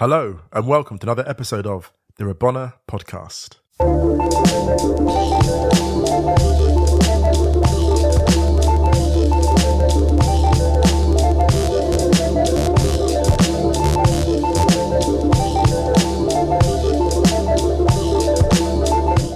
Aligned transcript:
Hello, 0.00 0.40
and 0.50 0.66
welcome 0.66 0.98
to 0.98 1.04
another 1.04 1.28
episode 1.28 1.66
of 1.66 1.92
the 2.16 2.24
Rabona 2.24 2.72
Podcast. 2.88 3.56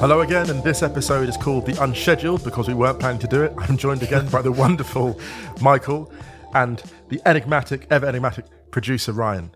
Hello 0.01 0.23
again, 0.23 0.49
and 0.49 0.65
this 0.65 0.83
episode 0.83 1.29
is 1.29 1.37
called 1.37 1.67
The 1.67 1.79
Unscheduled 1.83 2.43
because 2.43 2.69
we 2.69 2.73
weren't 2.73 2.99
planning 2.99 3.21
to 3.21 3.29
do 3.29 3.43
it. 3.43 3.53
I'm 3.59 3.77
joined 3.77 4.03
again 4.03 4.31
by 4.31 4.41
the 4.41 4.51
wonderful 4.51 5.21
Michael 5.61 6.11
and 6.55 6.83
the 7.11 7.21
enigmatic, 7.27 7.87
ever 7.91 8.07
enigmatic 8.07 8.47
producer 8.71 9.13
Ryan. 9.13 9.55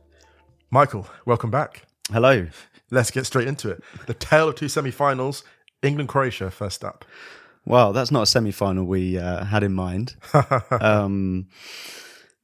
Michael, 0.71 1.09
welcome 1.25 1.51
back. 1.51 1.87
Hello. 2.13 2.47
Let's 2.91 3.11
get 3.11 3.25
straight 3.25 3.49
into 3.49 3.71
it. 3.71 3.83
The 4.07 4.13
tale 4.13 4.51
of 4.51 4.57
two 4.57 4.69
semi 4.69 4.91
finals 4.91 5.43
England 5.83 6.11
Croatia 6.11 6.51
first 6.51 6.85
up. 6.85 7.07
Well, 7.65 7.95
that's 7.95 8.11
not 8.11 8.25
a 8.25 8.27
semi 8.27 8.51
final 8.51 8.85
we 8.85 9.17
uh, 9.17 9.47
had 9.47 9.63
in 9.63 9.73
mind. 9.73 10.15
um, 10.81 11.49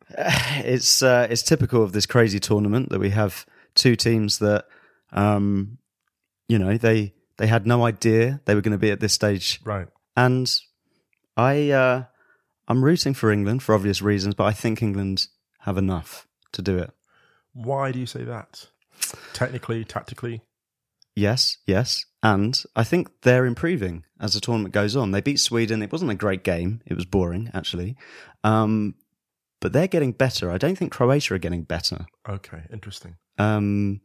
it's, 0.09 1.03
uh, 1.03 1.27
it's 1.29 1.43
typical 1.43 1.83
of 1.83 1.93
this 1.93 2.07
crazy 2.07 2.41
tournament 2.41 2.89
that 2.89 2.99
we 2.99 3.11
have 3.11 3.45
two 3.75 3.95
teams 3.95 4.39
that, 4.39 4.69
um, 5.13 5.77
you 6.49 6.59
know, 6.59 6.79
they, 6.79 7.13
they 7.37 7.47
had 7.47 7.67
no 7.67 7.85
idea 7.85 8.41
they 8.47 8.55
were 8.55 8.63
going 8.63 8.73
to 8.73 8.79
be 8.79 8.91
at 8.91 9.01
this 9.01 9.13
stage. 9.13 9.61
Right. 9.65 9.89
And 10.17 10.51
I, 11.37 11.71
uh, 11.73 12.05
I'm 12.69 12.83
rooting 12.83 13.13
for 13.13 13.31
England 13.31 13.63
for 13.63 13.75
obvious 13.75 14.01
reasons, 14.01 14.35
but 14.35 14.45
I 14.45 14.53
think 14.53 14.83
England 14.83 15.27
have 15.61 15.77
enough 15.77 16.27
to 16.53 16.63
do 16.63 16.79
it. 16.79 16.91
Why 17.55 17.93
do 17.93 17.99
you 17.99 18.07
say 18.07 18.25
that? 18.25 18.67
Technically, 19.33 19.85
tactically? 19.85 20.43
Yes, 21.17 21.59
yes. 21.67 22.05
And 22.23 22.61
I 22.75 22.85
think 22.85 23.09
they're 23.23 23.47
improving 23.47 24.05
as 24.21 24.35
the 24.35 24.41
tournament 24.41 24.75
goes 24.75 24.97
on. 24.97 25.13
They 25.13 25.21
beat 25.21 25.41
Sweden. 25.41 25.83
It 25.83 25.93
wasn't 25.93 26.11
a 26.11 26.17
great 26.17 26.43
game. 26.43 26.81
It 26.87 26.95
was 26.95 27.05
boring, 27.05 27.51
actually. 27.55 27.97
Um, 28.43 28.97
but 29.61 29.73
they're 29.73 29.89
getting 29.89 30.13
better. 30.13 30.51
I 30.51 30.59
don't 30.59 30.77
think 30.77 30.93
Croatia 30.93 31.35
are 31.35 31.39
getting 31.39 31.63
better. 31.63 32.07
Okay, 32.29 32.63
interesting. 32.73 33.17
Um, 33.39 34.01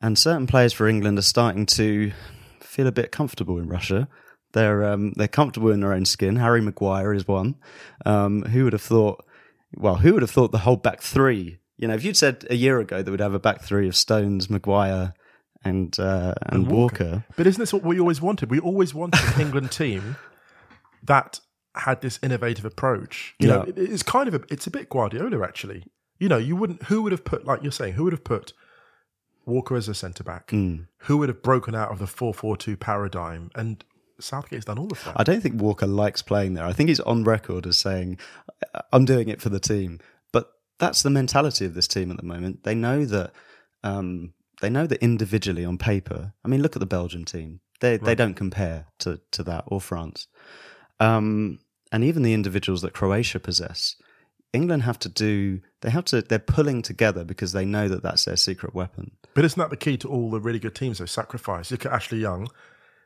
and 0.00 0.18
certain 0.18 0.46
players 0.46 0.72
for 0.72 0.88
England 0.88 1.18
are 1.18 1.22
starting 1.22 1.66
to 1.66 2.12
feel 2.60 2.86
a 2.86 2.92
bit 2.92 3.12
comfortable 3.12 3.58
in 3.58 3.68
Russia. 3.68 4.08
They're 4.52 4.84
um, 4.84 5.12
they're 5.12 5.28
comfortable 5.28 5.70
in 5.70 5.80
their 5.80 5.92
own 5.92 6.04
skin. 6.04 6.36
Harry 6.36 6.60
Maguire 6.60 7.12
is 7.12 7.28
one. 7.28 7.56
Um, 8.04 8.42
who 8.42 8.64
would 8.64 8.72
have 8.72 8.82
thought? 8.82 9.24
Well, 9.76 9.96
who 9.96 10.14
would 10.14 10.22
have 10.22 10.30
thought 10.30 10.50
the 10.50 10.58
whole 10.58 10.76
back 10.76 11.02
three? 11.02 11.59
You 11.80 11.88
know, 11.88 11.94
if 11.94 12.04
you'd 12.04 12.16
said 12.16 12.44
a 12.50 12.54
year 12.56 12.78
ago 12.78 13.02
that 13.02 13.10
we'd 13.10 13.20
have 13.20 13.34
a 13.34 13.38
back 13.38 13.62
three 13.62 13.88
of 13.88 13.96
Stones, 13.96 14.50
Maguire, 14.50 15.14
and 15.64 15.98
uh, 15.98 16.34
and, 16.42 16.64
And 16.64 16.66
Walker. 16.70 17.04
Walker. 17.04 17.24
But 17.36 17.46
isn't 17.46 17.60
this 17.60 17.72
what 17.72 17.82
we 17.82 17.98
always 17.98 18.20
wanted? 18.20 18.50
We 18.50 18.60
always 18.60 18.92
wanted 18.94 19.20
an 19.34 19.40
England 19.40 19.72
team 19.72 20.16
that 21.04 21.40
had 21.74 22.00
this 22.02 22.18
innovative 22.22 22.64
approach. 22.64 23.34
You 23.38 23.48
know, 23.48 23.62
it- 23.62 23.78
it's 23.78 24.02
kind 24.02 24.28
of 24.28 24.34
a, 24.34 24.40
it's 24.50 24.66
a 24.66 24.70
bit 24.70 24.88
Guardiola 24.88 25.42
actually. 25.42 25.84
You 26.18 26.28
know, 26.28 26.36
you 26.38 26.54
wouldn't. 26.54 26.82
Who 26.84 27.02
would 27.02 27.12
have 27.12 27.24
put 27.24 27.46
like 27.46 27.62
you're 27.62 27.72
saying? 27.72 27.94
Who 27.94 28.04
would 28.04 28.12
have 28.12 28.24
put 28.24 28.52
Walker 29.46 29.74
as 29.76 29.88
a 29.88 29.94
centre 29.94 30.22
back? 30.24 30.50
Hmm. 30.50 30.82
Who 31.04 31.16
would 31.18 31.28
have 31.30 31.42
broken 31.42 31.74
out 31.74 31.90
of 31.90 31.98
the 31.98 32.06
four 32.06 32.34
four 32.34 32.56
two 32.58 32.76
paradigm? 32.76 33.50
And 33.54 33.82
Southgate's 34.18 34.66
done 34.66 34.78
all 34.78 34.92
of 34.92 35.02
that. 35.04 35.14
I 35.18 35.24
don't 35.24 35.40
think 35.42 35.60
Walker 35.62 35.86
likes 35.86 36.20
playing 36.20 36.52
there. 36.54 36.64
I 36.66 36.74
think 36.74 36.90
he's 36.90 37.00
on 37.00 37.24
record 37.24 37.66
as 37.66 37.78
saying, 37.78 38.18
"I'm 38.92 39.06
doing 39.06 39.28
it 39.30 39.40
for 39.40 39.48
the 39.48 39.60
team." 39.60 39.98
That's 40.80 41.02
the 41.02 41.10
mentality 41.10 41.64
of 41.64 41.74
this 41.74 41.86
team 41.86 42.10
at 42.10 42.16
the 42.16 42.24
moment. 42.24 42.64
They 42.64 42.74
know 42.74 43.04
that. 43.04 43.32
Um, 43.84 44.34
they 44.60 44.68
know 44.68 44.86
that 44.86 45.02
individually 45.02 45.64
on 45.64 45.78
paper. 45.78 46.34
I 46.44 46.48
mean, 46.48 46.60
look 46.60 46.76
at 46.76 46.80
the 46.80 46.86
Belgian 46.86 47.24
team. 47.24 47.60
They 47.80 47.96
they 47.96 48.14
don't 48.14 48.34
compare 48.34 48.86
to 48.98 49.20
to 49.30 49.42
that 49.44 49.64
or 49.66 49.80
France. 49.80 50.26
Um, 50.98 51.60
and 51.92 52.04
even 52.04 52.22
the 52.22 52.34
individuals 52.34 52.82
that 52.82 52.92
Croatia 52.92 53.40
possess, 53.40 53.96
England 54.52 54.82
have 54.82 54.98
to 55.00 55.08
do. 55.08 55.60
They 55.80 55.90
have 55.90 56.04
to. 56.06 56.22
They're 56.22 56.38
pulling 56.38 56.82
together 56.82 57.24
because 57.24 57.52
they 57.52 57.64
know 57.64 57.88
that 57.88 58.02
that's 58.02 58.24
their 58.24 58.36
secret 58.36 58.74
weapon. 58.74 59.12
But 59.34 59.44
isn't 59.44 59.58
that 59.58 59.70
the 59.70 59.76
key 59.76 59.96
to 59.98 60.08
all 60.08 60.30
the 60.30 60.40
really 60.40 60.58
good 60.58 60.74
teams? 60.74 60.98
Though 60.98 61.06
sacrifice. 61.06 61.70
Look 61.70 61.86
at 61.86 61.92
Ashley 61.92 62.18
Young. 62.18 62.48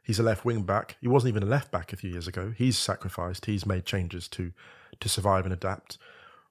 He's 0.02 0.18
a 0.18 0.22
left 0.22 0.44
wing 0.44 0.64
back. 0.64 0.96
He 1.00 1.08
wasn't 1.08 1.30
even 1.30 1.44
a 1.44 1.50
left 1.50 1.70
back 1.70 1.92
a 1.92 1.96
few 1.96 2.10
years 2.10 2.28
ago. 2.28 2.52
He's 2.56 2.76
sacrificed. 2.76 3.46
He's 3.46 3.64
made 3.64 3.86
changes 3.86 4.28
to 4.28 4.52
to 5.00 5.08
survive 5.08 5.44
and 5.44 5.52
adapt. 5.52 5.98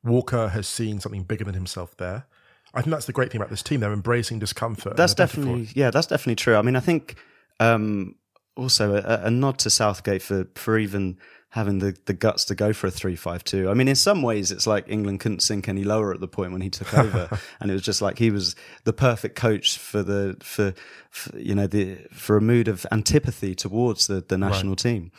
Walker 0.03 0.50
has 0.50 0.68
seen 0.68 1.00
something 1.00 1.24
bigger 1.24 1.46
than 1.46 1.53
himself 1.53 1.96
there. 1.97 2.25
I 2.74 2.81
think 2.81 2.91
that's 2.91 3.06
the 3.06 3.14
great 3.14 3.31
thing 3.31 3.40
about 3.40 3.52
this 3.52 3.64
team. 3.64 3.80
They're 3.80 3.94
embracing 3.94 4.40
discomfort. 4.40 4.97
That's 4.97 5.14
they're 5.14 5.28
better 5.28 5.41
for 5.41 5.46
definitely 5.46 5.69
yeah, 5.75 5.91
that's 5.91 6.08
definitely 6.08 6.36
true. 6.36 6.56
I 6.56 6.62
mean, 6.62 6.75
I 6.75 6.80
think 6.80 7.16
um, 7.59 8.16
also 8.56 8.96
a, 8.96 9.25
a 9.25 9.31
nod 9.31 9.59
to 9.59 9.69
Southgate 9.69 10.22
for 10.22 10.47
for 10.56 10.78
even 10.78 11.18
having 11.50 11.78
the, 11.78 11.96
the 12.06 12.13
guts 12.16 12.46
to 12.46 12.56
go 12.56 12.74
for 12.74 12.88
a 12.88 12.92
three 12.92 13.16
five 13.16 13.44
two. 13.44 13.69
I 13.69 13.75
mean, 13.75 13.88
in 13.88 13.96
some 13.96 14.24
ways, 14.24 14.52
it's 14.52 14.66
like 14.66 14.86
England 14.88 15.19
couldn't 15.19 15.42
sink 15.42 15.69
any 15.69 15.84
lower 15.84 16.12
at 16.12 16.19
the 16.19 16.28
point 16.28 16.52
when 16.52 16.62
he 16.62 16.72
took 16.72 16.92
over, 16.97 17.40
and 17.59 17.69
it 17.69 17.74
was 17.74 17.84
just 17.84 18.02
like 18.02 18.18
he 18.18 18.31
was 18.31 18.56
the 18.86 18.94
perfect 18.94 19.36
coach 19.36 19.78
for 19.78 20.02
the 20.02 20.36
for, 20.42 20.74
for 21.12 21.38
you 21.38 21.53
know 21.53 21.68
the 21.68 21.97
for 22.12 22.38
a 22.38 22.42
mood 22.42 22.68
of 22.68 22.88
antipathy 22.92 23.53
towards 23.53 24.08
the 24.08 24.22
the 24.28 24.38
national 24.38 24.75
team. 24.75 25.12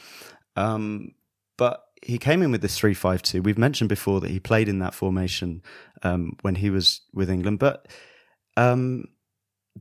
Um, 0.56 1.14
but 1.56 1.84
he 2.04 2.18
came 2.18 2.42
in 2.42 2.50
with 2.50 2.60
this 2.60 2.78
three 2.78 2.94
five 2.94 3.22
two. 3.22 3.40
We've 3.42 3.58
mentioned 3.58 3.88
before 3.88 4.20
that 4.20 4.30
he 4.30 4.38
played 4.38 4.68
in 4.68 4.78
that 4.80 4.94
formation 4.94 5.62
um, 6.02 6.36
when 6.42 6.56
he 6.56 6.70
was 6.70 7.00
with 7.12 7.30
England, 7.30 7.58
but 7.58 7.88
um, 8.56 9.06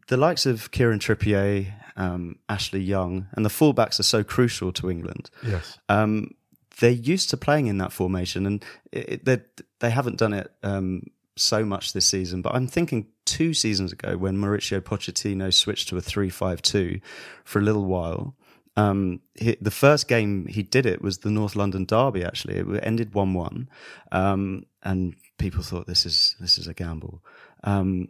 the 0.07 0.17
likes 0.17 0.45
of 0.45 0.71
Kieran 0.71 0.99
Trippier, 0.99 1.73
um, 1.95 2.37
Ashley 2.47 2.81
Young, 2.81 3.27
and 3.33 3.45
the 3.45 3.49
fullbacks 3.49 3.99
are 3.99 4.03
so 4.03 4.23
crucial 4.23 4.71
to 4.73 4.89
England. 4.89 5.29
Yes. 5.45 5.77
Um, 5.89 6.31
they're 6.79 6.89
used 6.89 7.29
to 7.29 7.37
playing 7.37 7.67
in 7.67 7.77
that 7.77 7.91
formation, 7.91 8.45
and 8.45 8.65
it, 8.91 9.25
they 9.25 9.41
they 9.79 9.91
haven't 9.91 10.17
done 10.17 10.33
it 10.33 10.51
um, 10.63 11.03
so 11.35 11.65
much 11.65 11.93
this 11.93 12.05
season. 12.05 12.41
But 12.41 12.55
I'm 12.55 12.67
thinking 12.67 13.07
two 13.25 13.53
seasons 13.53 13.91
ago 13.91 14.17
when 14.17 14.37
Mauricio 14.37 14.81
Pochettino 14.81 15.53
switched 15.53 15.89
to 15.89 15.97
a 15.97 16.01
three-five-two 16.01 16.99
for 17.43 17.59
a 17.59 17.63
little 17.63 17.85
while. 17.85 18.35
Um, 18.75 19.19
he, 19.35 19.55
the 19.61 19.71
first 19.71 20.07
game 20.07 20.47
he 20.47 20.63
did 20.63 20.85
it 20.85 21.01
was 21.01 21.19
the 21.19 21.29
North 21.29 21.55
London 21.55 21.85
derby. 21.85 22.23
Actually, 22.23 22.57
it 22.57 22.83
ended 22.83 23.13
one-one, 23.13 23.69
um, 24.11 24.65
and 24.81 25.15
people 25.37 25.63
thought 25.63 25.87
this 25.87 26.05
is 26.05 26.35
this 26.39 26.57
is 26.57 26.67
a 26.67 26.73
gamble. 26.73 27.23
Um, 27.63 28.09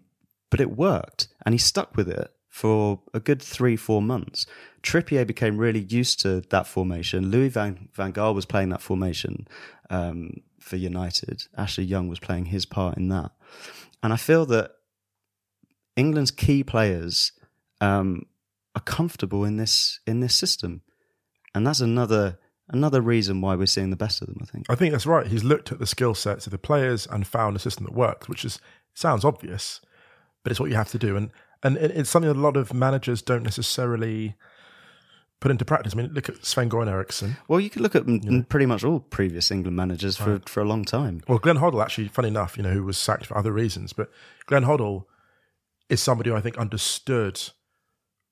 but 0.53 0.61
it 0.61 0.77
worked 0.77 1.29
and 1.43 1.55
he 1.55 1.57
stuck 1.57 1.97
with 1.97 2.07
it 2.07 2.31
for 2.47 3.01
a 3.15 3.19
good 3.19 3.41
three, 3.41 3.75
four 3.75 4.03
months. 4.03 4.45
Trippier 4.83 5.25
became 5.25 5.57
really 5.57 5.79
used 5.79 6.19
to 6.19 6.41
that 6.51 6.67
formation. 6.67 7.31
Louis 7.31 7.49
Van, 7.49 7.89
Van 7.93 8.13
Gaal 8.13 8.35
was 8.35 8.45
playing 8.45 8.69
that 8.69 8.79
formation 8.79 9.47
um, 9.89 10.41
for 10.59 10.75
United. 10.75 11.45
Ashley 11.57 11.85
Young 11.85 12.07
was 12.07 12.19
playing 12.19 12.45
his 12.45 12.67
part 12.67 12.97
in 12.97 13.07
that. 13.07 13.31
And 14.03 14.13
I 14.13 14.17
feel 14.17 14.45
that 14.45 14.73
England's 15.95 16.29
key 16.29 16.63
players 16.63 17.31
um, 17.81 18.27
are 18.75 18.81
comfortable 18.81 19.43
in 19.45 19.57
this 19.57 19.99
in 20.07 20.19
this 20.19 20.35
system, 20.35 20.81
and 21.53 21.65
that's 21.65 21.79
another 21.79 22.39
another 22.69 23.01
reason 23.01 23.41
why 23.41 23.55
we're 23.55 23.65
seeing 23.65 23.89
the 23.89 23.95
best 23.95 24.21
of 24.21 24.27
them. 24.27 24.37
I 24.41 24.45
think. 24.45 24.65
I 24.69 24.75
think 24.75 24.91
that's 24.91 25.05
right. 25.05 25.27
He's 25.27 25.43
looked 25.43 25.71
at 25.71 25.79
the 25.79 25.87
skill 25.87 26.15
sets 26.15 26.47
of 26.47 26.51
the 26.51 26.57
players 26.57 27.07
and 27.07 27.27
found 27.27 27.55
a 27.55 27.59
system 27.59 27.85
that 27.85 27.93
works, 27.93 28.27
which 28.27 28.45
is 28.45 28.59
sounds 28.93 29.25
obvious, 29.25 29.81
but 30.43 30.51
it's 30.51 30.59
what 30.59 30.69
you 30.69 30.75
have 30.75 30.91
to 30.91 30.99
do. 30.99 31.15
And 31.15 31.31
and 31.63 31.77
it's 31.77 32.09
something 32.09 32.29
that 32.29 32.37
a 32.37 32.39
lot 32.39 32.57
of 32.57 32.73
managers 32.73 33.21
don't 33.21 33.43
necessarily 33.43 34.35
put 35.39 35.51
into 35.51 35.65
practice. 35.65 35.93
I 35.93 35.97
mean, 35.97 36.13
look 36.13 36.29
at 36.29 36.45
Sven 36.45 36.69
Goran 36.69 36.87
Eriksson. 36.87 37.37
Well, 37.47 37.59
you 37.59 37.69
could 37.69 37.81
look 37.81 37.95
at 37.95 38.07
m 38.07 38.45
pretty 38.49 38.65
much 38.65 38.83
all 38.83 38.99
previous 38.99 39.51
England 39.51 39.75
managers 39.77 40.17
for 40.17 40.41
for 40.45 40.61
a 40.61 40.65
long 40.65 40.85
time. 40.85 41.21
Well, 41.27 41.37
Glenn 41.37 41.57
Hoddle, 41.57 41.83
actually, 41.83 42.07
funny 42.07 42.29
enough, 42.29 42.57
you 42.57 42.63
know, 42.63 42.71
who 42.71 42.83
was 42.83 42.97
sacked 42.97 43.25
for 43.25 43.37
other 43.37 43.51
reasons, 43.51 43.93
but 43.93 44.09
Glenn 44.45 44.63
Hoddle 44.63 45.05
is 45.89 46.01
somebody 46.01 46.29
who 46.29 46.35
I 46.35 46.41
think 46.41 46.57
understood 46.57 47.41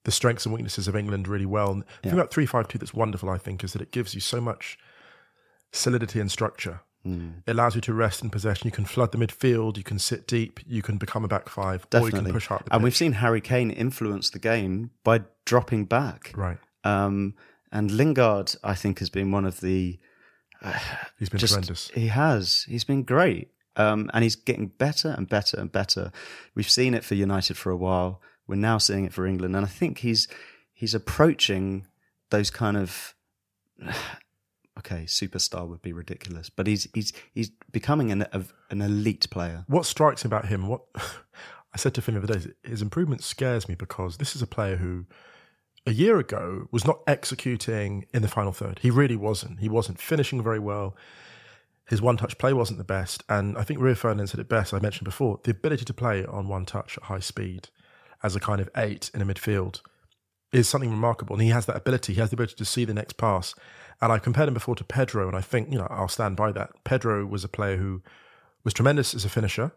the 0.04 0.12
strengths 0.12 0.46
and 0.46 0.54
weaknesses 0.54 0.88
of 0.88 0.96
England 0.96 1.28
really 1.28 1.46
well. 1.46 1.72
And 1.72 1.84
the 2.02 2.10
thing 2.10 2.20
about 2.20 2.32
three 2.32 2.46
five 2.46 2.68
two 2.68 2.78
that's 2.78 2.94
wonderful, 2.94 3.30
I 3.30 3.38
think, 3.38 3.64
is 3.64 3.74
that 3.74 3.82
it 3.82 3.92
gives 3.92 4.14
you 4.14 4.22
so 4.22 4.42
much 4.42 4.78
solidity 5.72 6.20
and 6.20 6.32
structure. 6.32 6.82
It 7.04 7.52
allows 7.52 7.74
you 7.74 7.82
to 7.82 7.94
rest 7.96 8.22
in 8.22 8.30
possession. 8.30 8.68
You 8.68 8.72
can 8.72 8.86
flood 8.86 9.12
the 9.12 9.18
midfield. 9.18 9.76
You 9.76 9.84
can 9.84 9.98
sit 9.98 10.28
deep. 10.28 10.60
You 10.68 10.84
can 10.84 10.98
become 10.98 11.26
a 11.26 11.28
back 11.28 11.50
five, 11.50 11.88
or 11.96 12.02
you 12.02 12.12
can 12.12 12.32
push. 12.32 12.48
The 12.48 12.62
and 12.70 12.84
we've 12.84 12.96
seen 12.96 13.14
Harry 13.14 13.42
Kane 13.42 13.72
influence 13.72 14.30
the 14.30 14.38
game 14.38 14.92
by 15.04 15.22
dropping 15.46 15.86
back. 15.86 16.32
right. 16.36 16.60
Um, 16.84 17.34
and 17.72 17.90
Lingard, 17.90 18.56
I 18.64 18.76
think, 18.76 19.00
has 19.00 19.10
been 19.10 19.32
one 19.32 19.46
of 19.46 19.62
the 19.62 19.98
He's 21.18 21.30
been 21.30 21.40
just 21.40 21.54
tremendous. 21.54 21.90
he 21.90 22.08
has 22.08 22.66
he's 22.68 22.84
been 22.84 23.02
great, 23.02 23.50
um, 23.78 24.12
and 24.14 24.24
he's 24.24 24.36
getting 24.36 24.68
better 24.68 25.16
and 25.18 25.28
better 25.28 25.60
and 25.60 25.72
better. 25.72 26.12
We've 26.54 26.70
seen 26.70 26.94
it 26.94 27.04
for 27.04 27.16
United 27.16 27.58
for 27.58 27.72
a 27.72 27.78
while. 27.78 28.22
We're 28.52 28.58
now 28.58 28.80
seeing 28.80 29.06
it 29.06 29.14
for 29.14 29.26
England, 29.26 29.56
and 29.56 29.66
I 29.66 29.70
think 29.70 30.00
he's 30.00 30.28
he's 30.74 30.94
approaching 30.94 31.88
those 32.32 32.50
kind 32.52 32.76
of 32.76 33.16
okay, 34.78 35.04
superstar 35.06 35.66
would 35.70 35.82
be 35.82 35.94
ridiculous, 35.94 36.50
but 36.50 36.68
he's 36.68 36.86
he's 36.94 37.14
he's 37.34 37.50
becoming 37.72 38.12
an 38.12 38.24
a, 38.34 38.44
an 38.70 38.82
elite 38.82 39.30
player. 39.30 39.64
What 39.68 39.86
strikes 39.86 40.26
me 40.26 40.28
about 40.28 40.50
him? 40.50 40.68
What 40.68 40.82
I 40.96 41.78
said 41.78 41.94
to 41.94 42.02
Finn 42.02 42.16
the 42.16 42.24
other 42.24 42.40
day, 42.40 42.52
his 42.62 42.82
improvement 42.82 43.24
scares 43.24 43.70
me 43.70 43.76
because 43.76 44.18
this 44.18 44.36
is 44.36 44.42
a 44.42 44.48
player 44.48 44.76
who 44.76 45.06
a 45.88 45.94
year 45.94 46.20
ago 46.20 46.68
was 46.72 46.86
not 46.86 47.00
executing 47.08 48.06
in 48.14 48.22
the 48.22 48.28
final 48.28 48.52
third. 48.52 48.80
He 48.80 48.92
really 48.92 49.16
wasn't. 49.16 49.62
He 49.62 49.70
wasn't 49.70 49.98
finishing 50.02 50.44
very 50.44 50.60
well. 50.60 50.94
His 51.88 52.02
one 52.02 52.18
touch 52.18 52.38
play 52.38 52.52
wasn't 52.52 52.80
the 52.80 52.84
best. 52.84 53.24
And 53.30 53.58
I 53.58 53.64
think 53.64 53.80
Rio 53.80 53.96
Ferdinand 53.96 54.28
said 54.28 54.42
it 54.42 54.50
best, 54.50 54.74
I 54.74 54.80
mentioned 54.80 55.06
before 55.06 55.40
the 55.44 55.52
ability 55.52 55.86
to 55.86 55.94
play 55.94 56.26
on 56.26 56.50
one 56.50 56.66
touch 56.66 56.98
at 56.98 57.04
high 57.06 57.22
speed 57.22 57.70
as 58.24 58.36
a 58.36 58.40
kind 58.40 58.62
of 58.62 58.70
eight 58.76 59.10
in 59.14 59.22
a 59.22 59.26
midfield 59.26 59.82
is 60.52 60.68
something 60.68 60.90
remarkable. 60.90 61.36
And 61.36 61.44
he 61.44 61.50
has 61.50 61.66
that 61.66 61.78
ability. 61.78 62.14
He 62.14 62.20
has 62.20 62.30
the 62.30 62.36
ability 62.36 62.56
to 62.56 62.66
see 62.66 62.86
the 62.86 62.94
next 62.94 63.18
pass. 63.18 63.56
And 64.02 64.12
I 64.12 64.20
compared 64.20 64.48
him 64.48 64.54
before 64.54 64.76
to 64.76 64.84
Pedro, 64.84 65.28
and 65.28 65.38
I 65.38 65.42
think, 65.42 65.72
you 65.72 65.78
know, 65.78 65.88
I'll 65.90 66.08
stand 66.08 66.36
by 66.36 66.52
that. 66.54 66.72
Pedro 66.84 67.26
was 67.26 67.44
a 67.44 67.48
player 67.48 67.78
who 67.78 68.02
was 68.64 68.74
tremendous 68.74 69.14
as 69.14 69.26
a 69.26 69.30
finisher, 69.30 69.72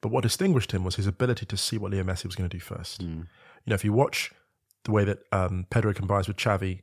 but 0.00 0.10
what 0.10 0.22
distinguished 0.22 0.72
him 0.72 0.84
was 0.84 0.96
his 0.96 1.06
ability 1.06 1.46
to 1.46 1.56
see 1.56 1.76
what 1.76 1.92
Leo 1.92 2.02
Messi 2.02 2.24
was 2.24 2.34
going 2.34 2.48
to 2.48 2.56
do 2.56 2.60
first. 2.60 3.02
Mm. 3.02 3.18
You 3.18 3.26
know, 3.66 3.74
if 3.74 3.84
you 3.84 3.92
watch 3.92 4.32
the 4.84 4.92
way 4.92 5.04
that 5.04 5.18
um, 5.32 5.66
Pedro 5.70 5.92
combines 5.92 6.28
with 6.28 6.36
Xavi, 6.36 6.80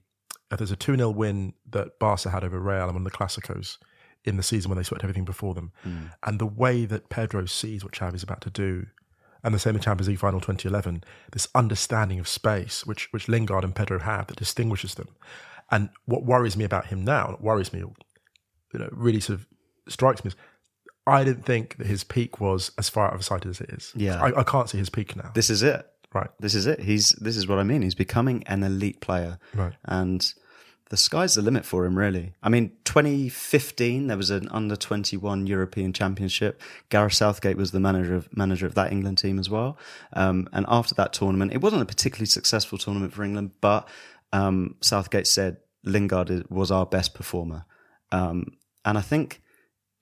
there's 0.56 0.72
a 0.72 0.76
2 0.76 0.96
0 0.96 1.10
win 1.10 1.54
that 1.70 2.00
Barca 2.00 2.30
had 2.30 2.44
over 2.44 2.60
Real 2.60 2.84
and 2.84 2.94
one 2.94 3.06
of 3.06 3.12
the 3.12 3.18
Clásicos 3.18 3.78
in 4.24 4.38
the 4.38 4.44
season 4.44 4.70
when 4.70 4.78
they 4.78 4.84
swept 4.84 5.04
everything 5.04 5.26
before 5.26 5.54
them. 5.54 5.72
Mm. 5.86 6.12
And 6.24 6.40
the 6.40 6.46
way 6.46 6.86
that 6.86 7.10
Pedro 7.10 7.46
sees 7.46 7.84
what 7.84 7.94
Xavi's 7.94 8.24
about 8.24 8.42
to 8.42 8.50
do, 8.50 8.88
and 9.46 9.54
the 9.54 9.60
same 9.60 9.76
in 9.76 9.82
Champions 9.82 10.10
League 10.10 10.20
final 10.20 10.42
2011, 10.42 11.04
this 11.32 11.48
understanding 11.54 12.20
of 12.20 12.28
space, 12.28 12.86
which, 12.86 13.08
which 13.14 13.30
Lingard 13.30 13.64
and 13.64 13.76
Pedro 13.76 14.00
have 14.00 14.28
that 14.28 14.38
distinguishes 14.38 14.96
them. 14.96 15.08
And 15.72 15.90
what 16.06 16.26
worries 16.26 16.58
me 16.58 16.66
about 16.66 16.88
him 16.88 17.04
now, 17.06 17.38
worries 17.40 17.72
me, 17.72 17.80
you 17.80 17.94
know, 18.80 18.90
really 18.92 19.20
sort 19.20 19.40
of 19.40 19.48
strikes 19.88 20.24
me 20.24 20.30
is 20.30 20.36
I 21.08 21.24
didn't 21.24 21.46
think 21.46 21.78
that 21.78 21.86
his 21.86 22.04
peak 22.04 22.40
was 22.40 22.72
as 22.80 22.90
far 22.90 23.08
out 23.08 23.14
of 23.14 23.24
sight 23.24 23.46
as 23.46 23.62
it 23.62 23.70
is. 23.70 23.94
Yeah. 23.96 24.22
I, 24.22 24.40
I 24.40 24.44
can't 24.44 24.70
see 24.70 24.80
his 24.80 24.90
peak 24.90 25.16
now. 25.16 25.32
This 25.36 25.52
is 25.52 25.62
it. 25.62 25.86
Right. 26.14 26.30
This 26.40 26.56
is 26.56 26.66
it. 26.66 26.80
He's 26.80 27.10
this 27.22 27.38
is 27.38 27.48
what 27.48 27.60
I 27.60 27.64
mean. 27.64 27.82
He's 27.82 27.94
becoming 27.94 28.44
an 28.48 28.64
elite 28.64 29.02
player. 29.02 29.38
Right. 29.54 29.74
And 29.84 30.26
the 30.90 30.98
sky's 30.98 31.34
the 31.34 31.42
limit 31.42 31.66
for 31.66 31.86
him, 31.86 31.98
really. 31.98 32.34
I 32.44 32.50
mean, 32.50 32.72
2015, 32.84 34.08
there 34.08 34.18
was 34.18 34.30
an 34.30 34.48
under 34.50 34.76
21 34.76 35.48
European 35.48 35.94
Championship. 35.94 36.62
Gareth 36.90 37.14
Southgate 37.14 37.58
was 37.58 37.72
the 37.72 37.80
manager 37.80 38.16
of 38.16 38.36
manager 38.36 38.68
of 38.68 38.76
that 38.76 38.92
England 38.92 39.18
team 39.18 39.40
as 39.40 39.50
well. 39.50 39.78
Um, 40.14 40.48
and 40.54 40.66
after 40.70 40.94
that 40.96 41.12
tournament, 41.12 41.54
it 41.54 41.62
wasn't 41.62 41.82
a 41.82 41.86
particularly 41.86 42.28
successful 42.28 42.78
tournament 42.78 43.14
for 43.14 43.24
England, 43.24 43.52
but 43.62 43.88
um, 44.32 44.76
Southgate 44.82 45.28
said 45.28 45.58
Lingard 45.84 46.50
was 46.50 46.70
our 46.70 46.86
best 46.86 47.16
performer. 47.16 47.66
Um, 48.12 48.58
and 48.84 48.98
I 48.98 49.02
think 49.02 49.42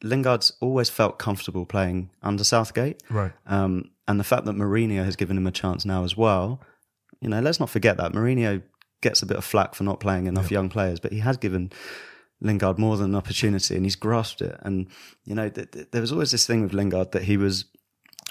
Lingard's 0.03 0.51
always 0.59 0.89
felt 0.89 1.17
comfortable 1.17 1.65
playing 1.65 2.09
under 2.21 2.43
Southgate. 2.43 3.01
Right. 3.09 3.31
Um, 3.47 3.91
and 4.07 4.19
the 4.19 4.25
fact 4.25 4.45
that 4.45 4.55
Mourinho 4.55 5.05
has 5.05 5.15
given 5.15 5.37
him 5.37 5.47
a 5.47 5.51
chance 5.51 5.85
now 5.85 6.03
as 6.03 6.17
well, 6.17 6.59
you 7.21 7.29
know, 7.29 7.39
let's 7.39 7.59
not 7.59 7.69
forget 7.69 7.95
that 7.97 8.11
Mourinho 8.11 8.61
gets 9.03 9.21
a 9.21 9.25
bit 9.27 9.37
of 9.37 9.45
flack 9.45 9.75
for 9.75 9.83
not 9.83 9.99
playing 9.99 10.25
enough 10.25 10.49
young 10.49 10.69
players, 10.69 10.99
but 10.99 11.11
he 11.11 11.19
has 11.19 11.37
given 11.37 11.71
Lingard 12.41 12.79
more 12.79 12.97
than 12.97 13.11
an 13.11 13.15
opportunity 13.15 13.75
and 13.75 13.85
he's 13.85 13.95
grasped 13.95 14.41
it. 14.41 14.57
And, 14.61 14.87
you 15.25 15.35
know, 15.35 15.49
th- 15.49 15.71
th- 15.71 15.91
there 15.91 16.01
was 16.01 16.11
always 16.11 16.31
this 16.31 16.47
thing 16.47 16.61
with 16.61 16.73
Lingard 16.73 17.11
that 17.11 17.23
he 17.23 17.37
was 17.37 17.65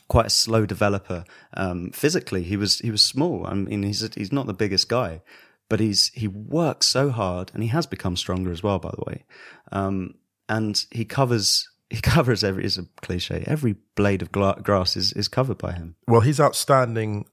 quite 0.09 0.27
a 0.27 0.31
slow 0.31 0.67
developer. 0.67 1.25
Um, 1.55 1.91
physically, 1.93 2.43
he 2.43 2.57
was, 2.57 2.81
he 2.81 2.91
was 2.91 3.03
small. 3.03 3.47
I 3.47 3.55
mean, 3.55 3.85
he's, 3.85 4.15
he's 4.15 4.33
not 4.33 4.47
the 4.47 4.55
biggest 4.55 4.89
guy, 4.89 5.23
but 5.69 5.79
he's, 5.79 6.09
he 6.15 6.27
works 6.27 6.87
so 6.89 7.11
hard 7.11 7.53
and 7.55 7.63
he 7.63 7.69
has 7.69 7.87
become 7.87 8.17
stronger 8.17 8.51
as 8.51 8.63
well, 8.63 8.79
by 8.79 8.91
the 8.91 9.05
way. 9.07 9.25
Um, 9.71 10.15
and 10.49 10.85
he 10.91 11.05
covers 11.05 11.69
he 11.89 12.01
covers 12.03 12.43
every 12.43 12.65
is 12.65 12.79
a 12.79 12.87
cliche 13.01 13.45
every 13.47 13.77
blade 13.95 14.23
of 14.23 14.33
gla- 14.33 14.61
grass 14.63 14.97
is, 14.97 15.13
is 15.13 15.29
covered 15.29 15.59
by 15.59 15.73
him 15.73 15.95
well 16.07 16.21
he's 16.21 16.41
outstanding 16.41 17.27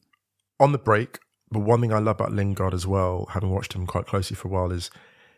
on 0.60 0.72
the 0.74 0.78
break 0.78 1.20
but 1.52 1.60
one 1.60 1.82
thing 1.82 1.94
i 1.94 2.00
love 2.00 2.16
about 2.16 2.32
lingard 2.32 2.74
as 2.74 2.86
well 2.86 3.28
having 3.32 3.50
watched 3.50 3.74
him 3.74 3.86
quite 3.86 4.06
closely 4.06 4.36
for 4.36 4.48
a 4.48 4.52
while 4.52 4.72
is 4.72 4.90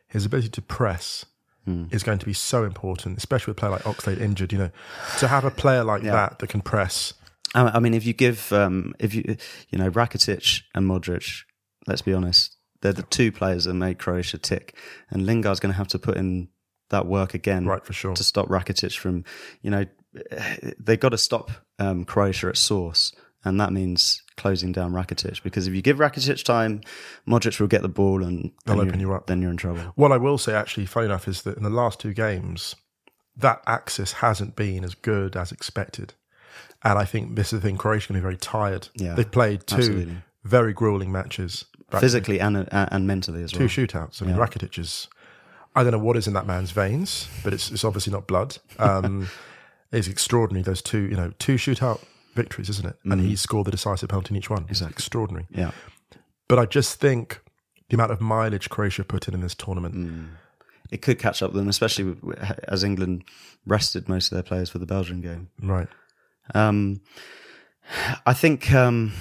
his 0.08 0.25
ability 0.25 0.50
to 0.50 0.62
press 0.62 1.25
mm. 1.68 1.92
is 1.94 2.04
going 2.04 2.19
to 2.19 2.25
be 2.25 2.34
so 2.34 2.63
important 2.63 3.18
especially 3.18 3.52
with 3.52 3.58
a 3.58 3.60
player 3.60 3.72
like 3.72 3.84
oxlade 3.84 4.19
injured 4.19 4.52
you 4.52 4.58
know 4.58 4.72
to 5.19 5.28
have 5.28 5.46
a 5.46 5.52
player 5.52 5.84
like 5.84 6.04
yeah. 6.04 6.12
that 6.12 6.40
that 6.40 6.48
can 6.48 6.62
press 6.62 7.13
I 7.54 7.80
mean, 7.80 7.94
if 7.94 8.06
you 8.06 8.13
give, 8.13 8.54
um, 8.54 8.94
if 9.00 9.13
you, 9.13 9.36
you 9.69 9.78
know, 9.78 9.90
Rakitic 9.92 10.62
and 10.74 10.90
Modric, 10.90 11.44
let's 11.86 12.02
be 12.02 12.13
honest, 12.13 12.56
they're 12.81 12.94
the 12.94 13.04
two 13.04 13.31
players 13.31 13.66
that 13.66 13.74
made 13.74 14.00
Croatia 14.00 14.38
tick, 14.38 14.75
and 15.10 15.25
Lingard's 15.25 15.60
going 15.60 15.72
to 15.72 15.78
have 15.78 15.90
to 15.90 16.00
put 16.00 16.18
in 16.18 16.48
that 16.90 17.06
work 17.06 17.34
again, 17.34 17.66
right? 17.66 17.86
For 17.86 17.94
sure, 17.94 18.16
to 18.16 18.24
stop 18.24 18.48
Rakitic 18.48 18.98
from, 18.98 19.25
you 19.62 19.69
know, 19.69 19.86
they've 20.80 21.00
got 21.00 21.10
to 21.10 21.18
stop 21.18 21.52
um, 21.78 22.06
Croatia 22.06 22.48
at 22.48 22.58
source, 22.58 23.13
and 23.44 23.60
that 23.60 23.74
means 23.74 24.24
closing 24.41 24.71
down 24.71 24.91
Rakitic 24.91 25.43
because 25.43 25.67
if 25.67 25.73
you 25.75 25.83
give 25.83 25.97
Rakitic 25.97 26.43
time, 26.43 26.81
Modric 27.27 27.59
will 27.59 27.67
get 27.67 27.83
the 27.83 27.88
ball 27.88 28.23
and 28.23 28.51
they'll 28.65 28.81
open 28.81 28.99
you 28.99 29.13
up. 29.13 29.27
Then 29.27 29.39
you're 29.39 29.51
in 29.51 29.57
trouble. 29.57 29.93
What 29.95 30.11
I 30.11 30.17
will 30.17 30.39
say, 30.39 30.53
actually, 30.53 30.88
funny 30.88 31.05
enough, 31.05 31.27
is 31.27 31.43
that 31.43 31.57
in 31.57 31.63
the 31.63 31.69
last 31.69 31.99
two 31.99 32.11
games, 32.13 32.75
that 33.38 33.61
axis 33.67 34.13
hasn't 34.13 34.55
been 34.55 34.83
as 34.83 34.95
good 34.95 35.35
as 35.38 35.51
expected. 35.51 36.15
And 36.83 36.97
I 36.97 37.05
think 37.05 37.35
this 37.35 37.53
is 37.53 37.61
the 37.61 37.67
thing. 37.67 37.77
Croatia 37.77 38.07
can 38.07 38.15
be 38.15 38.19
very 38.19 38.38
tired. 38.38 38.89
Yeah, 38.95 39.13
they've 39.13 39.29
played 39.29 39.67
two 39.67 39.75
absolutely. 39.75 40.17
very 40.43 40.73
grueling 40.73 41.11
matches, 41.11 41.65
physically 41.99 42.39
and 42.39 42.67
and 42.71 43.05
mentally 43.05 43.43
as 43.43 43.53
well. 43.53 43.67
Two 43.67 43.85
shootouts. 43.85 44.23
I 44.23 44.25
mean, 44.25 44.35
yeah. 44.35 44.43
Rakitic 44.43 44.79
is 44.79 45.07
I 45.75 45.83
don't 45.83 45.91
know 45.91 45.99
what 45.99 46.17
is 46.17 46.25
in 46.25 46.33
that 46.33 46.47
man's 46.47 46.71
veins, 46.71 47.27
but 47.43 47.53
it's 47.53 47.69
it's 47.69 47.83
obviously 47.83 48.11
not 48.11 48.25
blood. 48.25 48.57
Um, 48.79 49.29
it's 49.91 50.07
extraordinary. 50.07 50.63
Those 50.63 50.81
two, 50.81 51.03
you 51.03 51.15
know, 51.15 51.31
two 51.38 51.55
shootout 51.55 52.01
victories, 52.33 52.69
isn't 52.69 52.88
it? 52.88 52.95
Mm. 53.06 53.13
And 53.13 53.22
he 53.22 53.36
scored 53.36 53.68
the 53.68 53.72
decisive 53.72 54.10
penalty 54.10 54.33
in 54.33 54.38
each 54.38 54.50
one. 54.50 54.66
Exactly. 54.69 54.92
It's 54.92 54.98
extraordinary. 54.98 55.48
Yeah. 55.50 55.72
But 56.48 56.60
I 56.60 56.66
just 56.66 57.00
think 57.00 57.42
the 57.89 57.95
amount 57.95 58.12
of 58.12 58.22
mileage 58.22 58.69
Croatia 58.69 59.04
put 59.04 59.28
in 59.28 59.33
in 59.33 59.42
this 59.42 59.56
tournament. 59.56 59.95
Mm. 59.95 60.30
It 60.92 61.01
could 61.01 61.19
catch 61.19 61.42
up 61.42 61.51
with 61.51 61.62
them, 61.62 61.69
especially 61.69 62.16
as 62.68 62.83
England 62.83 63.24
rested 63.66 64.10
most 64.10 64.31
of 64.31 64.36
their 64.36 64.44
players 64.44 64.69
for 64.69 64.78
the 64.78 64.86
Belgian 64.86 65.22
game. 65.22 65.50
Right. 65.62 65.88
Um, 66.54 67.01
I 68.25 68.34
think 68.34 68.74
um, 68.74 69.13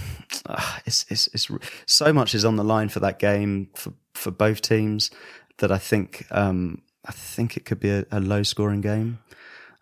it's, 0.87 1.06
it's, 1.09 1.29
it's 1.29 1.49
so 1.87 2.13
much 2.13 2.35
is 2.35 2.45
on 2.45 2.56
the 2.56 2.65
line 2.65 2.89
for 2.89 3.01
that 3.01 3.19
game 3.19 3.71
for 3.75 3.93
for 4.15 4.31
both 4.31 4.61
teams 4.61 5.11
that 5.59 5.73
I 5.73 5.79
think 5.79 6.27
um, 6.31 6.83
I 7.06 7.13
think 7.13 7.56
it 7.56 7.65
could 7.65 7.81
be 7.81 7.91
a, 7.91 8.05
a 8.11 8.21
low 8.21 8.43
scoring 8.43 8.81
game. 8.81 9.19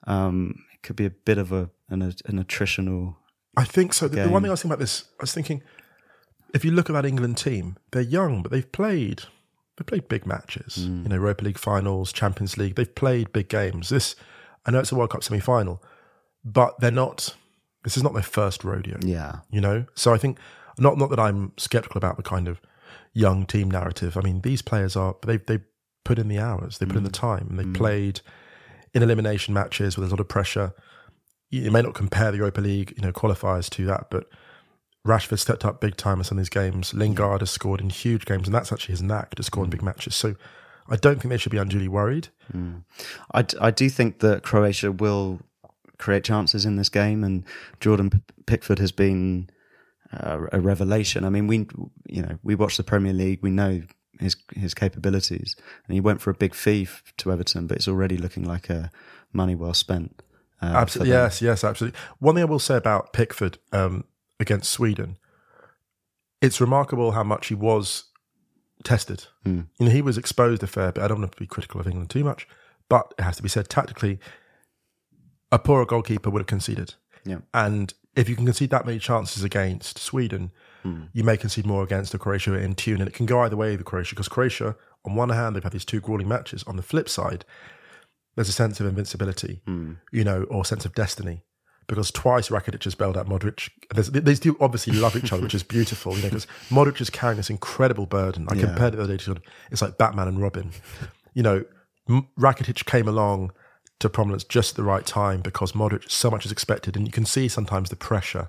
Um, 0.06 0.64
it 0.72 0.82
could 0.82 0.96
be 0.96 1.06
a 1.06 1.10
bit 1.10 1.38
of 1.38 1.52
a 1.52 1.70
an, 1.88 2.02
an 2.02 2.44
attritional. 2.44 3.16
I 3.56 3.64
think 3.64 3.92
so. 3.92 4.08
The, 4.08 4.24
the, 4.24 4.28
one 4.28 4.42
thing 4.42 4.50
I 4.50 4.52
was 4.52 4.62
thinking 4.62 4.72
about 4.72 4.80
this, 4.80 5.04
I 5.18 5.22
was 5.22 5.34
thinking, 5.34 5.62
if 6.54 6.64
you 6.64 6.70
look 6.70 6.88
at 6.88 6.92
that 6.92 7.04
England 7.04 7.36
team, 7.36 7.76
they're 7.92 8.02
young, 8.02 8.42
but 8.42 8.52
they've 8.52 8.70
played 8.70 9.22
they've 9.76 9.86
played 9.86 10.08
big 10.08 10.26
matches. 10.26 10.78
Mm. 10.78 11.04
You 11.04 11.08
know, 11.10 11.16
Europa 11.16 11.44
League 11.44 11.58
finals, 11.58 12.12
Champions 12.12 12.56
League. 12.56 12.74
They've 12.74 12.94
played 12.94 13.32
big 13.32 13.48
games. 13.48 13.88
This, 13.88 14.16
I 14.66 14.70
know 14.70 14.80
it's 14.80 14.92
a 14.92 14.96
World 14.96 15.10
Cup 15.10 15.22
semi 15.22 15.40
final, 15.40 15.82
but 16.44 16.78
they're 16.80 16.90
not. 16.90 17.34
This 17.84 17.96
is 17.96 18.02
not 18.02 18.12
their 18.12 18.22
first 18.22 18.64
rodeo. 18.64 18.98
Yeah, 19.00 19.40
you 19.50 19.60
know. 19.60 19.86
So 19.94 20.12
I 20.12 20.18
think 20.18 20.38
not 20.78 20.98
not 20.98 21.10
that 21.10 21.20
I'm 21.20 21.52
skeptical 21.56 21.98
about 21.98 22.16
the 22.16 22.22
kind 22.22 22.48
of 22.48 22.60
young 23.12 23.46
team 23.46 23.70
narrative. 23.70 24.16
I 24.16 24.20
mean, 24.20 24.40
these 24.42 24.62
players 24.62 24.96
are 24.96 25.16
they 25.24 25.38
they 25.38 25.60
put 26.04 26.18
in 26.18 26.28
the 26.28 26.38
hours, 26.38 26.78
they 26.78 26.86
put 26.86 26.94
mm. 26.94 26.98
in 26.98 27.04
the 27.04 27.10
mm. 27.10 27.20
time, 27.20 27.46
and 27.50 27.58
they 27.58 27.64
mm. 27.64 27.74
played 27.74 28.20
in 28.94 29.02
elimination 29.02 29.54
matches 29.54 29.96
where 29.96 30.02
there's 30.02 30.12
a 30.12 30.16
lot 30.16 30.20
of 30.20 30.28
pressure. 30.28 30.72
You 31.50 31.70
may 31.70 31.82
not 31.82 31.94
compare 31.94 32.30
the 32.30 32.38
Europa 32.38 32.60
League, 32.60 32.94
you 32.96 33.02
know, 33.02 33.12
qualifiers 33.12 33.70
to 33.70 33.86
that, 33.86 34.10
but 34.10 34.28
Rashford 35.06 35.38
stepped 35.38 35.64
up 35.64 35.80
big 35.80 35.96
time 35.96 36.18
in 36.18 36.24
some 36.24 36.38
of 36.38 36.42
these 36.42 36.50
games. 36.50 36.92
Lingard 36.92 37.40
has 37.40 37.50
scored 37.50 37.80
in 37.80 37.88
huge 37.88 38.26
games, 38.26 38.46
and 38.46 38.54
that's 38.54 38.72
actually 38.72 38.92
his 38.92 39.02
knack 39.02 39.34
to 39.36 39.42
score 39.42 39.64
in 39.64 39.68
mm. 39.68 39.72
big 39.72 39.82
matches. 39.82 40.14
So 40.14 40.34
I 40.88 40.96
don't 40.96 41.20
think 41.20 41.30
they 41.30 41.38
should 41.38 41.52
be 41.52 41.58
unduly 41.58 41.88
worried. 41.88 42.28
Mm. 42.52 42.84
I, 43.32 43.46
I 43.60 43.70
do 43.70 43.88
think 43.88 44.20
that 44.20 44.42
Croatia 44.42 44.92
will 44.92 45.40
create 45.98 46.24
chances 46.24 46.64
in 46.64 46.76
this 46.76 46.88
game, 46.88 47.24
and 47.24 47.44
Jordan 47.80 48.22
Pickford 48.46 48.78
has 48.78 48.92
been 48.92 49.48
uh, 50.12 50.46
a 50.52 50.60
revelation. 50.60 51.24
I 51.24 51.30
mean, 51.30 51.46
we 51.46 51.66
you 52.06 52.22
know 52.22 52.38
we 52.42 52.54
watch 52.54 52.76
the 52.76 52.84
Premier 52.84 53.12
League, 53.12 53.40
we 53.42 53.50
know 53.50 53.82
his 54.20 54.36
his 54.54 54.74
capabilities, 54.74 55.56
and 55.86 55.94
he 55.94 56.00
went 56.00 56.20
for 56.20 56.30
a 56.30 56.34
big 56.34 56.54
fee 56.54 56.88
to 57.18 57.32
Everton, 57.32 57.66
but 57.66 57.76
it's 57.76 57.88
already 57.88 58.16
looking 58.16 58.44
like 58.44 58.70
a 58.70 58.90
money 59.32 59.54
well 59.54 59.74
spent. 59.74 60.22
Uh, 60.60 60.66
absolutely, 60.66 61.12
yes, 61.12 61.40
yes, 61.40 61.64
absolutely. 61.64 61.98
One 62.18 62.34
thing 62.34 62.42
I 62.42 62.46
will 62.46 62.58
say 62.58 62.76
about 62.76 63.12
Pickford 63.12 63.58
um, 63.72 64.04
against 64.40 64.70
Sweden, 64.70 65.16
it's 66.40 66.60
remarkable 66.60 67.12
how 67.12 67.24
much 67.24 67.48
he 67.48 67.54
was 67.54 68.04
tested. 68.84 69.26
Mm. 69.44 69.66
You 69.78 69.86
know, 69.86 69.92
he 69.92 70.02
was 70.02 70.18
exposed 70.18 70.62
a 70.62 70.66
fair 70.66 70.92
bit. 70.92 71.02
I 71.02 71.08
don't 71.08 71.20
want 71.20 71.32
to 71.32 71.38
be 71.38 71.46
critical 71.46 71.80
of 71.80 71.86
England 71.86 72.10
too 72.10 72.24
much, 72.24 72.48
but 72.88 73.14
it 73.18 73.22
has 73.22 73.36
to 73.36 73.42
be 73.42 73.48
said 73.48 73.68
tactically, 73.68 74.18
a 75.50 75.58
poorer 75.58 75.86
goalkeeper 75.86 76.30
would 76.30 76.40
have 76.40 76.46
conceded. 76.46 76.94
Yeah. 77.24 77.38
And 77.54 77.94
if 78.16 78.28
you 78.28 78.36
can 78.36 78.44
concede 78.44 78.70
that 78.70 78.86
many 78.86 78.98
chances 78.98 79.44
against 79.44 79.98
Sweden, 79.98 80.50
mm. 80.84 81.08
you 81.12 81.24
may 81.24 81.36
concede 81.36 81.66
more 81.66 81.82
against 81.82 82.12
the 82.12 82.18
Croatia 82.18 82.54
in 82.54 82.74
tune. 82.74 83.00
And 83.00 83.08
it 83.08 83.14
can 83.14 83.26
go 83.26 83.40
either 83.40 83.56
way 83.56 83.76
with 83.76 83.84
Croatia, 83.84 84.14
because 84.14 84.28
Croatia, 84.28 84.76
on 85.04 85.14
one 85.14 85.30
hand, 85.30 85.54
they've 85.54 85.62
had 85.62 85.72
these 85.72 85.84
two 85.84 86.00
grueling 86.00 86.28
matches. 86.28 86.64
On 86.64 86.76
the 86.76 86.82
flip 86.82 87.08
side, 87.08 87.44
there's 88.38 88.48
a 88.48 88.52
sense 88.52 88.78
of 88.80 88.86
invincibility, 88.86 89.60
mm. 89.66 89.96
you 90.12 90.22
know, 90.24 90.44
or 90.44 90.64
sense 90.64 90.84
of 90.86 90.94
destiny. 90.94 91.42
because 91.88 92.10
twice 92.10 92.50
Rakitic 92.50 92.84
has 92.84 92.94
bailed 92.94 93.16
out 93.16 93.26
Modric. 93.28 93.70
There's, 93.94 94.10
these 94.10 94.38
two 94.40 94.56
obviously 94.60 94.92
love 94.92 95.16
each 95.16 95.32
other, 95.32 95.42
which 95.42 95.54
is 95.54 95.62
beautiful, 95.62 96.14
you 96.14 96.22
know, 96.22 96.28
because 96.28 96.46
Modric 96.68 97.00
is 97.00 97.08
carrying 97.10 97.38
this 97.38 97.50
incredible 97.50 98.06
burden. 98.06 98.46
I 98.50 98.54
Yeah. 98.54 98.66
compared 98.66 98.92
it 98.94 98.98
the 98.98 99.02
other 99.04 99.16
day 99.16 99.24
to 99.24 99.40
it's 99.70 99.82
like 99.82 99.96
Batman 99.98 100.28
and 100.28 100.38
Robin. 100.40 100.70
You 101.34 101.42
know, 101.42 101.64
M- 102.08 102.28
Rakitic 102.38 102.84
came 102.84 103.08
along 103.08 103.52
to 104.00 104.08
prominence 104.08 104.44
just 104.44 104.72
at 104.72 104.76
the 104.76 104.82
right 104.92 105.06
time 105.06 105.40
because 105.40 105.72
Modric 105.72 106.10
so 106.10 106.30
much 106.30 106.44
is 106.46 106.52
expected, 106.52 106.94
and 106.96 107.06
you 107.06 107.12
can 107.12 107.24
see 107.24 107.48
sometimes 107.48 107.88
the 107.90 107.96
pressure 107.96 108.48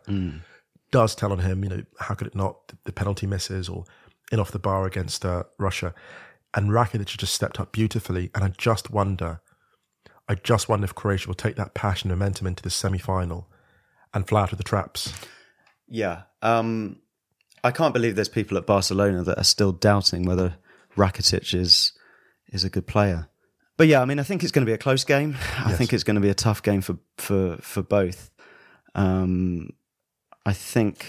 does 0.91 1.15
tell 1.15 1.31
on 1.31 1.39
him. 1.39 1.63
You 1.63 1.69
know, 1.69 1.83
how 1.99 2.15
could 2.15 2.27
it 2.27 2.35
not? 2.35 2.67
The, 2.67 2.75
the 2.85 2.91
penalty 2.91 3.25
misses 3.27 3.69
or 3.69 3.85
in 4.31 4.39
off 4.39 4.51
the 4.51 4.59
bar 4.59 4.85
against 4.85 5.25
uh, 5.25 5.43
Russia, 5.57 5.93
and 6.53 6.71
Rakitic 6.71 7.17
just 7.17 7.33
stepped 7.33 7.59
up 7.59 7.71
beautifully. 7.71 8.31
And 8.35 8.43
I 8.43 8.49
just 8.57 8.91
wonder, 8.91 9.39
I 10.29 10.35
just 10.35 10.69
wonder 10.69 10.85
if 10.85 10.93
Croatia 10.93 11.27
will 11.27 11.33
take 11.33 11.55
that 11.55 11.73
passion 11.73 12.11
and 12.11 12.19
momentum 12.19 12.45
into 12.45 12.61
the 12.61 12.69
semi 12.69 12.99
final 12.99 13.49
and 14.13 14.27
fly 14.27 14.43
out 14.43 14.51
of 14.51 14.59
the 14.59 14.63
traps. 14.63 15.11
Yeah. 15.87 16.21
Um, 16.43 16.97
I 17.63 17.71
can't 17.71 17.93
believe 17.95 18.15
there's 18.15 18.29
people 18.29 18.55
at 18.57 18.67
Barcelona 18.67 19.23
that 19.23 19.39
are 19.39 19.43
still 19.43 19.71
doubting 19.71 20.23
whether 20.23 20.55
Rakitic 20.95 21.53
is 21.53 21.93
is 22.51 22.63
a 22.63 22.69
good 22.69 22.85
player. 22.85 23.27
But 23.75 23.87
yeah, 23.87 24.01
I 24.01 24.05
mean, 24.05 24.19
I 24.19 24.23
think 24.23 24.43
it's 24.43 24.51
going 24.51 24.65
to 24.65 24.69
be 24.69 24.73
a 24.73 24.77
close 24.77 25.03
game. 25.03 25.35
I 25.57 25.73
think 25.73 25.93
it's 25.93 26.03
going 26.03 26.15
to 26.15 26.21
be 26.21 26.29
a 26.29 26.35
tough 26.35 26.61
game 26.61 26.81
for 26.81 26.97
for 27.17 27.57
for 27.57 27.81
both. 27.81 28.29
Um, 28.93 29.71
I 30.45 30.53
think. 30.53 31.05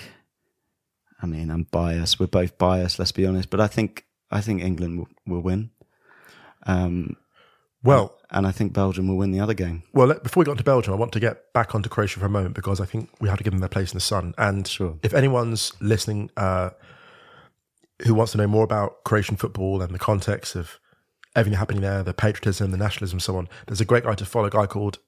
I 1.22 1.26
mean, 1.26 1.50
I'm 1.50 1.64
biased. 1.64 2.18
We're 2.18 2.28
both 2.28 2.56
biased. 2.56 2.98
Let's 2.98 3.12
be 3.12 3.26
honest. 3.26 3.50
But 3.50 3.60
I 3.60 3.66
think 3.66 4.06
I 4.30 4.40
think 4.40 4.62
England 4.62 5.00
will, 5.00 5.08
will 5.26 5.42
win, 5.42 5.70
um, 6.66 7.16
Well, 7.82 8.18
and 8.30 8.46
I 8.46 8.52
think 8.52 8.72
Belgium 8.72 9.08
will 9.08 9.16
win 9.16 9.32
the 9.32 9.40
other 9.40 9.54
game. 9.54 9.82
well. 9.92 10.08
Let, 10.08 10.22
before 10.22 10.42
we 10.42 10.44
got 10.44 10.58
to 10.58 10.64
Belgium, 10.64 10.92
I 10.92 10.96
want 10.96 11.12
to 11.12 11.20
get 11.20 11.52
back 11.52 11.74
onto 11.74 11.88
Croatia 11.88 12.20
for 12.20 12.26
a 12.26 12.30
moment 12.30 12.54
because 12.54 12.80
I 12.80 12.84
think 12.84 13.08
we 13.20 13.28
have 13.28 13.38
to 13.38 13.44
give 13.44 13.52
them 13.52 13.60
their 13.60 13.68
place 13.70 13.92
in 13.92 13.96
the 13.96 14.00
sun. 14.02 14.34
And 14.38 14.66
Sure. 14.68 14.98
if 15.02 15.14
anyone's 15.14 15.72
listening 15.80 16.30
uh, 16.36 16.70
who 18.06 18.14
wants 18.14 18.32
to 18.32 18.38
know 18.38 18.46
more 18.46 18.64
about 18.64 19.04
Croatian 19.04 19.36
football 19.36 19.80
and 19.82 19.94
the 19.94 19.98
context 19.98 20.54
of 20.56 20.78
everything 21.34 21.58
happening 21.58 21.80
there, 21.80 22.02
the 22.02 22.12
patriotism, 22.14 22.70
the 22.70 22.76
nationalism, 22.76 23.18
so 23.20 23.36
on, 23.36 23.48
there's 23.66 23.80
a 23.80 23.84
great 23.86 24.04
guy 24.04 24.14
to 24.14 24.24
follow, 24.26 24.46
a 24.46 24.50
guy 24.50 24.66
called 24.66 24.98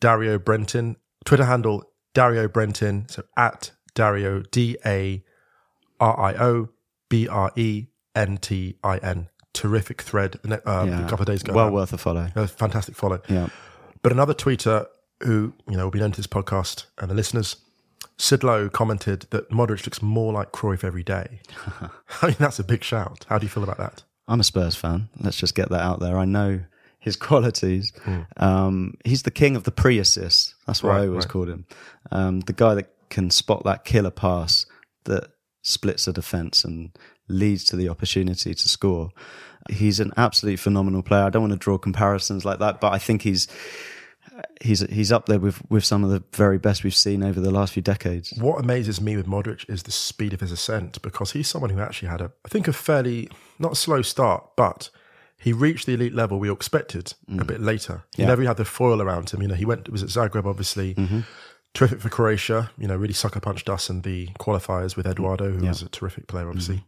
Dario 0.00 0.38
Brentin. 0.38 0.96
Twitter 1.24 1.44
handle 1.46 1.82
Dario 2.14 2.46
Brentin, 2.48 3.10
So 3.10 3.22
at 3.36 3.72
Dario 3.94 4.42
D 4.50 4.76
A 4.86 5.22
R 5.98 6.20
I 6.20 6.34
O 6.34 6.68
B 7.08 7.26
R 7.26 7.50
E 7.56 7.86
N 8.14 8.36
T 8.38 8.76
I 8.84 8.98
N. 8.98 9.28
Terrific 9.54 10.02
thread 10.02 10.36
uh, 10.44 10.58
Yeah. 10.66 11.04
a 11.04 11.08
couple 11.08 11.22
of 11.22 11.26
days 11.26 11.42
ago. 11.42 11.52
well 11.54 11.70
worth 11.70 11.92
a 11.92 11.98
follow. 11.98 12.28
A 12.36 12.46
fantastic 12.46 12.94
follow. 12.94 13.20
Yeah. 13.28 13.48
But 14.02 14.12
another 14.12 14.34
tweeter 14.34 14.86
who, 15.22 15.52
you 15.68 15.76
know, 15.76 15.84
will 15.84 15.90
be 15.90 15.98
known 15.98 16.12
to 16.12 16.16
this 16.16 16.26
podcast 16.28 16.86
and 16.98 17.10
the 17.10 17.14
listeners, 17.14 17.56
Sid 18.18 18.44
Lowe 18.44 18.68
commented 18.68 19.26
that 19.30 19.50
Modric 19.50 19.84
looks 19.86 20.00
more 20.02 20.32
like 20.32 20.52
Cruyff 20.52 20.84
every 20.84 21.02
day. 21.02 21.40
I 22.22 22.26
mean, 22.28 22.36
that's 22.38 22.58
a 22.58 22.64
big 22.64 22.84
shout. 22.84 23.26
How 23.28 23.38
do 23.38 23.44
you 23.46 23.50
feel 23.50 23.64
about 23.64 23.78
that? 23.78 24.04
I'm 24.28 24.40
a 24.40 24.44
Spurs 24.44 24.76
fan. 24.76 25.08
Let's 25.18 25.36
just 25.38 25.54
get 25.54 25.70
that 25.70 25.80
out 25.80 26.00
there. 26.00 26.18
I 26.18 26.24
know 26.24 26.60
his 27.00 27.16
qualities. 27.28 27.92
Um, 28.36 28.94
he's 29.04 29.22
the 29.22 29.30
king 29.30 29.56
of 29.56 29.64
the 29.64 29.70
pre-assist. 29.72 30.54
That's 30.66 30.82
what 30.82 30.90
Right, 30.90 31.02
I 31.02 31.06
always 31.08 31.24
right. 31.24 31.28
called 31.32 31.48
him. 31.48 31.66
Um, 32.12 32.40
the 32.40 32.52
guy 32.52 32.74
that 32.74 32.90
can 33.10 33.30
spot 33.30 33.64
that 33.64 33.84
killer 33.84 34.10
pass 34.10 34.66
that 35.04 35.30
splits 35.62 36.06
a 36.06 36.12
defense 36.12 36.64
and 36.64 36.90
leads 37.28 37.64
to 37.64 37.76
the 37.76 37.88
opportunity 37.88 38.54
to 38.54 38.68
score. 38.68 39.10
He's 39.70 40.00
an 40.00 40.12
absolutely 40.16 40.56
phenomenal 40.56 41.02
player. 41.02 41.24
I 41.24 41.30
don't 41.30 41.42
want 41.42 41.52
to 41.52 41.58
draw 41.58 41.78
comparisons 41.78 42.44
like 42.44 42.58
that, 42.60 42.80
but 42.80 42.92
I 42.92 42.98
think 42.98 43.22
he's 43.22 43.48
he's 44.60 44.80
he's 44.80 45.12
up 45.12 45.26
there 45.26 45.38
with 45.38 45.60
with 45.70 45.84
some 45.84 46.04
of 46.04 46.10
the 46.10 46.22
very 46.32 46.58
best 46.58 46.84
we've 46.84 46.94
seen 46.94 47.22
over 47.22 47.40
the 47.40 47.50
last 47.50 47.72
few 47.72 47.82
decades. 47.82 48.32
What 48.38 48.60
amazes 48.60 49.00
me 49.00 49.16
with 49.16 49.26
Modric 49.26 49.68
is 49.68 49.82
the 49.82 49.90
speed 49.90 50.32
of 50.32 50.40
his 50.40 50.52
ascent 50.52 51.00
because 51.02 51.32
he's 51.32 51.48
someone 51.48 51.70
who 51.70 51.80
actually 51.80 52.08
had 52.08 52.20
a, 52.20 52.32
I 52.44 52.48
think, 52.48 52.68
a 52.68 52.72
fairly, 52.72 53.28
not 53.58 53.76
slow 53.76 54.02
start, 54.02 54.44
but 54.56 54.90
he 55.38 55.52
reached 55.52 55.86
the 55.86 55.94
elite 55.94 56.14
level 56.14 56.38
we 56.38 56.48
all 56.48 56.56
expected 56.56 57.14
a 57.28 57.32
mm. 57.32 57.46
bit 57.46 57.60
later. 57.60 58.02
He 58.16 58.22
Yeah. 58.22 58.28
never 58.28 58.42
had 58.44 58.56
the 58.56 58.64
foil 58.64 59.00
around 59.00 59.30
him. 59.30 59.40
You 59.40 59.48
know, 59.48 59.54
he 59.54 59.64
went, 59.64 59.88
was 59.88 60.02
at 60.02 60.08
Zagreb, 60.08 60.46
obviously. 60.46 60.94
Mm-hmm. 60.94 61.20
Terrific 61.74 62.00
for 62.00 62.08
Croatia. 62.08 62.70
You 62.76 62.88
know, 62.88 62.96
really 62.96 63.14
sucker 63.14 63.38
punched 63.38 63.68
us 63.68 63.88
in 63.88 64.00
the 64.00 64.28
qualifiers 64.40 64.96
with 64.96 65.06
Eduardo, 65.06 65.52
who 65.52 65.64
was 65.64 65.82
a 65.82 65.88
terrific 65.88 66.26
player, 66.26 66.48
obviously. 66.48 66.76
Mm-hmm. 66.76 66.84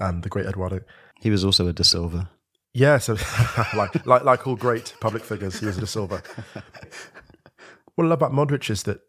Um, 0.00 0.22
the 0.22 0.28
great 0.28 0.46
Eduardo. 0.46 0.80
He 1.20 1.30
was 1.30 1.44
also 1.44 1.68
a 1.68 1.72
De 1.72 1.84
Silva. 1.84 2.30
Yeah, 2.72 2.98
so 2.98 3.16
like 3.76 4.06
like 4.06 4.24
like 4.24 4.46
all 4.46 4.56
great 4.56 4.94
public 5.00 5.24
figures, 5.24 5.60
he 5.60 5.66
was 5.66 5.76
a 5.76 5.80
De 5.80 5.86
Silva. 5.86 6.22
what 7.94 8.04
I 8.04 8.08
love 8.08 8.22
about 8.22 8.32
Modric 8.32 8.70
is 8.70 8.84
that 8.84 9.00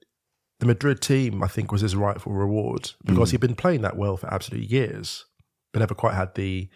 the 0.60 0.65
Madrid 0.65 1.01
team, 1.01 1.43
I 1.43 1.48
think, 1.48 1.71
was 1.71 1.81
his 1.81 1.95
rightful 1.95 2.33
reward 2.33 2.91
because 3.03 3.31
he'd 3.31 3.41
been 3.41 3.55
playing 3.55 3.81
that 3.81 3.98
well 3.98 4.17
for 4.17 4.31
absolute 4.31 4.69
years, 4.69 5.25
but 5.74 5.79
never 5.79 5.95
quite 5.95 6.13
had 6.13 6.36
the 6.36 6.69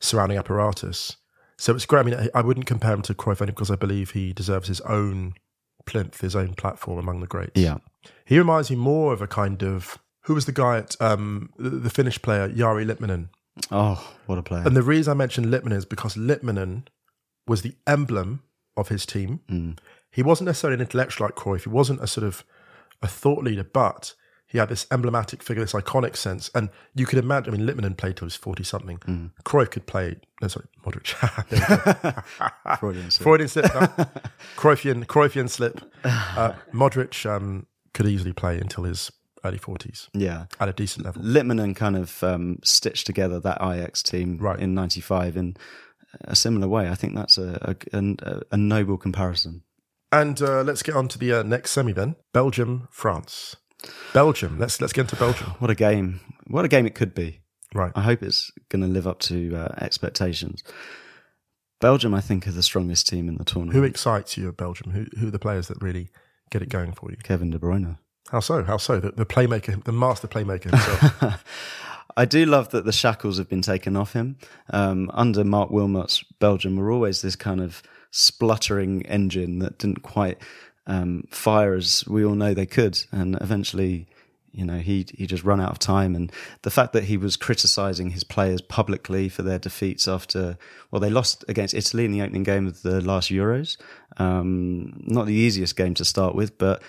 surrounding 0.00 0.38
apparatus. 0.38 1.16
So 1.56 1.74
it's 1.74 1.86
great. 1.86 2.00
I 2.00 2.02
mean, 2.04 2.30
I 2.34 2.42
wouldn't 2.42 2.66
compare 2.66 2.94
him 2.94 3.02
to 3.02 3.14
Cruyff 3.14 3.40
only 3.40 3.52
because 3.52 3.70
I 3.70 3.76
believe 3.76 4.12
he 4.12 4.32
deserves 4.32 4.68
his 4.68 4.80
own 4.82 5.34
plinth, 5.86 6.20
his 6.20 6.36
own 6.36 6.54
platform 6.54 6.98
among 6.98 7.20
the 7.20 7.26
greats. 7.26 7.60
Yeah. 7.60 7.78
He 8.24 8.38
reminds 8.38 8.70
me 8.70 8.76
more 8.76 9.12
of 9.12 9.20
a 9.20 9.26
kind 9.26 9.62
of 9.64 9.98
who 10.22 10.34
was 10.34 10.46
the 10.46 10.52
guy 10.52 10.78
at 10.78 10.94
um, 11.00 11.50
the, 11.56 11.70
the 11.70 11.90
Finnish 11.90 12.22
player 12.22 12.48
Jari 12.48 12.86
Litmanen. 12.86 13.30
Oh, 13.70 14.14
what 14.26 14.38
a 14.38 14.42
player. 14.42 14.62
And 14.64 14.76
the 14.76 14.82
reason 14.82 15.10
I 15.10 15.14
mentioned 15.14 15.46
Litmanen 15.46 15.76
is 15.76 15.84
because 15.84 16.14
Litmanen 16.14 16.84
was 17.46 17.62
the 17.62 17.74
emblem 17.86 18.42
of 18.76 18.88
his 18.88 19.04
team. 19.06 19.76
He 20.10 20.22
wasn't 20.22 20.46
necessarily 20.46 20.74
an 20.74 20.80
intellectual 20.80 21.26
like 21.26 21.34
Cruyff. 21.34 21.62
He 21.64 21.68
wasn't 21.68 22.02
a 22.02 22.06
sort 22.06 22.26
of 22.26 22.44
a 23.02 23.08
thought 23.08 23.44
leader, 23.44 23.64
but 23.64 24.14
he 24.46 24.56
had 24.58 24.70
this 24.70 24.86
emblematic 24.90 25.42
figure, 25.42 25.62
this 25.62 25.74
iconic 25.74 26.16
sense. 26.16 26.50
And 26.54 26.70
you 26.94 27.04
could 27.04 27.18
imagine, 27.18 27.52
I 27.52 27.56
mean, 27.58 27.66
Litmanen 27.66 27.96
played 27.96 28.16
till 28.16 28.24
he 28.24 28.26
was 28.26 28.36
40 28.36 28.64
something. 28.64 29.32
Cruyff 29.44 29.70
could 29.70 29.86
play, 29.86 30.16
no, 30.40 30.48
sorry, 30.48 30.66
Modric. 30.84 31.14
There 31.50 32.74
we 32.74 32.74
go. 32.74 32.76
Freudian 32.76 33.10
slip. 33.10 33.24
Freudian 33.24 33.48
slip. 33.48 33.74
No. 33.74 33.80
Cruyffian, 34.56 35.04
Cruyffian 35.06 35.50
slip. 35.50 35.80
Uh, 36.02 36.54
Modric 36.72 37.28
um, 37.28 37.66
could 37.92 38.06
easily 38.06 38.32
play 38.32 38.58
until 38.58 38.84
his 38.84 39.12
early 39.44 39.58
40s 39.58 40.08
yeah. 40.12 40.46
at 40.60 40.68
a 40.68 40.72
decent 40.72 41.04
level. 41.04 41.22
Litmanen 41.22 41.74
kind 41.76 41.96
of 41.96 42.22
um, 42.22 42.58
stitched 42.62 43.06
together 43.06 43.38
that 43.40 43.58
Ajax 43.62 44.02
team 44.02 44.38
Right. 44.38 44.58
in 44.58 44.74
'95 44.74 45.36
in 45.36 45.56
a 46.22 46.34
similar 46.34 46.68
way. 46.68 46.88
I 46.88 46.94
think 46.94 47.14
that's 47.14 47.38
a 47.38 47.76
a, 47.92 47.98
a, 47.98 48.42
a 48.52 48.56
noble 48.56 48.96
comparison. 48.98 49.62
And 50.10 50.40
uh, 50.40 50.62
let's 50.62 50.82
get 50.82 50.96
on 50.96 51.08
to 51.08 51.18
the 51.18 51.32
uh, 51.34 51.42
next 51.42 51.72
semi 51.72 51.92
then. 51.92 52.16
Belgium, 52.32 52.88
France. 52.90 53.56
Belgium. 54.12 54.58
Let's 54.58 54.80
let's 54.80 54.92
get 54.92 55.02
into 55.02 55.16
Belgium. 55.16 55.48
What 55.58 55.70
a 55.70 55.74
game! 55.74 56.20
What 56.46 56.64
a 56.64 56.68
game 56.68 56.86
it 56.86 56.94
could 56.94 57.14
be. 57.14 57.40
Right. 57.74 57.92
I 57.94 58.00
hope 58.00 58.22
it's 58.22 58.50
going 58.70 58.80
to 58.80 58.88
live 58.88 59.06
up 59.06 59.18
to 59.20 59.54
uh, 59.54 59.74
expectations. 59.82 60.62
Belgium, 61.80 62.14
I 62.14 62.20
think, 62.22 62.46
are 62.48 62.52
the 62.52 62.62
strongest 62.62 63.06
team 63.06 63.28
in 63.28 63.36
the 63.36 63.44
tournament. 63.44 63.74
Who 63.76 63.84
excites 63.84 64.36
you 64.38 64.48
of 64.48 64.56
Belgium? 64.56 64.92
Who 64.92 65.06
who 65.18 65.28
are 65.28 65.30
the 65.30 65.38
players 65.38 65.68
that 65.68 65.80
really 65.82 66.08
get 66.50 66.62
it 66.62 66.70
going 66.70 66.92
for 66.92 67.10
you? 67.10 67.16
Kevin 67.22 67.50
De 67.50 67.58
Bruyne. 67.58 67.98
How 68.30 68.40
so? 68.40 68.62
How 68.62 68.76
so? 68.76 69.00
The, 69.00 69.12
the 69.12 69.26
playmaker, 69.26 69.82
the 69.84 69.92
master 69.92 70.28
playmaker 70.28 70.70
himself. 70.70 71.44
I 72.16 72.24
do 72.24 72.46
love 72.46 72.70
that 72.70 72.84
the 72.84 72.92
shackles 72.92 73.38
have 73.38 73.48
been 73.48 73.62
taken 73.62 73.96
off 73.96 74.12
him. 74.12 74.36
Um, 74.70 75.10
under 75.14 75.44
Marc 75.44 75.70
Wilmots 75.70 76.24
Belgium 76.40 76.76
were 76.76 76.90
always 76.90 77.22
this 77.22 77.36
kind 77.36 77.60
of 77.60 77.82
spluttering 78.10 79.06
engine 79.06 79.60
that 79.60 79.78
didn't 79.78 80.02
quite 80.02 80.38
um, 80.86 81.24
fire 81.30 81.74
as 81.74 82.04
we 82.08 82.24
all 82.24 82.34
know 82.34 82.54
they 82.54 82.66
could, 82.66 82.98
and 83.12 83.36
eventually, 83.40 84.08
you 84.52 84.64
know, 84.64 84.78
he 84.78 85.06
he 85.14 85.26
just 85.26 85.44
run 85.44 85.60
out 85.60 85.70
of 85.70 85.78
time. 85.78 86.16
And 86.16 86.32
the 86.62 86.70
fact 86.70 86.92
that 86.94 87.04
he 87.04 87.16
was 87.16 87.36
criticising 87.36 88.10
his 88.10 88.24
players 88.24 88.62
publicly 88.62 89.28
for 89.28 89.42
their 89.42 89.58
defeats 89.58 90.08
after, 90.08 90.58
well, 90.90 91.00
they 91.00 91.10
lost 91.10 91.44
against 91.46 91.74
Italy 91.74 92.04
in 92.04 92.12
the 92.12 92.22
opening 92.22 92.42
game 92.42 92.66
of 92.66 92.82
the 92.82 93.00
last 93.00 93.30
Euros. 93.30 93.76
Um, 94.16 95.04
not 95.06 95.26
the 95.26 95.34
easiest 95.34 95.76
game 95.76 95.94
to 95.94 96.04
start 96.04 96.34
with, 96.34 96.58
but 96.58 96.82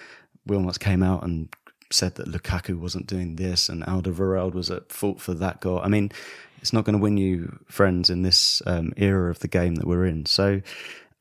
Wilmots 0.49 0.79
came 0.79 1.03
out 1.03 1.23
and 1.23 1.49
said 1.91 2.15
that 2.15 2.27
Lukaku 2.27 2.77
wasn't 2.77 3.07
doing 3.07 3.35
this 3.35 3.69
and 3.69 3.83
Alderweireld 3.83 4.53
was 4.53 4.69
at 4.69 4.91
fault 4.91 5.19
for 5.21 5.33
that 5.35 5.61
goal. 5.61 5.79
I 5.83 5.87
mean, 5.87 6.11
it's 6.61 6.73
not 6.73 6.85
going 6.85 6.97
to 6.97 7.01
win 7.01 7.17
you 7.17 7.59
friends 7.67 8.09
in 8.09 8.21
this 8.21 8.61
um, 8.65 8.93
era 8.97 9.31
of 9.31 9.39
the 9.39 9.47
game 9.47 9.75
that 9.75 9.87
we're 9.87 10.05
in. 10.05 10.25
So 10.25 10.61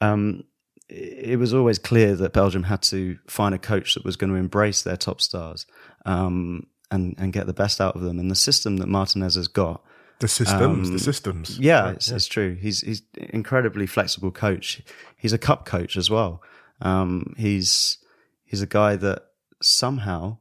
um, 0.00 0.44
it 0.88 1.38
was 1.38 1.54
always 1.54 1.78
clear 1.78 2.16
that 2.16 2.32
Belgium 2.32 2.64
had 2.64 2.82
to 2.82 3.18
find 3.26 3.54
a 3.54 3.58
coach 3.58 3.94
that 3.94 4.04
was 4.04 4.16
going 4.16 4.30
to 4.30 4.36
embrace 4.36 4.82
their 4.82 4.96
top 4.96 5.20
stars 5.20 5.66
um, 6.06 6.66
and 6.90 7.14
and 7.18 7.32
get 7.32 7.46
the 7.46 7.52
best 7.52 7.80
out 7.80 7.94
of 7.94 8.02
them. 8.02 8.18
And 8.18 8.30
the 8.30 8.36
system 8.36 8.78
that 8.78 8.88
Martinez 8.88 9.34
has 9.34 9.48
got. 9.48 9.82
the 10.20 10.28
systems, 10.28 10.90
the 10.90 10.98
systems. 10.98 11.58
Yeah, 11.60 11.84
Right, 11.84 11.94
it's, 11.94 12.10
it's 12.10 12.26
true. 12.26 12.56
He's 12.56 12.80
he's 12.80 13.02
incredibly 13.14 13.86
flexible 13.86 14.32
coach. 14.32 14.82
He's 15.16 15.32
a 15.32 15.38
cup 15.38 15.64
coach 15.64 15.96
as 15.96 16.10
well. 16.10 16.42
Um, 16.80 17.34
he's 17.36 17.98
he's 18.48 18.62
a 18.62 18.66
guy 18.66 18.96
that 18.96 19.24
somehow 19.62 20.38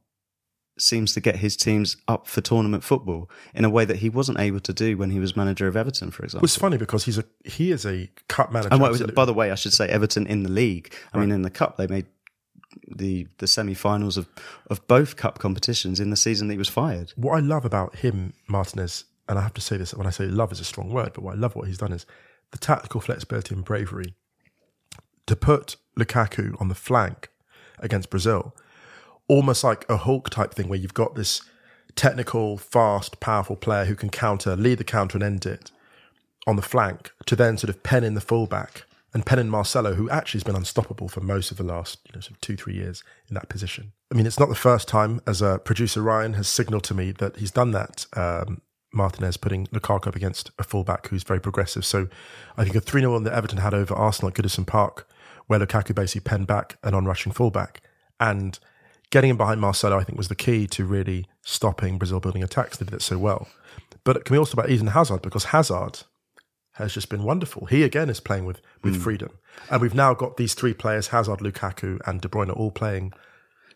seems 0.80 1.12
to 1.12 1.20
get 1.20 1.36
his 1.36 1.56
teams 1.56 1.96
up 2.06 2.26
for 2.26 2.40
tournament 2.40 2.84
football 2.84 3.28
in 3.54 3.64
a 3.64 3.70
way 3.70 3.84
that 3.84 3.96
he 3.96 4.08
wasn't 4.08 4.38
able 4.38 4.60
to 4.60 4.72
do 4.72 4.96
when 4.96 5.10
he 5.10 5.18
was 5.18 5.36
manager 5.36 5.66
of 5.66 5.76
Everton, 5.76 6.10
for 6.10 6.22
example. 6.24 6.44
It's 6.44 6.56
funny 6.56 6.76
because 6.76 7.04
he's 7.04 7.18
a 7.18 7.24
he 7.44 7.70
is 7.70 7.84
a 7.84 8.10
cup 8.28 8.52
manager. 8.52 8.68
and 8.72 9.14
by 9.14 9.24
the 9.24 9.34
way, 9.34 9.50
I 9.50 9.54
should 9.54 9.72
say 9.72 9.88
Everton 9.88 10.26
in 10.26 10.42
the 10.42 10.50
league. 10.50 10.94
I 11.12 11.18
mean, 11.18 11.30
in 11.30 11.42
the 11.42 11.50
cup 11.50 11.76
they 11.76 11.86
made 11.86 12.06
the 12.86 13.26
the 13.38 13.46
semi-finals 13.46 14.16
of 14.16 14.28
of 14.68 14.86
both 14.86 15.16
cup 15.16 15.38
competitions 15.38 16.00
in 16.00 16.10
the 16.10 16.16
season 16.16 16.48
that 16.48 16.54
he 16.54 16.58
was 16.58 16.68
fired. 16.68 17.12
What 17.16 17.36
I 17.36 17.40
love 17.40 17.64
about 17.64 17.96
him, 17.96 18.34
Martinez, 18.46 19.04
and 19.28 19.38
I 19.38 19.42
have 19.42 19.54
to 19.54 19.60
say 19.60 19.76
this 19.76 19.94
when 19.94 20.06
I 20.06 20.10
say 20.10 20.26
love 20.26 20.52
is 20.52 20.60
a 20.60 20.64
strong 20.64 20.90
word, 20.90 21.12
but 21.14 21.22
what 21.22 21.34
I 21.34 21.38
love 21.38 21.56
what 21.56 21.66
he's 21.66 21.78
done 21.78 21.92
is 21.92 22.06
the 22.52 22.58
tactical 22.58 23.00
flexibility 23.00 23.54
and 23.54 23.64
bravery 23.64 24.14
to 25.26 25.36
put 25.36 25.76
Lukaku 25.98 26.58
on 26.60 26.68
the 26.68 26.74
flank 26.74 27.28
against 27.80 28.10
Brazil, 28.10 28.54
almost 29.28 29.64
like 29.64 29.88
a 29.88 29.96
Hulk 29.98 30.30
type 30.30 30.54
thing 30.54 30.68
where 30.68 30.78
you've 30.78 30.94
got 30.94 31.14
this 31.14 31.42
technical, 31.94 32.56
fast, 32.56 33.20
powerful 33.20 33.56
player 33.56 33.84
who 33.84 33.94
can 33.94 34.10
counter, 34.10 34.56
lead 34.56 34.78
the 34.78 34.84
counter 34.84 35.16
and 35.16 35.24
end 35.24 35.46
it 35.46 35.70
on 36.46 36.56
the 36.56 36.62
flank 36.62 37.12
to 37.26 37.36
then 37.36 37.58
sort 37.58 37.70
of 37.70 37.82
pen 37.82 38.04
in 38.04 38.14
the 38.14 38.20
fullback 38.20 38.84
and 39.14 39.24
pen 39.24 39.38
in 39.38 39.48
Marcelo, 39.48 39.94
who 39.94 40.08
actually 40.10 40.38
has 40.38 40.44
been 40.44 40.56
unstoppable 40.56 41.08
for 41.08 41.20
most 41.20 41.50
of 41.50 41.56
the 41.56 41.62
last 41.64 41.98
you 42.06 42.12
know, 42.14 42.20
sort 42.20 42.32
of 42.32 42.40
two, 42.40 42.56
three 42.56 42.74
years 42.74 43.02
in 43.28 43.34
that 43.34 43.48
position. 43.48 43.92
I 44.12 44.14
mean, 44.14 44.26
it's 44.26 44.38
not 44.38 44.48
the 44.48 44.54
first 44.54 44.86
time, 44.86 45.20
as 45.26 45.42
a 45.42 45.58
producer 45.58 46.02
Ryan 46.02 46.34
has 46.34 46.48
signaled 46.48 46.84
to 46.84 46.94
me, 46.94 47.12
that 47.12 47.36
he's 47.36 47.50
done 47.50 47.72
that. 47.72 48.06
Um, 48.14 48.60
Martinez 48.92 49.36
putting 49.36 49.66
Lukaku 49.66 50.06
up 50.06 50.16
against 50.16 50.50
a 50.58 50.62
fullback 50.62 51.08
who's 51.08 51.22
very 51.22 51.40
progressive. 51.40 51.84
So 51.84 52.08
I 52.56 52.64
think 52.64 52.74
a 52.74 52.80
3 52.80 53.02
0 53.02 53.18
that 53.20 53.34
Everton 53.34 53.58
had 53.58 53.74
over 53.74 53.94
Arsenal 53.94 54.28
at 54.30 54.34
Goodison 54.34 54.66
Park, 54.66 55.06
where 55.48 55.58
Lukaku 55.58 55.94
basically 55.94 56.20
penned 56.20 56.46
back 56.46 56.78
an 56.82 56.94
on 56.94 57.04
rushing 57.04 57.32
fullback. 57.32 57.82
And 58.20 58.58
getting 59.10 59.30
him 59.30 59.36
behind 59.36 59.60
Marcelo, 59.60 59.98
I 59.98 60.04
think, 60.04 60.16
was 60.16 60.28
the 60.28 60.34
key 60.34 60.66
to 60.68 60.84
really 60.84 61.26
stopping 61.42 61.98
Brazil 61.98 62.20
building 62.20 62.42
attacks. 62.42 62.78
They 62.78 62.84
did 62.84 62.94
it 62.94 63.02
so 63.02 63.18
well. 63.18 63.48
But 64.04 64.24
can 64.24 64.34
we 64.34 64.38
also 64.38 64.52
talk 64.52 64.64
about 64.64 64.70
Eden 64.70 64.88
Hazard? 64.88 65.22
Because 65.22 65.44
Hazard 65.44 66.00
has 66.72 66.94
just 66.94 67.08
been 67.08 67.24
wonderful. 67.24 67.66
He 67.66 67.82
again 67.82 68.08
is 68.08 68.20
playing 68.20 68.44
with 68.44 68.60
with 68.82 68.96
mm. 68.96 69.00
freedom, 69.02 69.30
and 69.70 69.82
we've 69.82 69.94
now 69.94 70.14
got 70.14 70.36
these 70.36 70.54
three 70.54 70.72
players: 70.74 71.08
Hazard, 71.08 71.40
Lukaku, 71.40 71.98
and 72.06 72.20
De 72.20 72.28
Bruyne, 72.28 72.56
all 72.56 72.70
playing 72.70 73.12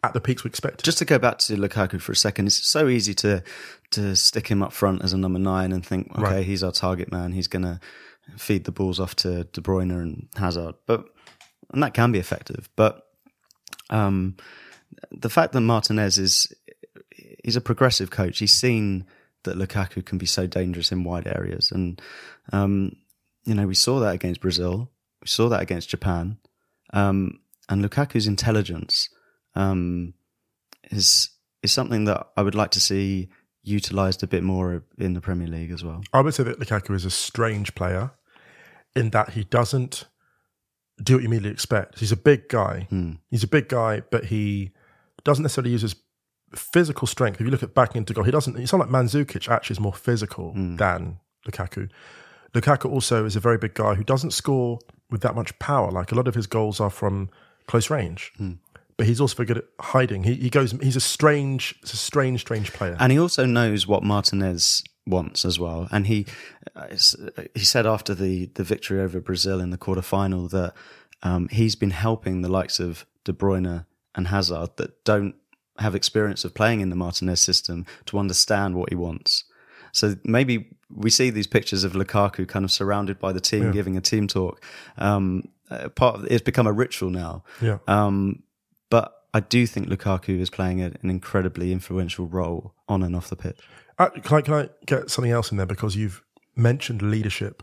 at 0.04 0.14
the 0.14 0.20
peaks 0.20 0.44
we 0.44 0.48
expected. 0.48 0.84
Just 0.84 0.98
to 0.98 1.04
go 1.04 1.18
back 1.18 1.38
to 1.38 1.56
Lukaku 1.56 2.00
for 2.00 2.12
a 2.12 2.16
second, 2.16 2.46
it's 2.46 2.66
so 2.66 2.88
easy 2.88 3.14
to 3.14 3.42
to 3.90 4.16
stick 4.16 4.48
him 4.48 4.62
up 4.62 4.72
front 4.72 5.02
as 5.02 5.12
a 5.12 5.18
number 5.18 5.38
nine 5.38 5.72
and 5.72 5.84
think, 5.84 6.10
okay, 6.12 6.22
right. 6.22 6.46
he's 6.46 6.62
our 6.62 6.72
target 6.72 7.10
man. 7.10 7.32
He's 7.32 7.48
going 7.48 7.64
to 7.64 7.80
feed 8.36 8.64
the 8.64 8.72
balls 8.72 9.00
off 9.00 9.14
to 9.16 9.44
De 9.44 9.60
Bruyne 9.60 9.90
and 9.90 10.28
Hazard, 10.36 10.76
but 10.86 11.04
and 11.72 11.82
that 11.82 11.94
can 11.94 12.12
be 12.12 12.18
effective. 12.18 12.68
But 12.76 13.06
um, 13.90 14.36
the 15.10 15.30
fact 15.30 15.52
that 15.52 15.60
Martinez 15.60 16.18
is 16.18 16.52
he's 17.42 17.56
a 17.56 17.60
progressive 17.60 18.10
coach. 18.10 18.38
He's 18.38 18.54
seen 18.54 19.06
that 19.44 19.56
Lukaku 19.56 20.04
can 20.04 20.18
be 20.18 20.26
so 20.26 20.46
dangerous 20.46 20.92
in 20.92 21.04
wide 21.04 21.26
areas. 21.26 21.70
And, 21.70 22.00
um, 22.52 22.96
you 23.44 23.54
know, 23.54 23.66
we 23.66 23.74
saw 23.74 24.00
that 24.00 24.14
against 24.14 24.40
Brazil. 24.40 24.90
We 25.20 25.28
saw 25.28 25.48
that 25.48 25.62
against 25.62 25.88
Japan. 25.88 26.38
Um, 26.92 27.40
and 27.68 27.84
Lukaku's 27.84 28.26
intelligence, 28.26 29.08
um, 29.54 30.14
is, 30.90 31.30
is 31.62 31.72
something 31.72 32.04
that 32.04 32.28
I 32.36 32.42
would 32.42 32.54
like 32.54 32.70
to 32.72 32.80
see 32.80 33.30
utilized 33.64 34.22
a 34.22 34.26
bit 34.26 34.42
more 34.42 34.84
in 34.98 35.14
the 35.14 35.20
Premier 35.20 35.46
League 35.46 35.70
as 35.70 35.84
well. 35.84 36.02
I 36.12 36.20
would 36.20 36.34
say 36.34 36.42
that 36.42 36.58
Lukaku 36.58 36.94
is 36.94 37.04
a 37.04 37.10
strange 37.10 37.74
player 37.74 38.10
in 38.94 39.10
that 39.10 39.30
he 39.30 39.44
doesn't 39.44 40.06
do 41.02 41.14
what 41.14 41.22
you 41.22 41.28
immediately 41.28 41.50
expect. 41.50 41.98
He's 41.98 42.12
a 42.12 42.16
big 42.16 42.48
guy. 42.48 42.86
Hmm. 42.90 43.12
He's 43.30 43.42
a 43.42 43.48
big 43.48 43.68
guy, 43.68 44.02
but 44.10 44.26
he 44.26 44.72
doesn't 45.24 45.42
necessarily 45.42 45.72
use 45.72 45.82
his 45.82 45.96
physical 46.54 47.06
strength, 47.06 47.40
if 47.40 47.44
you 47.44 47.50
look 47.50 47.62
at 47.62 47.74
backing 47.74 47.98
into 48.00 48.12
goal, 48.12 48.24
he 48.24 48.30
doesn't. 48.30 48.58
It's 48.58 48.72
not 48.72 48.80
like 48.80 48.88
Mandzukic 48.88 49.48
actually 49.48 49.74
is 49.74 49.80
more 49.80 49.92
physical 49.92 50.52
mm. 50.54 50.78
than 50.78 51.18
Lukaku. 51.46 51.88
Lukaku 52.54 52.90
also 52.90 53.24
is 53.24 53.36
a 53.36 53.40
very 53.40 53.58
big 53.58 53.74
guy 53.74 53.94
who 53.94 54.04
doesn't 54.04 54.32
score 54.32 54.78
with 55.10 55.22
that 55.22 55.34
much 55.34 55.58
power. 55.58 55.90
Like 55.90 56.12
a 56.12 56.14
lot 56.14 56.28
of 56.28 56.34
his 56.34 56.46
goals 56.46 56.80
are 56.80 56.90
from 56.90 57.30
close 57.66 57.90
range. 57.90 58.32
Mm. 58.38 58.58
But 58.96 59.06
he's 59.06 59.20
also 59.20 59.36
very 59.36 59.46
good 59.46 59.58
at 59.58 59.64
hiding. 59.80 60.24
He, 60.24 60.34
he 60.34 60.50
goes. 60.50 60.72
He's 60.82 60.96
a 60.96 61.00
strange, 61.00 61.74
it's 61.82 61.94
a 61.94 61.96
strange, 61.96 62.40
strange 62.40 62.72
player. 62.72 62.96
And 63.00 63.10
he 63.10 63.18
also 63.18 63.46
knows 63.46 63.86
what 63.86 64.02
Martinez 64.02 64.84
wants 65.06 65.44
as 65.44 65.58
well. 65.58 65.88
And 65.90 66.06
he 66.06 66.26
uh, 66.76 66.88
he 67.54 67.64
said 67.64 67.86
after 67.86 68.14
the 68.14 68.46
the 68.54 68.64
victory 68.64 69.00
over 69.00 69.20
Brazil 69.20 69.60
in 69.60 69.70
the 69.70 69.78
quarterfinal 69.78 70.50
that 70.50 70.74
um, 71.22 71.48
he's 71.48 71.74
been 71.74 71.90
helping 71.90 72.42
the 72.42 72.48
likes 72.48 72.80
of 72.80 73.06
De 73.24 73.32
Bruyne 73.32 73.86
and 74.14 74.28
Hazard 74.28 74.76
that 74.76 75.04
don't 75.04 75.34
have 75.78 75.94
experience 75.94 76.44
of 76.44 76.54
playing 76.54 76.80
in 76.80 76.90
the 76.90 76.96
Martinez 76.96 77.40
system 77.40 77.86
to 78.06 78.18
understand 78.18 78.74
what 78.74 78.90
he 78.90 78.94
wants. 78.94 79.44
So 79.92 80.16
maybe 80.24 80.70
we 80.90 81.10
see 81.10 81.30
these 81.30 81.46
pictures 81.46 81.84
of 81.84 81.92
Lukaku 81.92 82.48
kind 82.48 82.64
of 82.64 82.72
surrounded 82.72 83.18
by 83.18 83.32
the 83.32 83.40
team, 83.40 83.64
yeah. 83.64 83.72
giving 83.72 83.96
a 83.96 84.00
team 84.00 84.26
talk. 84.26 84.62
Um, 84.98 85.48
uh, 85.70 85.88
part 85.90 86.16
of, 86.16 86.24
it's 86.26 86.42
become 86.42 86.66
a 86.66 86.72
ritual 86.72 87.10
now. 87.10 87.44
Yeah. 87.60 87.78
Um, 87.86 88.42
but 88.90 89.14
I 89.34 89.40
do 89.40 89.66
think 89.66 89.88
Lukaku 89.88 90.40
is 90.40 90.50
playing 90.50 90.82
a, 90.82 90.92
an 91.02 91.10
incredibly 91.10 91.72
influential 91.72 92.26
role 92.26 92.74
on 92.88 93.02
and 93.02 93.16
off 93.16 93.28
the 93.28 93.36
pitch. 93.36 93.58
Uh, 93.98 94.10
can 94.10 94.38
I 94.38 94.40
can 94.42 94.54
I 94.54 94.68
get 94.86 95.10
something 95.10 95.32
else 95.32 95.50
in 95.50 95.56
there 95.56 95.66
because 95.66 95.96
you've 95.96 96.22
mentioned 96.56 97.02
leadership, 97.02 97.62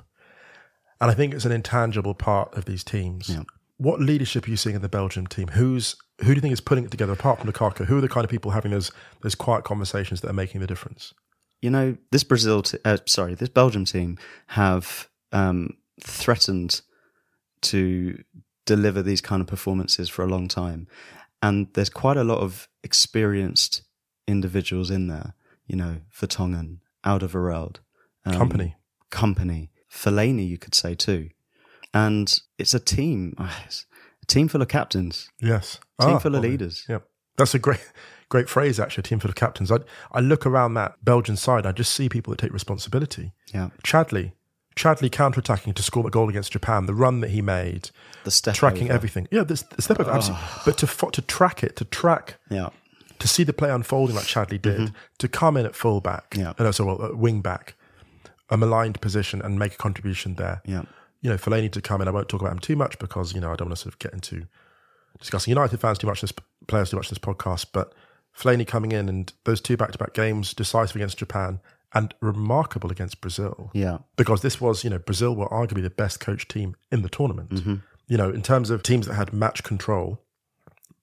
and 1.01 1.09
I 1.09 1.13
think 1.13 1.33
it's 1.33 1.45
an 1.45 1.51
intangible 1.51 2.13
part 2.13 2.55
of 2.55 2.65
these 2.65 2.83
teams. 2.83 3.29
Yeah. 3.29 3.43
What 3.77 4.01
leadership 4.01 4.47
are 4.47 4.49
you 4.49 4.57
seeing 4.57 4.75
in 4.75 4.81
the 4.81 4.89
Belgium 4.89 5.27
team? 5.27 5.49
Who's 5.49 5.95
who 6.19 6.27
do 6.27 6.33
you 6.33 6.41
think 6.41 6.51
is 6.51 6.61
putting 6.61 6.83
it 6.83 6.91
together 6.91 7.13
apart 7.13 7.39
from 7.39 7.49
Lukaku? 7.49 7.85
Who 7.85 7.97
are 7.97 8.01
the 8.01 8.09
kind 8.09 8.25
of 8.25 8.29
people 8.29 8.51
having 8.51 8.71
those 8.71 8.91
those 9.21 9.35
quiet 9.35 9.63
conversations 9.63 10.21
that 10.21 10.29
are 10.29 10.33
making 10.33 10.59
the 10.61 10.67
difference? 10.67 11.13
You 11.61 11.69
know, 11.69 11.97
this 12.11 12.23
Brazil, 12.23 12.61
t- 12.61 12.77
uh, 12.85 12.97
sorry, 13.05 13.35
this 13.35 13.49
Belgium 13.49 13.85
team 13.85 14.17
have 14.47 15.09
um, 15.31 15.77
threatened 16.01 16.81
to 17.61 18.21
deliver 18.65 19.01
these 19.01 19.19
kind 19.21 19.41
of 19.41 19.47
performances 19.47 20.09
for 20.09 20.23
a 20.23 20.27
long 20.27 20.47
time, 20.47 20.87
and 21.41 21.67
there's 21.73 21.89
quite 21.89 22.17
a 22.17 22.23
lot 22.23 22.39
of 22.39 22.67
experienced 22.83 23.83
individuals 24.27 24.89
in 24.89 25.07
there. 25.07 25.35
You 25.67 25.75
know, 25.77 25.97
Vertonghen, 26.13 26.79
Alderweireld, 27.05 27.77
um, 28.25 28.33
Kompany, 28.33 28.75
Kompany, 29.11 29.69
Fellaini, 29.91 30.47
you 30.47 30.57
could 30.57 30.75
say 30.75 30.95
too, 30.95 31.29
and 31.93 32.41
it's 32.57 32.73
a 32.73 32.79
team. 32.79 33.35
It's, 33.65 33.85
team 34.29 34.47
full 34.47 34.61
of 34.61 34.67
captains. 34.67 35.29
Yes. 35.41 35.79
Team 35.99 36.11
ah, 36.11 36.19
full 36.19 36.35
of 36.35 36.43
leaders. 36.43 36.85
Yeah. 36.87 36.99
That's 37.35 37.53
a 37.53 37.59
great 37.59 37.81
great 38.29 38.47
phrase 38.47 38.79
actually, 38.79 39.01
a 39.01 39.03
team 39.03 39.19
full 39.19 39.29
of 39.29 39.35
captains. 39.35 39.71
I 39.71 39.79
I 40.11 40.21
look 40.21 40.45
around 40.45 40.75
that 40.75 41.03
Belgian 41.03 41.35
side, 41.35 41.65
I 41.65 41.73
just 41.73 41.93
see 41.93 42.07
people 42.07 42.31
that 42.31 42.37
take 42.37 42.53
responsibility. 42.53 43.33
Yeah. 43.53 43.69
Chadli. 43.83 44.33
Chadli 44.75 45.11
counter-attacking 45.11 45.73
to 45.73 45.83
score 45.83 46.03
the 46.03 46.09
goal 46.09 46.29
against 46.29 46.53
Japan, 46.53 46.85
the 46.85 46.93
run 46.93 47.19
that 47.19 47.31
he 47.31 47.41
made, 47.41 47.89
the 48.23 48.31
step 48.31 48.55
tracking 48.55 48.85
over. 48.85 48.93
everything. 48.93 49.27
Yeah, 49.29 49.43
the, 49.43 49.61
the 49.75 49.81
step 49.81 49.99
over, 49.99 50.09
oh. 50.09 50.13
absolutely. 50.13 50.47
But 50.63 50.77
to 50.77 51.11
to 51.11 51.21
track 51.21 51.63
it, 51.63 51.75
to 51.77 51.85
track, 51.85 52.35
yeah, 52.49 52.69
to 53.17 53.27
see 53.27 53.43
the 53.43 53.51
play 53.51 53.71
unfolding 53.71 54.15
like 54.15 54.25
Chadli 54.25 54.61
did, 54.61 54.79
mm-hmm. 54.79 54.95
to 55.17 55.27
come 55.27 55.57
in 55.57 55.65
at 55.65 55.75
fullback, 55.75 56.35
yeah, 56.37 56.53
no, 56.57 56.71
so 56.71 56.85
well, 56.85 57.13
wing 57.13 57.41
back, 57.41 57.75
a 58.49 58.57
maligned 58.57 58.99
position 59.01 59.41
and 59.41 59.59
make 59.59 59.73
a 59.73 59.77
contribution 59.77 60.35
there. 60.35 60.61
Yeah, 60.65 60.83
you 61.21 61.29
know, 61.29 61.37
Fellaini 61.37 61.71
to 61.71 61.81
come 61.81 62.01
in. 62.01 62.07
I 62.07 62.11
won't 62.11 62.29
talk 62.29 62.41
about 62.41 62.53
him 62.53 62.59
too 62.59 62.75
much 62.75 62.99
because 62.99 63.33
you 63.33 63.41
know 63.41 63.51
I 63.51 63.55
don't 63.55 63.67
want 63.67 63.77
to 63.77 63.81
sort 63.81 63.93
of 63.93 63.99
get 63.99 64.13
into 64.13 64.47
discussing 65.19 65.51
United 65.51 65.79
fans 65.79 65.97
too 65.97 66.07
much, 66.07 66.21
this 66.21 66.33
players 66.67 66.91
too 66.91 66.97
much 66.97 67.09
this 67.09 67.19
podcast, 67.19 67.67
but 67.73 67.93
Fellaini 68.37 68.65
coming 68.65 68.91
in 68.91 69.09
and 69.09 69.33
those 69.43 69.59
two 69.59 69.75
back-to-back 69.75 70.13
games, 70.13 70.53
decisive 70.53 70.95
against 70.95 71.17
Japan 71.17 71.59
and 71.93 72.13
remarkable 72.21 72.91
against 72.91 73.19
Brazil. 73.21 73.71
Yeah, 73.73 73.99
because 74.15 74.41
this 74.41 74.61
was 74.61 74.83
you 74.83 74.89
know 74.89 74.99
Brazil 74.99 75.35
were 75.35 75.49
arguably 75.49 75.83
the 75.83 75.89
best 75.89 76.19
coached 76.19 76.49
team 76.49 76.75
in 76.91 77.01
the 77.01 77.09
tournament. 77.09 77.49
Mm-hmm. 77.49 77.75
You 78.07 78.17
know, 78.17 78.29
in 78.29 78.41
terms 78.41 78.69
of 78.69 78.81
teams 78.81 79.07
that 79.07 79.13
had 79.13 79.33
match 79.33 79.63
control, 79.63 80.21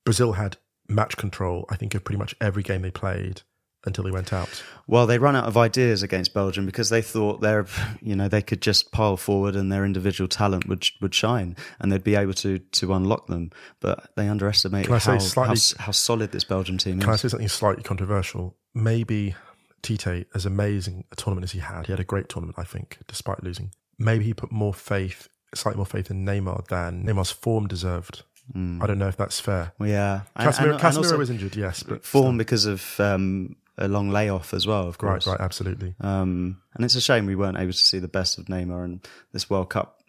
Brazil 0.04 0.32
had 0.32 0.56
match 0.88 1.16
control. 1.16 1.66
I 1.68 1.76
think 1.76 1.94
of 1.94 2.04
pretty 2.04 2.18
much 2.18 2.34
every 2.40 2.62
game 2.62 2.82
they 2.82 2.90
played 2.90 3.42
until 3.86 4.04
he 4.04 4.10
went 4.10 4.32
out. 4.32 4.62
Well, 4.86 5.06
they 5.06 5.18
ran 5.18 5.36
out 5.36 5.44
of 5.44 5.56
ideas 5.56 6.02
against 6.02 6.34
Belgium 6.34 6.66
because 6.66 6.90
they 6.90 7.02
thought 7.02 7.40
they're, 7.40 7.66
you 8.00 8.14
know, 8.14 8.28
they 8.28 8.42
could 8.42 8.62
just 8.62 8.92
pile 8.92 9.16
forward 9.16 9.56
and 9.56 9.72
their 9.72 9.84
individual 9.84 10.28
talent 10.28 10.68
would 10.68 10.86
would 11.00 11.14
shine 11.14 11.56
and 11.80 11.90
they'd 11.90 12.04
be 12.04 12.14
able 12.14 12.34
to 12.34 12.58
to 12.58 12.92
unlock 12.92 13.26
them. 13.26 13.50
But 13.80 14.10
they 14.16 14.28
underestimated 14.28 14.90
how, 14.90 14.98
slightly, 15.18 15.58
how, 15.78 15.84
how 15.84 15.92
solid 15.92 16.32
this 16.32 16.44
Belgium 16.44 16.78
team 16.78 17.00
can 17.00 17.00
is. 17.00 17.04
Can 17.04 17.12
I 17.12 17.16
say 17.16 17.28
something 17.28 17.48
slightly 17.48 17.82
controversial? 17.82 18.56
Maybe 18.74 19.34
Tite, 19.82 20.26
as 20.34 20.46
amazing 20.46 21.04
a 21.12 21.16
tournament 21.16 21.44
as 21.44 21.52
he 21.52 21.60
had, 21.60 21.86
he 21.86 21.92
had 21.92 22.00
a 22.00 22.04
great 22.04 22.28
tournament, 22.28 22.58
I 22.58 22.64
think, 22.64 22.98
despite 23.06 23.42
losing. 23.42 23.70
Maybe 23.98 24.24
he 24.24 24.34
put 24.34 24.50
more 24.50 24.74
faith, 24.74 25.28
slightly 25.54 25.76
more 25.76 25.86
faith 25.86 26.10
in 26.10 26.24
Neymar 26.24 26.66
than 26.68 27.04
Neymar's 27.04 27.30
form 27.30 27.66
deserved. 27.66 28.22
Mm. 28.54 28.82
I 28.82 28.86
don't 28.86 28.98
know 28.98 29.08
if 29.08 29.16
that's 29.16 29.40
fair. 29.40 29.72
Well, 29.78 29.88
yeah, 29.88 30.22
Casemiro, 30.38 30.62
and, 30.62 30.70
and 30.72 30.80
Casemiro 30.80 31.18
was 31.18 31.30
injured, 31.30 31.56
yes, 31.56 31.82
but 31.82 32.04
form 32.04 32.24
still. 32.24 32.38
because 32.38 32.66
of 32.66 33.00
um, 33.00 33.56
a 33.78 33.88
long 33.88 34.10
layoff 34.10 34.54
as 34.54 34.66
well, 34.66 34.88
of 34.88 34.98
course. 34.98 35.26
Right, 35.26 35.32
right, 35.32 35.44
absolutely. 35.44 35.94
Um, 36.00 36.62
and 36.74 36.84
it's 36.84 36.94
a 36.94 37.00
shame 37.00 37.26
we 37.26 37.36
weren't 37.36 37.58
able 37.58 37.72
to 37.72 37.78
see 37.78 37.98
the 37.98 38.08
best 38.08 38.38
of 38.38 38.46
Neymar 38.46 38.84
in 38.84 39.00
this 39.32 39.50
World 39.50 39.70
Cup. 39.70 40.00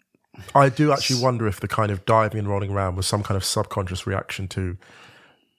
I 0.54 0.68
do 0.68 0.92
actually 0.92 1.22
wonder 1.22 1.46
if 1.46 1.60
the 1.60 1.68
kind 1.68 1.90
of 1.90 2.06
diving 2.06 2.38
and 2.38 2.48
rolling 2.48 2.70
around 2.70 2.96
was 2.96 3.06
some 3.06 3.22
kind 3.22 3.36
of 3.36 3.44
subconscious 3.44 4.06
reaction 4.06 4.46
to 4.48 4.76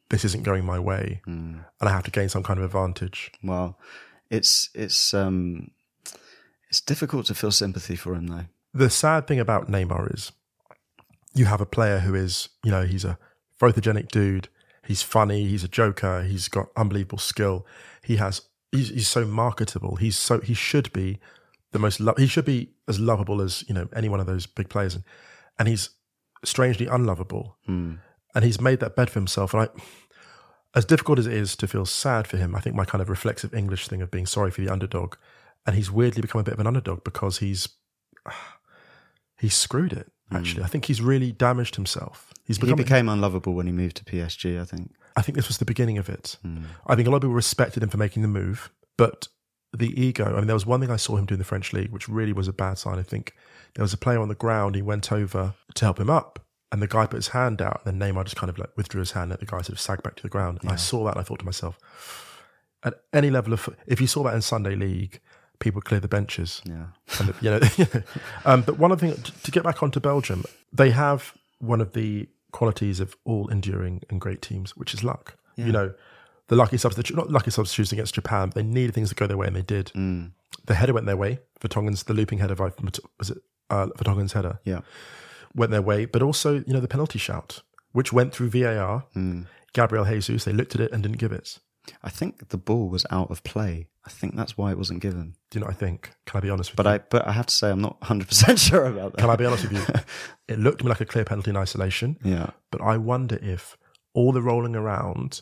this 0.09 0.25
isn't 0.25 0.43
going 0.43 0.65
my 0.65 0.79
way, 0.79 1.21
mm. 1.27 1.63
and 1.79 1.89
I 1.89 1.89
have 1.89 2.03
to 2.03 2.11
gain 2.11 2.29
some 2.29 2.43
kind 2.43 2.59
of 2.59 2.65
advantage. 2.65 3.31
Well, 3.43 3.77
it's 4.29 4.69
it's 4.73 5.13
um, 5.13 5.71
it's 6.69 6.81
difficult 6.81 7.25
to 7.27 7.35
feel 7.35 7.51
sympathy 7.51 7.95
for 7.95 8.15
him 8.15 8.27
though. 8.27 8.45
The 8.73 8.89
sad 8.89 9.27
thing 9.27 9.39
about 9.39 9.69
Neymar 9.69 10.13
is 10.13 10.31
you 11.33 11.45
have 11.45 11.61
a 11.61 11.65
player 11.65 11.99
who 11.99 12.15
is, 12.15 12.49
you 12.63 12.71
know, 12.71 12.83
he's 12.83 13.05
a 13.05 13.17
photogenic 13.59 14.09
dude. 14.09 14.47
He's 14.85 15.01
funny. 15.01 15.47
He's 15.47 15.63
a 15.63 15.67
joker. 15.67 16.23
He's 16.23 16.47
got 16.47 16.69
unbelievable 16.75 17.19
skill. 17.19 17.65
He 18.09 18.15
has. 18.15 18.41
He's, 18.71 18.89
he's 18.89 19.07
so 19.07 19.23
marketable. 19.23 19.97
He's 19.97 20.17
so 20.17 20.39
he 20.39 20.55
should 20.55 20.91
be 20.93 21.19
the 21.73 21.77
most. 21.77 21.99
Lo- 21.99 22.15
he 22.17 22.25
should 22.25 22.43
be 22.43 22.71
as 22.87 22.99
lovable 22.99 23.39
as 23.39 23.63
you 23.67 23.75
know 23.75 23.87
any 23.95 24.09
one 24.09 24.19
of 24.19 24.25
those 24.25 24.47
big 24.47 24.67
players, 24.67 24.95
and 24.95 25.03
and 25.59 25.67
he's 25.67 25.91
strangely 26.43 26.87
unlovable. 26.87 27.57
Mm. 27.69 27.99
And 28.33 28.43
he's 28.43 28.59
made 28.59 28.79
that 28.79 28.95
bed 28.95 29.11
for 29.11 29.19
himself. 29.19 29.53
And 29.53 29.61
I, 29.63 29.67
as 30.73 30.85
difficult 30.85 31.19
as 31.19 31.27
it 31.27 31.33
is 31.33 31.55
to 31.57 31.67
feel 31.67 31.85
sad 31.85 32.25
for 32.25 32.37
him, 32.37 32.55
I 32.55 32.61
think 32.61 32.75
my 32.75 32.83
kind 32.83 32.99
of 32.99 33.09
reflexive 33.09 33.53
English 33.53 33.87
thing 33.87 34.01
of 34.01 34.09
being 34.09 34.25
sorry 34.25 34.49
for 34.49 34.61
the 34.61 34.73
underdog, 34.73 35.13
and 35.67 35.75
he's 35.75 35.91
weirdly 35.91 36.23
become 36.23 36.41
a 36.41 36.43
bit 36.43 36.55
of 36.55 36.59
an 36.59 36.65
underdog 36.65 37.03
because 37.03 37.37
he's 37.37 37.69
he's 39.39 39.53
screwed 39.53 39.93
it. 39.93 40.11
Actually, 40.31 40.63
mm. 40.63 40.65
I 40.65 40.69
think 40.69 40.85
he's 40.85 40.99
really 40.99 41.31
damaged 41.31 41.75
himself. 41.75 42.33
He's 42.43 42.57
he 42.57 42.73
became 42.73 43.07
unlovable 43.07 43.53
when 43.53 43.67
he 43.67 43.71
moved 43.71 43.97
to 43.97 44.03
PSG. 44.03 44.59
I 44.59 44.65
think. 44.65 44.95
I 45.19 45.21
think 45.21 45.35
this 45.35 45.49
was 45.49 45.57
the 45.57 45.65
beginning 45.65 45.97
of 45.97 46.07
it. 46.07 46.37
Mm. 46.45 46.63
I 46.87 46.95
think 46.95 47.05
a 47.05 47.11
lot 47.11 47.17
of 47.17 47.23
people 47.23 47.33
respected 47.33 47.83
him 47.83 47.89
for 47.89 47.97
making 47.97 48.21
the 48.21 48.29
move, 48.29 48.71
but 48.97 49.27
the 49.73 50.01
ego. 50.01 50.25
I 50.25 50.37
mean, 50.37 50.47
there 50.47 50.55
was 50.55 50.65
one 50.65 50.79
thing 50.79 50.89
I 50.89 50.95
saw 50.95 51.17
him 51.17 51.25
do 51.25 51.35
in 51.35 51.39
the 51.39 51.43
French 51.43 51.73
league, 51.73 51.91
which 51.91 52.07
really 52.07 52.31
was 52.31 52.47
a 52.47 52.53
bad 52.53 52.77
sign. 52.77 52.97
I 52.97 53.03
think 53.03 53.35
there 53.75 53.83
was 53.83 53.93
a 53.93 53.97
player 53.97 54.19
on 54.19 54.29
the 54.29 54.35
ground. 54.35 54.75
He 54.75 54.81
went 54.81 55.11
over 55.11 55.55
to 55.75 55.85
help 55.85 55.99
him 55.99 56.09
up, 56.09 56.39
and 56.71 56.81
the 56.81 56.87
guy 56.87 57.05
put 57.05 57.17
his 57.17 57.29
hand 57.29 57.61
out. 57.61 57.81
And 57.83 57.99
then 57.99 58.13
Neymar 58.13 58.23
just 58.23 58.37
kind 58.37 58.49
of 58.49 58.57
like 58.57 58.69
withdrew 58.77 59.01
his 59.01 59.11
hand, 59.11 59.31
and 59.31 59.41
the 59.41 59.45
guy 59.45 59.57
sort 59.57 59.69
of 59.69 59.79
sagged 59.81 60.03
back 60.03 60.15
to 60.15 60.23
the 60.23 60.29
ground. 60.29 60.59
And 60.61 60.69
yeah. 60.69 60.75
I 60.75 60.77
saw 60.77 61.03
that, 61.03 61.11
and 61.11 61.19
I 61.19 61.23
thought 61.23 61.39
to 61.39 61.45
myself, 61.45 61.77
at 62.83 62.93
any 63.11 63.29
level 63.29 63.51
of, 63.51 63.69
if 63.87 63.99
you 63.99 64.07
saw 64.07 64.23
that 64.23 64.33
in 64.33 64.41
Sunday 64.41 64.75
League, 64.75 65.19
people 65.59 65.81
clear 65.81 65.99
the 65.99 66.07
benches. 66.07 66.61
Yeah. 66.63 66.85
And, 67.19 67.33
you 67.41 67.49
know, 67.51 67.59
um, 68.45 68.61
but 68.61 68.79
one 68.79 68.91
of 68.93 68.99
the 68.99 69.11
things, 69.11 69.29
to 69.41 69.51
get 69.51 69.63
back 69.63 69.83
onto 69.83 69.99
Belgium, 69.99 70.45
they 70.71 70.91
have 70.91 71.33
one 71.59 71.81
of 71.81 71.93
the 71.93 72.29
qualities 72.51 72.99
of 72.99 73.15
all 73.25 73.47
enduring 73.49 74.01
and 74.09 74.19
great 74.19 74.41
teams, 74.41 74.75
which 74.75 74.93
is 74.93 75.03
luck. 75.03 75.35
Yeah. 75.55 75.65
You 75.65 75.71
know, 75.71 75.93
the 76.47 76.55
lucky 76.55 76.77
substitute, 76.77 77.15
not 77.15 77.29
lucky 77.29 77.51
substitutes 77.51 77.91
against 77.91 78.15
Japan. 78.15 78.51
They 78.53 78.63
needed 78.63 78.93
things 78.93 79.09
to 79.09 79.15
go 79.15 79.27
their 79.27 79.37
way, 79.37 79.47
and 79.47 79.55
they 79.55 79.61
did. 79.61 79.87
Mm. 79.95 80.31
The 80.65 80.75
header 80.75 80.93
went 80.93 81.05
their 81.05 81.17
way. 81.17 81.39
Vertonghen's 81.61 82.03
the 82.03 82.13
looping 82.13 82.39
header 82.39 82.55
by 82.55 82.71
was 83.17 83.29
it 83.29 83.37
uh, 83.69 83.87
Vertonghen's 83.97 84.33
header? 84.33 84.59
Yeah, 84.63 84.81
went 85.55 85.71
their 85.71 85.81
way. 85.81 86.05
But 86.05 86.21
also, 86.21 86.55
you 86.55 86.73
know, 86.73 86.79
the 86.79 86.87
penalty 86.87 87.19
shout, 87.19 87.61
which 87.91 88.11
went 88.11 88.33
through 88.33 88.49
VAR. 88.49 89.05
Mm. 89.15 89.47
Gabriel 89.73 90.05
Jesus, 90.05 90.45
they 90.45 90.53
looked 90.53 90.73
at 90.73 90.81
it 90.81 90.91
and 90.91 91.03
didn't 91.03 91.19
give 91.19 91.31
it. 91.31 91.59
I 92.03 92.09
think 92.09 92.49
the 92.49 92.57
ball 92.57 92.89
was 92.89 93.05
out 93.11 93.31
of 93.31 93.43
play. 93.43 93.87
I 94.05 94.09
think 94.09 94.35
that's 94.35 94.57
why 94.57 94.71
it 94.71 94.77
wasn't 94.77 95.01
given. 95.01 95.35
Do 95.49 95.57
you 95.57 95.61
know 95.61 95.67
what 95.67 95.75
I 95.75 95.77
think? 95.77 96.11
Can 96.25 96.37
I 96.37 96.41
be 96.41 96.49
honest 96.49 96.71
with 96.71 96.77
but 96.77 96.85
you? 96.85 96.91
I 96.93 96.97
but 96.97 97.27
I 97.27 97.31
have 97.31 97.45
to 97.47 97.53
say 97.53 97.69
I'm 97.69 97.81
not 97.81 97.99
100 98.01 98.27
percent 98.27 98.59
sure 98.67 98.85
about 98.85 99.13
that. 99.13 99.21
Can 99.21 99.29
I 99.29 99.35
be 99.35 99.45
honest 99.45 99.69
with 99.69 99.73
you? 99.73 99.95
it 100.47 100.59
looked 100.59 100.79
to 100.79 100.85
me 100.85 100.89
like 100.89 101.01
a 101.01 101.05
clear 101.05 101.25
penalty 101.25 101.49
in 101.51 101.57
isolation. 101.57 102.17
Yeah. 102.23 102.51
But 102.71 102.81
I 102.81 102.97
wonder 102.97 103.39
if 103.41 103.75
all 104.13 104.31
the 104.31 104.41
rolling 104.41 104.75
around 104.75 105.41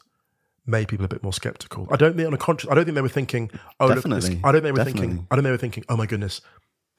made 0.65 0.87
people 0.87 1.05
a 1.05 1.09
bit 1.09 1.23
more 1.23 1.33
skeptical. 1.33 1.87
I 1.91 1.97
don't 1.97 2.15
think 2.15 2.27
on 2.27 2.33
a 2.33 2.37
conscious. 2.37 2.69
I 2.69 2.75
don't 2.75 2.85
think 2.85 2.95
they 2.95 3.01
were 3.01 3.09
thinking. 3.09 3.51
Oh, 3.79 3.93
definitely. 3.93 4.35
Look, 4.35 4.45
I 4.45 4.51
don't 4.51 4.61
think 4.61 4.63
they 4.63 4.71
were 4.71 4.77
definitely. 4.77 5.01
thinking. 5.01 5.27
I 5.31 5.35
don't 5.35 5.43
think 5.43 5.43
they 5.43 5.51
were 5.51 5.57
thinking. 5.57 5.83
Oh 5.89 5.97
my 5.97 6.05
goodness, 6.05 6.41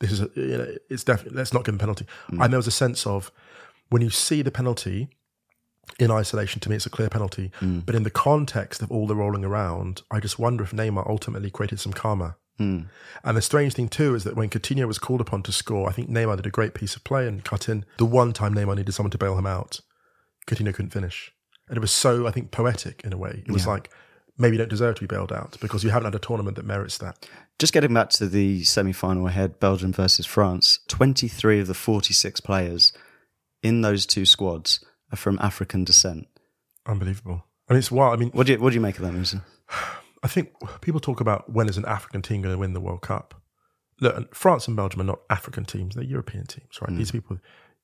this 0.01 0.13
is 0.13 0.21
a, 0.21 0.31
you 0.35 0.59
know, 0.59 0.75
it's 0.89 1.05
definitely 1.05 1.37
let's 1.39 1.53
not 1.53 1.65
give 1.65 1.75
him 1.75 1.77
a 1.77 1.81
penalty. 1.81 2.07
Mm. 2.31 2.45
And 2.45 2.53
there 2.53 2.59
was 2.59 2.67
a 2.67 2.73
sense 2.73 3.07
of 3.07 3.33
when 3.91 4.03
you 4.03 4.11
see 4.11 4.43
the 4.43 4.51
penalty 4.51 5.09
in 5.99 6.11
isolation, 6.11 6.61
to 6.61 6.71
me, 6.71 6.77
it's 6.77 6.87
a 6.87 6.91
clear 6.91 7.09
penalty. 7.09 7.51
Mm. 7.61 7.85
But 7.85 7.95
in 7.95 8.03
the 8.03 8.11
context 8.11 8.83
of 8.83 8.91
all 8.91 9.07
the 9.07 9.17
rolling 9.17 9.45
around, 9.45 10.03
I 10.11 10.21
just 10.21 10.39
wonder 10.39 10.65
if 10.65 10.73
Neymar 10.73 11.09
ultimately 11.09 11.51
created 11.51 11.81
some 11.81 11.93
karma. 11.93 12.37
Mm. 12.61 12.87
And 13.23 13.37
the 13.37 13.43
strange 13.43 13.75
thing 13.75 13.89
too 13.89 14.17
is 14.17 14.25
that 14.25 14.35
when 14.35 14.51
Coutinho 14.51 14.87
was 14.89 14.99
called 14.99 15.21
upon 15.21 15.43
to 15.45 15.53
score, 15.53 15.89
I 15.89 15.93
think 15.93 16.11
Neymar 16.11 16.37
did 16.37 16.47
a 16.47 16.51
great 16.51 16.75
piece 16.75 16.97
of 16.97 17.05
play 17.05 17.29
and 17.29 17.45
cut 17.45 17.69
in. 17.69 17.85
The 17.99 18.05
one 18.05 18.33
time 18.33 18.55
Neymar 18.55 18.77
needed 18.77 18.95
someone 18.95 19.13
to 19.13 19.19
bail 19.19 19.39
him 19.39 19.47
out, 19.47 19.81
Coutinho 20.49 20.75
couldn't 20.75 20.91
finish, 20.91 21.33
and 21.69 21.77
it 21.77 21.81
was 21.81 21.93
so 21.93 22.27
I 22.27 22.33
think 22.33 22.51
poetic 22.51 23.03
in 23.05 23.13
a 23.13 23.17
way. 23.17 23.45
It 23.47 23.53
was 23.53 23.65
yeah. 23.65 23.73
like 23.73 23.91
maybe 24.37 24.57
you 24.57 24.59
don't 24.59 24.71
deserve 24.71 24.97
to 24.97 25.01
be 25.03 25.07
bailed 25.07 25.33
out 25.33 25.57
because 25.61 25.85
you 25.85 25.91
haven't 25.91 26.07
had 26.07 26.15
a 26.17 26.27
tournament 26.27 26.57
that 26.57 26.65
merits 26.65 26.99
that. 26.99 27.29
Just 27.61 27.73
getting 27.73 27.95
back 27.95 28.11
to 28.11 28.27
the 28.27 28.65
semi-final 28.65 29.29
ahead, 29.29 29.61
Belgium 29.61 29.93
versus 29.93 30.27
France. 30.27 30.81
Twenty-three 30.89 31.61
of 31.61 31.69
the 31.69 31.75
forty-six 31.75 32.41
players 32.41 32.93
in 33.63 33.83
those 33.83 34.05
two 34.05 34.27
squads 34.27 34.85
are 35.13 35.17
from 35.17 35.39
African 35.41 35.85
descent. 35.85 36.27
Unbelievable. 36.87 37.45
I 37.69 37.75
mean, 37.75 37.79
it's 37.79 37.91
wild. 37.91 38.15
I 38.15 38.17
mean, 38.17 38.31
what 38.31 38.47
do 38.47 38.53
you 38.53 38.59
what 38.61 38.71
do 38.71 38.75
you 38.75 38.81
make 38.81 38.97
of 38.97 39.05
that, 39.05 39.13
Musa? 39.13 39.45
I 40.23 40.27
think 40.29 40.53
people 40.81 41.01
talk 41.01 41.21
about 41.21 41.53
when 41.53 41.69
is 41.69 41.77
an 41.77 41.85
African 41.85 42.23
team 42.23 42.43
going 42.43 42.55
to 42.55 42.59
win 42.59 42.73
the 42.73 42.81
World 42.81 43.03
Cup. 43.03 43.41
Look, 44.01 44.35
France 44.35 44.67
and 44.67 44.77
Belgium 44.77 45.01
are 45.01 45.05
not 45.05 45.21
African 45.31 45.65
teams; 45.65 45.95
they're 45.95 46.05
European 46.05 46.47
teams, 46.47 46.81
right? 46.81 46.91
Mm. 46.91 46.99
These 46.99 47.13
people, 47.13 47.39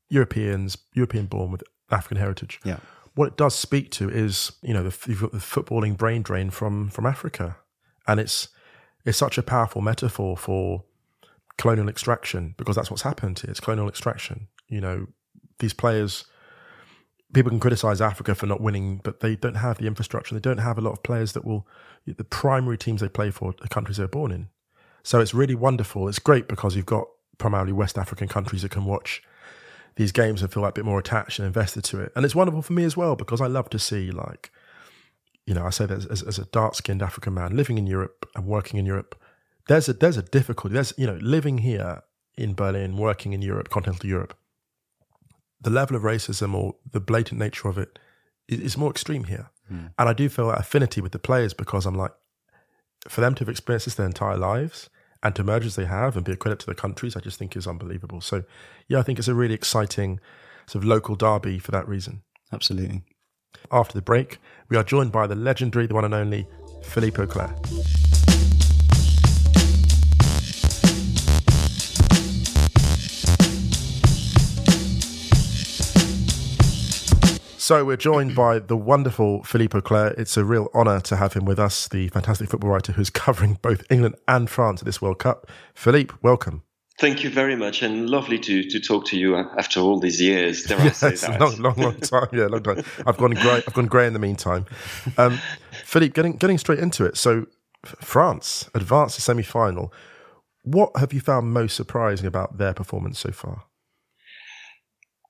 Europeans, 0.08 0.78
European 0.94 1.26
born 1.26 1.50
with 1.50 1.62
African 1.90 2.16
heritage. 2.16 2.60
Yeah. 2.64 2.78
What 3.14 3.28
it 3.28 3.36
does 3.36 3.54
speak 3.54 3.92
to 3.92 4.10
is, 4.10 4.52
you 4.62 4.74
know, 4.74 4.82
the, 4.82 4.90
the 4.90 5.38
footballing 5.38 5.96
brain 5.96 6.22
drain 6.22 6.50
from 6.50 6.88
from 6.88 7.06
Africa, 7.06 7.56
and 8.08 8.18
it's 8.18 8.48
it's 9.04 9.18
such 9.18 9.38
a 9.38 9.42
powerful 9.42 9.82
metaphor 9.82 10.36
for 10.36 10.84
colonial 11.56 11.88
extraction 11.88 12.54
because 12.56 12.74
that's 12.74 12.90
what's 12.90 13.02
happened 13.02 13.38
here. 13.38 13.50
It's 13.50 13.60
colonial 13.60 13.88
extraction. 13.88 14.48
You 14.68 14.80
know, 14.80 15.06
these 15.58 15.72
players 15.72 16.24
people 17.34 17.50
can 17.50 17.60
criticize 17.60 18.00
Africa 18.00 18.34
for 18.34 18.46
not 18.46 18.60
winning, 18.60 19.00
but 19.02 19.20
they 19.20 19.36
don't 19.36 19.56
have 19.56 19.78
the 19.78 19.86
infrastructure. 19.86 20.34
They 20.34 20.40
don't 20.40 20.58
have 20.58 20.78
a 20.78 20.80
lot 20.80 20.92
of 20.92 21.02
players 21.02 21.32
that 21.32 21.44
will, 21.44 21.66
the 22.06 22.24
primary 22.24 22.78
teams 22.78 23.00
they 23.00 23.08
play 23.08 23.30
for, 23.30 23.54
the 23.60 23.68
countries 23.68 23.96
they're 23.96 24.08
born 24.08 24.32
in. 24.32 24.48
So 25.02 25.20
it's 25.20 25.34
really 25.34 25.54
wonderful. 25.54 26.08
It's 26.08 26.18
great 26.18 26.48
because 26.48 26.76
you've 26.76 26.86
got 26.86 27.06
primarily 27.38 27.72
West 27.72 27.98
African 27.98 28.28
countries 28.28 28.62
that 28.62 28.70
can 28.70 28.84
watch 28.84 29.22
these 29.96 30.12
games 30.12 30.42
and 30.42 30.52
feel 30.52 30.62
like 30.62 30.70
a 30.70 30.74
bit 30.74 30.84
more 30.84 30.98
attached 30.98 31.38
and 31.38 31.46
invested 31.46 31.84
to 31.84 32.00
it. 32.00 32.12
And 32.16 32.24
it's 32.24 32.34
wonderful 32.34 32.62
for 32.62 32.72
me 32.72 32.84
as 32.84 32.96
well 32.96 33.16
because 33.16 33.40
I 33.40 33.46
love 33.46 33.70
to 33.70 33.78
see, 33.78 34.10
like, 34.10 34.50
you 35.46 35.54
know, 35.54 35.66
I 35.66 35.70
say 35.70 35.86
that 35.86 36.10
as, 36.10 36.22
as 36.22 36.38
a 36.38 36.46
dark 36.46 36.74
skinned 36.74 37.02
African 37.02 37.34
man 37.34 37.56
living 37.56 37.78
in 37.78 37.86
Europe 37.86 38.28
and 38.34 38.46
working 38.46 38.78
in 38.78 38.86
Europe, 38.86 39.14
there's 39.68 39.88
a, 39.88 39.92
there's 39.92 40.16
a 40.16 40.22
difficulty. 40.22 40.74
There's, 40.74 40.92
you 40.96 41.06
know, 41.06 41.18
living 41.20 41.58
here 41.58 42.02
in 42.36 42.54
Berlin, 42.54 42.96
working 42.96 43.32
in 43.32 43.42
Europe, 43.42 43.68
continental 43.68 44.08
Europe, 44.08 44.34
the 45.64 45.70
level 45.70 45.96
of 45.96 46.02
racism 46.02 46.54
or 46.54 46.76
the 46.92 47.00
blatant 47.00 47.40
nature 47.40 47.68
of 47.68 47.76
it 47.76 47.98
is 48.48 48.76
more 48.76 48.90
extreme 48.90 49.24
here. 49.24 49.50
Mm. 49.72 49.92
And 49.98 50.08
I 50.08 50.12
do 50.12 50.28
feel 50.28 50.48
that 50.48 50.60
affinity 50.60 51.00
with 51.00 51.12
the 51.12 51.18
players 51.18 51.54
because 51.54 51.86
I'm 51.86 51.94
like, 51.94 52.12
for 53.08 53.20
them 53.20 53.34
to 53.34 53.40
have 53.40 53.48
experienced 53.48 53.86
this 53.86 53.94
their 53.94 54.06
entire 54.06 54.36
lives 54.36 54.88
and 55.22 55.34
to 55.34 55.42
merge 55.42 55.66
as 55.66 55.76
they 55.76 55.86
have 55.86 56.16
and 56.16 56.24
be 56.24 56.32
a 56.32 56.36
credit 56.36 56.58
to 56.60 56.66
the 56.66 56.74
countries, 56.74 57.16
I 57.16 57.20
just 57.20 57.38
think 57.38 57.56
is 57.56 57.66
unbelievable. 57.66 58.20
So, 58.20 58.44
yeah, 58.88 58.98
I 58.98 59.02
think 59.02 59.18
it's 59.18 59.28
a 59.28 59.34
really 59.34 59.54
exciting 59.54 60.20
sort 60.66 60.84
of 60.84 60.88
local 60.88 61.14
derby 61.14 61.58
for 61.58 61.70
that 61.72 61.88
reason. 61.88 62.22
Absolutely. 62.52 63.02
After 63.72 63.94
the 63.94 64.02
break, 64.02 64.38
we 64.68 64.76
are 64.76 64.84
joined 64.84 65.12
by 65.12 65.26
the 65.26 65.34
legendary, 65.34 65.86
the 65.86 65.94
one 65.94 66.04
and 66.04 66.14
only 66.14 66.46
Philippe 66.82 67.22
Auclair. 67.22 67.54
So 77.64 77.82
we're 77.82 77.96
joined 77.96 78.34
by 78.34 78.58
the 78.58 78.76
wonderful 78.76 79.42
Philippe 79.42 79.78
Auclair. 79.78 80.08
It's 80.18 80.36
a 80.36 80.44
real 80.44 80.68
honour 80.74 81.00
to 81.00 81.16
have 81.16 81.32
him 81.32 81.46
with 81.46 81.58
us, 81.58 81.88
the 81.88 82.08
fantastic 82.08 82.50
football 82.50 82.68
writer 82.68 82.92
who's 82.92 83.08
covering 83.24 83.58
both 83.62 83.90
England 83.90 84.16
and 84.28 84.50
France 84.50 84.82
at 84.82 84.84
this 84.84 85.00
World 85.00 85.18
Cup. 85.18 85.50
Philippe, 85.74 86.14
welcome. 86.20 86.62
Thank 86.98 87.24
you 87.24 87.30
very 87.30 87.56
much, 87.56 87.80
and 87.80 88.10
lovely 88.10 88.38
to 88.40 88.64
to 88.64 88.80
talk 88.80 89.06
to 89.06 89.18
you 89.18 89.36
after 89.36 89.80
all 89.80 89.98
these 89.98 90.20
years. 90.20 90.64
There 90.64 90.78
yes, 90.84 91.26
long, 91.40 91.56
long, 91.56 91.76
long 91.76 91.96
time. 92.00 92.28
Yeah, 92.34 92.48
long 92.48 92.62
time. 92.62 92.84
I've 93.06 93.16
gone 93.16 93.30
grey. 93.30 93.62
I've 93.66 93.72
gone 93.72 93.86
grey 93.86 94.06
in 94.06 94.12
the 94.12 94.18
meantime. 94.18 94.66
Um, 95.16 95.40
Philippe, 95.84 96.12
getting 96.12 96.36
getting 96.36 96.58
straight 96.58 96.80
into 96.80 97.06
it. 97.06 97.16
So, 97.16 97.46
France 97.82 98.68
advanced 98.74 99.14
to 99.14 99.22
semi 99.22 99.42
final. 99.42 99.90
What 100.64 100.94
have 100.98 101.14
you 101.14 101.20
found 101.22 101.54
most 101.54 101.76
surprising 101.76 102.26
about 102.26 102.58
their 102.58 102.74
performance 102.74 103.18
so 103.18 103.32
far? 103.32 103.64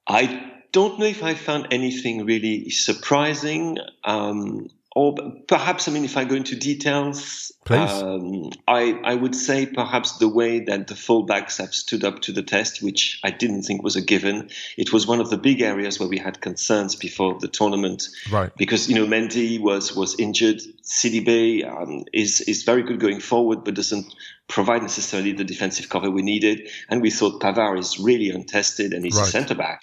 I 0.08 0.53
don't 0.74 0.98
know 0.98 1.06
if 1.06 1.22
I 1.22 1.34
found 1.34 1.68
anything 1.70 2.26
really 2.26 2.68
surprising. 2.70 3.78
Um, 4.02 4.68
or 4.96 5.14
perhaps, 5.48 5.88
I 5.88 5.92
mean, 5.92 6.04
if 6.04 6.16
I 6.16 6.24
go 6.24 6.34
into 6.34 6.54
details, 6.54 7.52
um, 7.68 8.50
I, 8.68 8.92
I 9.04 9.14
would 9.14 9.34
say 9.34 9.66
perhaps 9.66 10.18
the 10.18 10.28
way 10.28 10.60
that 10.60 10.86
the 10.86 10.94
fullbacks 10.94 11.58
have 11.58 11.74
stood 11.74 12.04
up 12.04 12.20
to 12.22 12.32
the 12.32 12.42
test, 12.42 12.82
which 12.82 13.20
I 13.24 13.30
didn't 13.30 13.62
think 13.62 13.82
was 13.82 13.96
a 13.96 14.02
given. 14.02 14.50
It 14.76 14.92
was 14.92 15.06
one 15.06 15.20
of 15.20 15.30
the 15.30 15.36
big 15.36 15.62
areas 15.62 15.98
where 15.98 16.08
we 16.08 16.18
had 16.18 16.40
concerns 16.40 16.94
before 16.94 17.38
the 17.40 17.48
tournament, 17.48 18.08
right? 18.30 18.54
Because 18.56 18.88
you 18.88 18.94
know 18.94 19.06
Mendy 19.06 19.60
was 19.60 19.96
was 19.96 20.18
injured. 20.18 20.60
Sidibe 20.82 21.66
um, 21.66 22.04
is 22.12 22.40
is 22.42 22.62
very 22.62 22.82
good 22.82 23.00
going 23.00 23.20
forward, 23.20 23.64
but 23.64 23.74
doesn't 23.74 24.14
provide 24.48 24.82
necessarily 24.82 25.32
the 25.32 25.44
defensive 25.44 25.88
cover 25.88 26.10
we 26.10 26.22
needed. 26.22 26.68
And 26.88 27.00
we 27.00 27.10
thought 27.10 27.40
Pavard 27.40 27.78
is 27.78 27.98
really 27.98 28.30
untested 28.30 28.92
and 28.92 29.04
he's 29.04 29.16
right. 29.16 29.26
a 29.26 29.30
centre 29.30 29.54
back. 29.54 29.82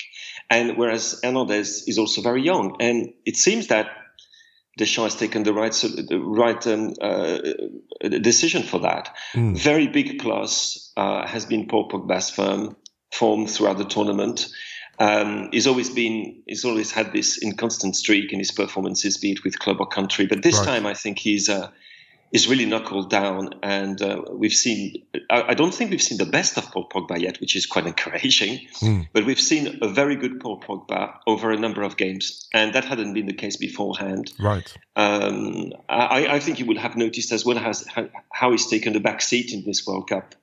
And 0.52 0.78
whereas 0.78 1.20
Hernandez 1.24 1.88
is 1.88 1.98
also 1.98 2.22
very 2.22 2.44
young, 2.44 2.76
and 2.82 3.14
it 3.26 3.38
seems 3.38 3.68
that 3.68 3.88
Deschamps 4.78 5.14
has 5.14 5.20
taken 5.20 5.44
the 5.44 5.54
right 5.54 5.72
the 5.72 6.20
right 6.20 6.68
um, 6.68 6.94
uh, 7.02 7.38
decision 8.20 8.64
for 8.64 8.80
that. 8.80 9.16
Mm. 9.34 9.58
Very 9.58 9.88
big 9.88 10.20
plus 10.20 10.92
uh, 10.98 11.26
has 11.26 11.46
been 11.46 11.68
Paul 11.68 11.88
Pogba's 11.88 12.30
firm 12.30 12.76
form 13.12 13.48
throughout 13.48 13.78
the 13.78 13.86
tournament. 13.86 14.50
Um, 15.00 15.50
he's 15.52 15.68
always 15.68 15.90
been, 15.90 16.44
he's 16.46 16.66
always 16.66 16.92
had 16.92 17.12
this 17.12 17.42
inconstant 17.42 17.96
streak 17.96 18.32
in 18.34 18.40
his 18.40 18.52
performances, 18.52 19.18
be 19.18 19.32
it 19.32 19.44
with 19.44 19.58
club 19.58 19.78
or 19.80 19.88
country. 19.88 20.28
But 20.28 20.44
this 20.44 20.58
right. 20.58 20.66
time, 20.66 20.86
I 20.86 20.94
think 20.94 21.18
he's 21.18 21.50
uh, 21.50 21.70
is 22.32 22.48
really 22.48 22.66
knuckled 22.66 23.10
down, 23.10 23.56
and 23.62 24.02
uh, 24.02 24.22
we've 24.32 24.54
seen. 24.54 25.04
I, 25.30 25.50
I, 25.50 25.54
don't 25.54 25.74
think 25.74 25.92
we've 25.92 26.02
seen 26.02 26.18
the 26.18 26.26
best 26.26 26.58
of 26.58 26.72
Paul 26.72 26.88
Pogba 26.88 27.20
yet, 27.20 27.42
which 27.42 27.56
is 27.56 27.66
quite 27.66 27.86
encouraging. 27.94 28.68
Mm. 28.80 29.10
But 29.12 29.26
we've 29.26 29.40
seen 29.40 29.80
a 29.82 29.90
very 29.90 30.16
good 30.16 30.40
Paul 30.40 30.62
Pogba 30.62 31.18
over 31.28 31.52
a 31.52 31.58
number 31.58 31.84
of 31.84 31.98
games, 31.98 32.48
and 32.54 32.74
that 32.74 32.86
hadn't 32.86 33.14
been 33.14 33.26
the 33.26 33.34
case 33.34 33.58
beforehand. 33.58 34.32
Right. 34.40 34.74
Um, 34.96 35.74
I, 35.90 36.28
I, 36.28 36.40
think 36.40 36.60
you 36.60 36.66
will 36.66 36.80
have 36.80 36.96
noticed 36.96 37.32
as 37.32 37.46
well 37.46 37.58
as 37.58 37.86
how, 37.86 38.08
how 38.32 38.52
he's 38.52 38.68
taken 38.68 38.94
the 38.94 39.00
back 39.00 39.22
seat 39.22 39.52
in 39.54 39.64
this 39.66 39.86
World 39.86 40.10
Cup, 40.10 40.36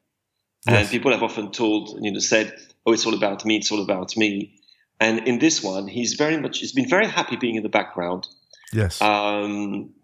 yes. 0.67 0.81
and 0.81 0.89
people 0.91 1.13
have 1.13 1.23
often 1.23 1.53
told, 1.53 1.99
you 2.03 2.13
know, 2.13 2.19
said, 2.19 2.55
"Oh, 2.85 2.93
it's 2.93 3.07
all 3.07 3.15
about 3.15 3.47
me. 3.47 3.57
It's 3.57 3.73
all 3.73 3.83
about 3.83 4.15
me." 4.15 4.61
And 5.01 5.27
in 5.29 5.39
this 5.39 5.63
one, 5.63 5.89
he's 5.89 6.15
very 6.15 6.37
much. 6.37 6.59
He's 6.59 6.73
been 6.73 6.89
very 6.89 7.07
happy 7.07 7.37
being 7.37 7.55
in 7.55 7.63
the 7.63 7.69
background. 7.71 8.27
Yes. 8.73 9.01
Um, 9.01 9.95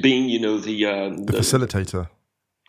being, 0.00 0.28
you 0.28 0.40
know, 0.40 0.58
the, 0.58 0.86
um, 0.86 1.24
the, 1.24 1.32
the 1.32 1.38
facilitator. 1.38 2.08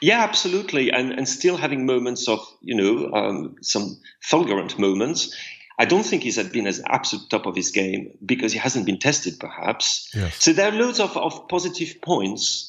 Yeah, 0.01 0.23
absolutely, 0.23 0.91
and 0.91 1.11
and 1.11 1.27
still 1.29 1.57
having 1.57 1.85
moments 1.85 2.27
of 2.27 2.39
you 2.61 2.73
know 2.73 3.11
um, 3.13 3.55
some 3.61 3.99
fulgurant 4.27 4.79
moments. 4.79 5.35
I 5.77 5.85
don't 5.85 6.03
think 6.03 6.23
he's 6.23 6.41
been 6.49 6.67
as 6.67 6.81
absolute 6.85 7.29
top 7.29 7.45
of 7.45 7.55
his 7.55 7.71
game 7.71 8.17
because 8.23 8.51
he 8.53 8.59
hasn't 8.59 8.85
been 8.85 8.99
tested, 8.99 9.39
perhaps. 9.39 10.11
Yes. 10.13 10.43
So 10.43 10.53
there 10.53 10.71
are 10.71 10.75
loads 10.75 10.99
of, 10.99 11.15
of 11.17 11.47
positive 11.47 12.01
points. 12.01 12.67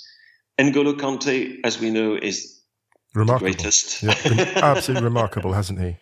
And 0.58 0.72
Golo 0.72 0.94
Kante, 0.94 1.58
as 1.64 1.80
we 1.80 1.90
know, 1.90 2.14
is 2.14 2.60
remarkable. 3.14 3.50
the 3.50 3.56
greatest. 3.56 4.02
Yeah, 4.02 4.52
absolutely 4.56 5.04
remarkable, 5.04 5.52
hasn't 5.52 5.80
he? 5.80 5.96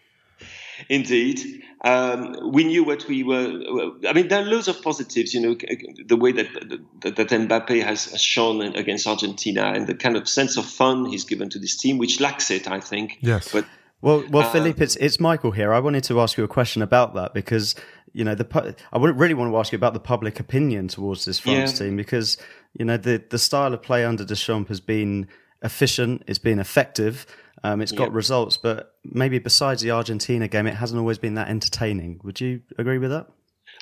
Indeed 0.89 1.61
um, 1.83 2.53
we 2.53 2.65
knew 2.65 2.85
what 2.85 3.07
we 3.09 3.23
were. 3.23 3.63
I 4.07 4.13
mean, 4.13 4.29
there 4.29 4.43
are 4.43 4.45
loads 4.45 4.69
of 4.69 4.83
positives. 4.83 5.33
You 5.33 5.41
know, 5.41 5.57
the 6.05 6.17
way 6.17 6.33
that 6.33 6.53
that, 7.01 7.17
that 7.17 7.29
Mbappe 7.29 7.83
has, 7.83 8.11
has 8.11 8.21
shown 8.21 8.61
against 8.77 9.07
Argentina, 9.07 9.73
and 9.75 9.87
the 9.87 9.95
kind 9.95 10.17
of 10.17 10.29
sense 10.29 10.59
of 10.59 10.67
fun 10.67 11.07
he's 11.07 11.25
given 11.25 11.49
to 11.51 11.59
this 11.59 11.77
team, 11.77 11.97
which 11.97 12.21
lacks 12.21 12.51
it, 12.51 12.69
I 12.69 12.81
think. 12.81 13.19
Yes, 13.21 13.51
but. 13.53 13.65
Well, 14.03 14.25
well, 14.31 14.47
uh, 14.47 14.51
Philippe, 14.51 14.83
it's 14.83 14.97
it's 14.97 15.21
Michael 15.21 15.51
here. 15.51 15.75
I 15.75 15.79
wanted 15.79 16.05
to 16.05 16.23
ask 16.23 16.39
you 16.39 16.45
a 16.45 16.49
question 16.49 16.81
about 16.81 17.15
that 17.15 17.35
because 17.35 17.75
you 18.15 18.25
know 18.25 18.35
the 18.35 18.75
I 18.93 18.99
really 18.99 19.35
want 19.35 19.53
to 19.53 19.59
ask 19.59 19.73
you 19.73 19.77
about 19.77 19.93
the 19.93 20.01
public 20.01 20.41
opinion 20.41 20.89
towards 20.89 21.27
this 21.27 21.39
France 21.39 21.73
yeah. 21.73 21.87
team 21.87 21.97
because 21.97 22.39
you 22.79 22.87
know 22.87 22.97
the 22.97 23.23
the 23.29 23.39
style 23.39 23.75
of 23.75 23.83
play 23.83 24.07
under 24.07 24.25
Deschamps 24.25 24.69
has 24.69 24.81
been 24.81 25.29
efficient, 25.63 26.23
it's 26.27 26.39
been 26.39 26.59
effective, 26.59 27.27
um, 27.63 27.81
it's 27.81 27.93
got 27.93 28.05
yep. 28.05 28.15
results, 28.15 28.57
but 28.57 28.95
maybe 29.05 29.39
besides 29.39 29.83
the 29.83 29.91
Argentina 29.91 30.49
game, 30.49 30.67
it 30.67 30.75
hasn't 30.75 30.99
always 30.99 31.19
been 31.19 31.35
that 31.35 31.49
entertaining. 31.49 32.21
Would 32.25 32.41
you 32.41 32.63
agree 32.79 32.99
with 32.99 33.11
that? 33.11 33.29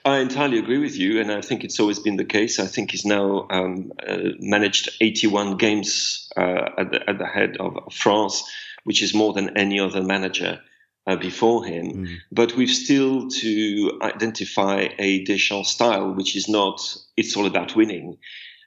I 0.05 0.19
entirely 0.19 0.59
agree 0.59 0.79
with 0.79 0.97
you, 0.97 1.21
and 1.21 1.31
I 1.31 1.41
think 1.41 1.65
it's 1.65 1.81
always 1.81 1.99
been 1.99 2.17
the 2.17 2.25
case. 2.25 2.59
I 2.59 2.67
think 2.67 2.93
he's 2.93 3.05
now 3.05 3.47
um, 3.51 3.93
uh, 4.07 4.19
managed 4.39 4.91
81 5.01 5.57
games 5.57 6.29
uh, 6.37 6.71
at, 6.79 6.91
the, 6.91 7.11
at, 7.11 7.19
the, 7.19 7.27
head 7.27 7.57
of 7.59 7.93
France, 7.93 8.45
which 8.85 9.03
is 9.03 9.13
more 9.13 9.33
than 9.33 9.57
any 9.57 9.81
other 9.81 10.03
manager 10.03 10.61
uh, 11.07 11.17
before 11.17 11.65
him. 11.65 12.07
Mm. 12.07 12.17
But 12.31 12.57
we've 12.57 12.71
still 12.71 13.29
to 13.29 13.99
identify 14.03 14.89
a 14.99 15.25
Deschamps 15.25 15.71
style, 15.71 16.15
which 16.15 16.37
is 16.37 16.49
not, 16.49 16.81
it's 17.17 17.37
all 17.37 17.47
about 17.47 17.75
winning. 17.75 18.19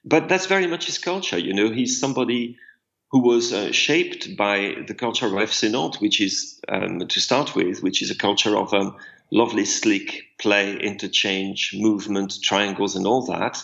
But 0.03 0.27
that's 0.27 0.47
very 0.47 0.67
much 0.67 0.85
his 0.85 0.97
culture. 0.97 1.37
You 1.37 1.53
know, 1.53 1.69
he's 1.69 1.99
somebody 1.99 2.57
who 3.11 3.19
was 3.19 3.51
uh, 3.51 3.71
shaped 3.71 4.37
by 4.37 4.75
the 4.87 4.93
culture 4.93 5.25
of 5.25 5.33
FC 5.33 5.69
Nantes, 5.69 5.99
which 5.99 6.21
is, 6.21 6.59
um, 6.69 6.99
to 6.99 7.19
start 7.19 7.55
with, 7.55 7.83
which 7.83 8.01
is 8.01 8.09
a 8.09 8.15
culture 8.15 8.55
of 8.55 8.73
um, 8.73 8.95
lovely, 9.31 9.65
slick 9.65 10.23
play, 10.39 10.77
interchange, 10.77 11.75
movement, 11.75 12.41
triangles, 12.41 12.95
and 12.95 13.05
all 13.05 13.25
that. 13.25 13.61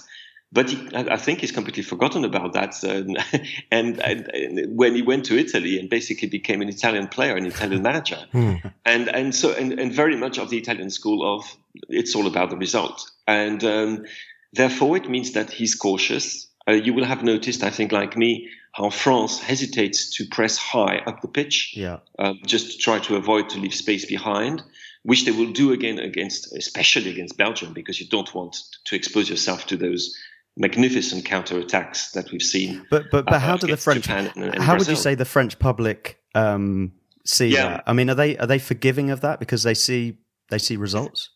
But 0.51 0.69
he, 0.69 0.89
I 0.93 1.17
think 1.17 1.41
he's 1.41 1.51
completely 1.51 1.83
forgotten 1.83 2.23
about 2.23 2.53
that. 2.53 2.75
Uh, 2.81 3.37
and, 3.71 3.99
and, 4.01 4.29
and, 4.33 4.77
when 4.77 4.95
he 4.95 5.01
went 5.01 5.25
to 5.25 5.37
Italy 5.37 5.77
and 5.77 5.89
basically 5.89 6.29
became 6.29 6.61
an 6.61 6.69
Italian 6.69 7.07
player, 7.07 7.35
an 7.35 7.45
Italian 7.45 7.81
manager, 7.81 8.19
mm. 8.33 8.73
and 8.85 9.09
and 9.09 9.35
so 9.35 9.53
and, 9.53 9.77
and 9.77 9.91
very 9.91 10.15
much 10.15 10.37
of 10.37 10.49
the 10.49 10.57
Italian 10.57 10.89
school 10.89 11.35
of 11.35 11.43
it's 11.89 12.15
all 12.15 12.27
about 12.27 12.49
the 12.49 12.55
result. 12.55 13.11
And 13.27 13.61
um, 13.65 14.05
therefore, 14.53 14.95
it 14.95 15.09
means 15.09 15.33
that 15.33 15.51
he's 15.51 15.75
cautious. 15.75 16.47
Uh, 16.65 16.73
you 16.73 16.93
will 16.93 17.05
have 17.05 17.23
noticed, 17.23 17.63
I 17.63 17.69
think, 17.69 17.91
like 17.91 18.15
me, 18.15 18.49
how 18.77 18.91
France 18.91 19.39
hesitates 19.39 20.15
to 20.17 20.25
press 20.27 20.55
high 20.55 20.99
up 21.07 21.21
the 21.21 21.27
pitch, 21.27 21.73
yeah. 21.75 21.97
um, 22.19 22.39
just 22.45 22.71
to 22.71 22.77
try 22.77 22.99
to 22.99 23.15
avoid 23.15 23.49
to 23.49 23.57
leave 23.57 23.73
space 23.73 24.05
behind, 24.05 24.61
which 25.01 25.25
they 25.25 25.31
will 25.31 25.51
do 25.51 25.71
again 25.71 25.97
against, 25.97 26.55
especially 26.55 27.09
against 27.09 27.37
Belgium, 27.37 27.73
because 27.73 27.99
you 27.99 28.07
don't 28.07 28.31
want 28.35 28.55
to 28.85 28.95
expose 28.95 29.31
yourself 29.31 29.65
to 29.65 29.77
those 29.77 30.15
magnificent 30.57 31.25
counterattacks 31.25 32.11
that 32.11 32.31
we've 32.31 32.41
seen. 32.41 32.85
But 32.91 33.05
but 33.11 33.25
but 33.25 33.33
uh, 33.33 33.39
how 33.39 33.57
do 33.57 33.65
the 33.65 33.77
French? 33.77 34.07
And, 34.09 34.31
and 34.35 34.61
how 34.61 34.75
Brazil. 34.75 34.77
would 34.77 34.87
you 34.89 34.95
say 34.95 35.15
the 35.15 35.25
French 35.25 35.57
public 35.57 36.21
um, 36.35 36.91
see 37.25 37.47
yeah. 37.47 37.69
that? 37.69 37.83
I 37.87 37.93
mean, 37.93 38.11
are 38.11 38.15
they 38.15 38.37
are 38.37 38.47
they 38.47 38.59
forgiving 38.59 39.09
of 39.09 39.21
that 39.21 39.39
because 39.39 39.63
they 39.63 39.73
see 39.73 40.19
they 40.49 40.59
see 40.59 40.77
results? 40.77 41.31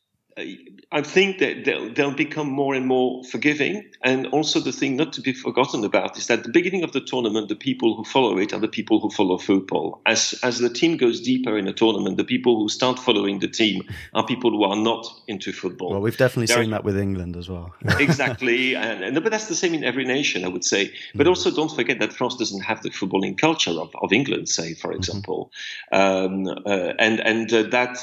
I 0.94 1.02
think 1.02 1.40
that 1.40 1.64
they'll, 1.64 1.94
they'll, 1.94 2.12
become 2.12 2.50
more 2.50 2.76
and 2.76 2.86
more 2.86 3.24
forgiving. 3.24 3.90
And 4.04 4.28
also, 4.28 4.60
the 4.60 4.74
thing 4.74 4.98
not 4.98 5.14
to 5.14 5.22
be 5.22 5.32
forgotten 5.32 5.86
about 5.86 6.18
is 6.18 6.28
that 6.28 6.40
at 6.40 6.46
the 6.46 6.52
beginning 6.52 6.84
of 6.84 6.92
the 6.92 7.00
tournament, 7.00 7.48
the 7.48 7.56
people 7.56 7.96
who 7.96 8.04
follow 8.04 8.38
it 8.38 8.52
are 8.54 8.60
the 8.60 8.68
people 8.68 9.00
who 9.00 9.10
follow 9.10 9.38
football. 9.38 10.02
As 10.06 10.38
as 10.44 10.60
the 10.60 10.70
team 10.70 10.98
goes 10.98 11.22
deeper 11.22 11.58
in 11.58 11.68
a 11.70 11.74
tournament, 11.74 12.18
the 12.18 12.26
people 12.26 12.60
who 12.60 12.68
start 12.68 13.00
following 13.00 13.40
the 13.40 13.48
team 13.48 13.84
are 14.14 14.26
people 14.26 14.52
who 14.52 14.64
are 14.64 14.76
not 14.76 15.08
into 15.28 15.54
football. 15.54 15.92
Well, 15.92 16.02
we've 16.02 16.18
definitely 16.18 16.48
They're, 16.48 16.64
seen 16.64 16.72
that 16.72 16.84
with 16.84 16.98
England 16.98 17.38
as 17.38 17.48
well. 17.48 17.74
exactly, 18.00 18.76
and, 18.76 19.02
and, 19.02 19.24
but 19.24 19.32
that's 19.32 19.48
the 19.48 19.56
same 19.56 19.74
in 19.74 19.86
every 19.86 20.04
nation, 20.04 20.44
I 20.44 20.50
would 20.50 20.66
say. 20.66 20.92
But 21.16 21.26
mm. 21.26 21.30
also, 21.30 21.52
don't 21.52 21.72
forget 21.72 22.00
that 22.00 22.12
France 22.12 22.36
doesn't 22.36 22.62
have 22.62 22.82
the 22.82 22.90
footballing 22.90 23.38
culture 23.38 23.72
of, 23.72 23.96
of 24.02 24.12
England, 24.12 24.50
say, 24.50 24.74
for 24.74 24.90
mm-hmm. 24.90 24.98
example, 24.98 25.52
mm-hmm. 25.94 26.48
um, 26.50 26.58
uh, 26.66 26.94
and 27.00 27.22
and 27.22 27.54
uh, 27.54 27.64
that 27.70 27.98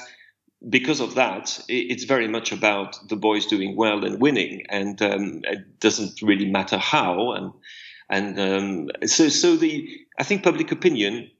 because 0.68 1.00
of 1.00 1.14
that, 1.14 1.60
it's 1.68 2.04
very 2.04 2.28
much 2.28 2.52
about 2.52 2.98
the 3.08 3.16
boys 3.16 3.46
doing 3.46 3.76
well 3.76 4.04
and 4.04 4.20
winning, 4.20 4.64
and 4.68 5.00
um, 5.02 5.40
it 5.44 5.78
doesn't 5.80 6.20
really 6.22 6.50
matter 6.50 6.78
how. 6.78 7.32
And 7.32 7.52
and 8.10 8.40
um, 8.40 8.88
so 9.06 9.28
so 9.28 9.56
the 9.56 9.88
I 10.18 10.24
think 10.24 10.42
public 10.42 10.72
opinion 10.72 11.30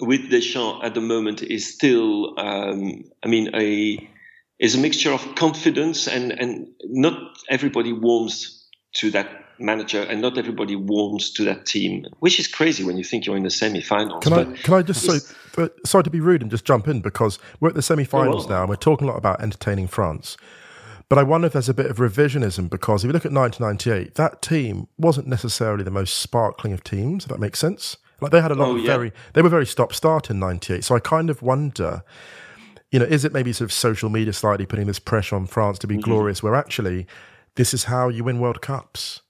with 0.00 0.30
Deschamps 0.30 0.84
at 0.84 0.94
the 0.94 1.00
moment 1.00 1.42
is 1.42 1.72
still, 1.72 2.38
um, 2.38 3.04
I 3.22 3.28
mean, 3.28 3.54
a 3.54 4.08
is 4.58 4.74
a 4.74 4.78
mixture 4.78 5.12
of 5.12 5.34
confidence 5.34 6.08
and 6.08 6.32
and 6.32 6.68
not 6.84 7.36
everybody 7.50 7.92
warms 7.92 8.66
to 8.94 9.10
that 9.10 9.41
manager, 9.62 10.02
and 10.02 10.20
not 10.20 10.36
everybody 10.38 10.76
warms 10.76 11.30
to 11.32 11.44
that 11.44 11.66
team, 11.66 12.06
which 12.20 12.38
is 12.38 12.46
crazy 12.46 12.84
when 12.84 12.96
you 12.96 13.04
think 13.04 13.26
you're 13.26 13.36
in 13.36 13.42
the 13.42 13.50
semi-finals. 13.50 14.24
Can 14.24 14.32
I 14.32 14.44
can 14.44 14.74
I 14.74 14.82
just 14.82 15.02
say, 15.02 15.18
sorry 15.84 16.04
to 16.04 16.10
be 16.10 16.20
rude 16.20 16.42
and 16.42 16.50
just 16.50 16.64
jump 16.64 16.88
in 16.88 17.00
because 17.00 17.38
we're 17.60 17.68
at 17.68 17.74
the 17.74 17.82
semi-finals 17.82 18.48
now, 18.48 18.60
and 18.60 18.68
we're 18.68 18.76
talking 18.76 19.08
a 19.08 19.10
lot 19.10 19.18
about 19.18 19.40
entertaining 19.40 19.86
France. 19.86 20.36
But 21.08 21.18
I 21.18 21.24
wonder 21.24 21.46
if 21.46 21.52
there's 21.52 21.68
a 21.68 21.74
bit 21.74 21.86
of 21.86 21.98
revisionism 21.98 22.70
because 22.70 23.04
if 23.04 23.08
you 23.08 23.12
look 23.12 23.26
at 23.26 23.32
1998, 23.32 24.14
that 24.14 24.40
team 24.40 24.88
wasn't 24.96 25.26
necessarily 25.26 25.84
the 25.84 25.90
most 25.90 26.16
sparkling 26.16 26.72
of 26.72 26.82
teams. 26.82 27.24
If 27.24 27.30
that 27.30 27.38
makes 27.38 27.58
sense, 27.58 27.98
like 28.20 28.32
they 28.32 28.40
had 28.40 28.50
a 28.50 28.54
lot 28.54 28.68
oh, 28.68 28.76
of 28.76 28.82
yeah. 28.82 28.86
very, 28.86 29.12
they 29.34 29.42
were 29.42 29.50
very 29.50 29.66
stop-start 29.66 30.30
in 30.30 30.38
'98. 30.38 30.84
So 30.84 30.94
I 30.94 31.00
kind 31.00 31.28
of 31.28 31.42
wonder 31.42 32.02
you 32.92 32.98
know, 32.98 33.06
is 33.06 33.24
it 33.24 33.32
maybe 33.32 33.52
sort 33.52 33.70
of 33.70 33.72
social 33.72 34.10
media 34.10 34.32
slightly 34.34 34.66
putting 34.66 34.86
this 34.86 34.98
pressure 34.98 35.34
on 35.34 35.46
France 35.46 35.78
to 35.78 35.86
be 35.86 35.96
mm-hmm. 35.96 36.02
glorious, 36.02 36.42
where 36.42 36.54
actually 36.54 37.06
this 37.56 37.74
is 37.74 37.84
how 37.84 38.08
you 38.08 38.22
win 38.22 38.38
World 38.38 38.60
Cups? 38.60 39.22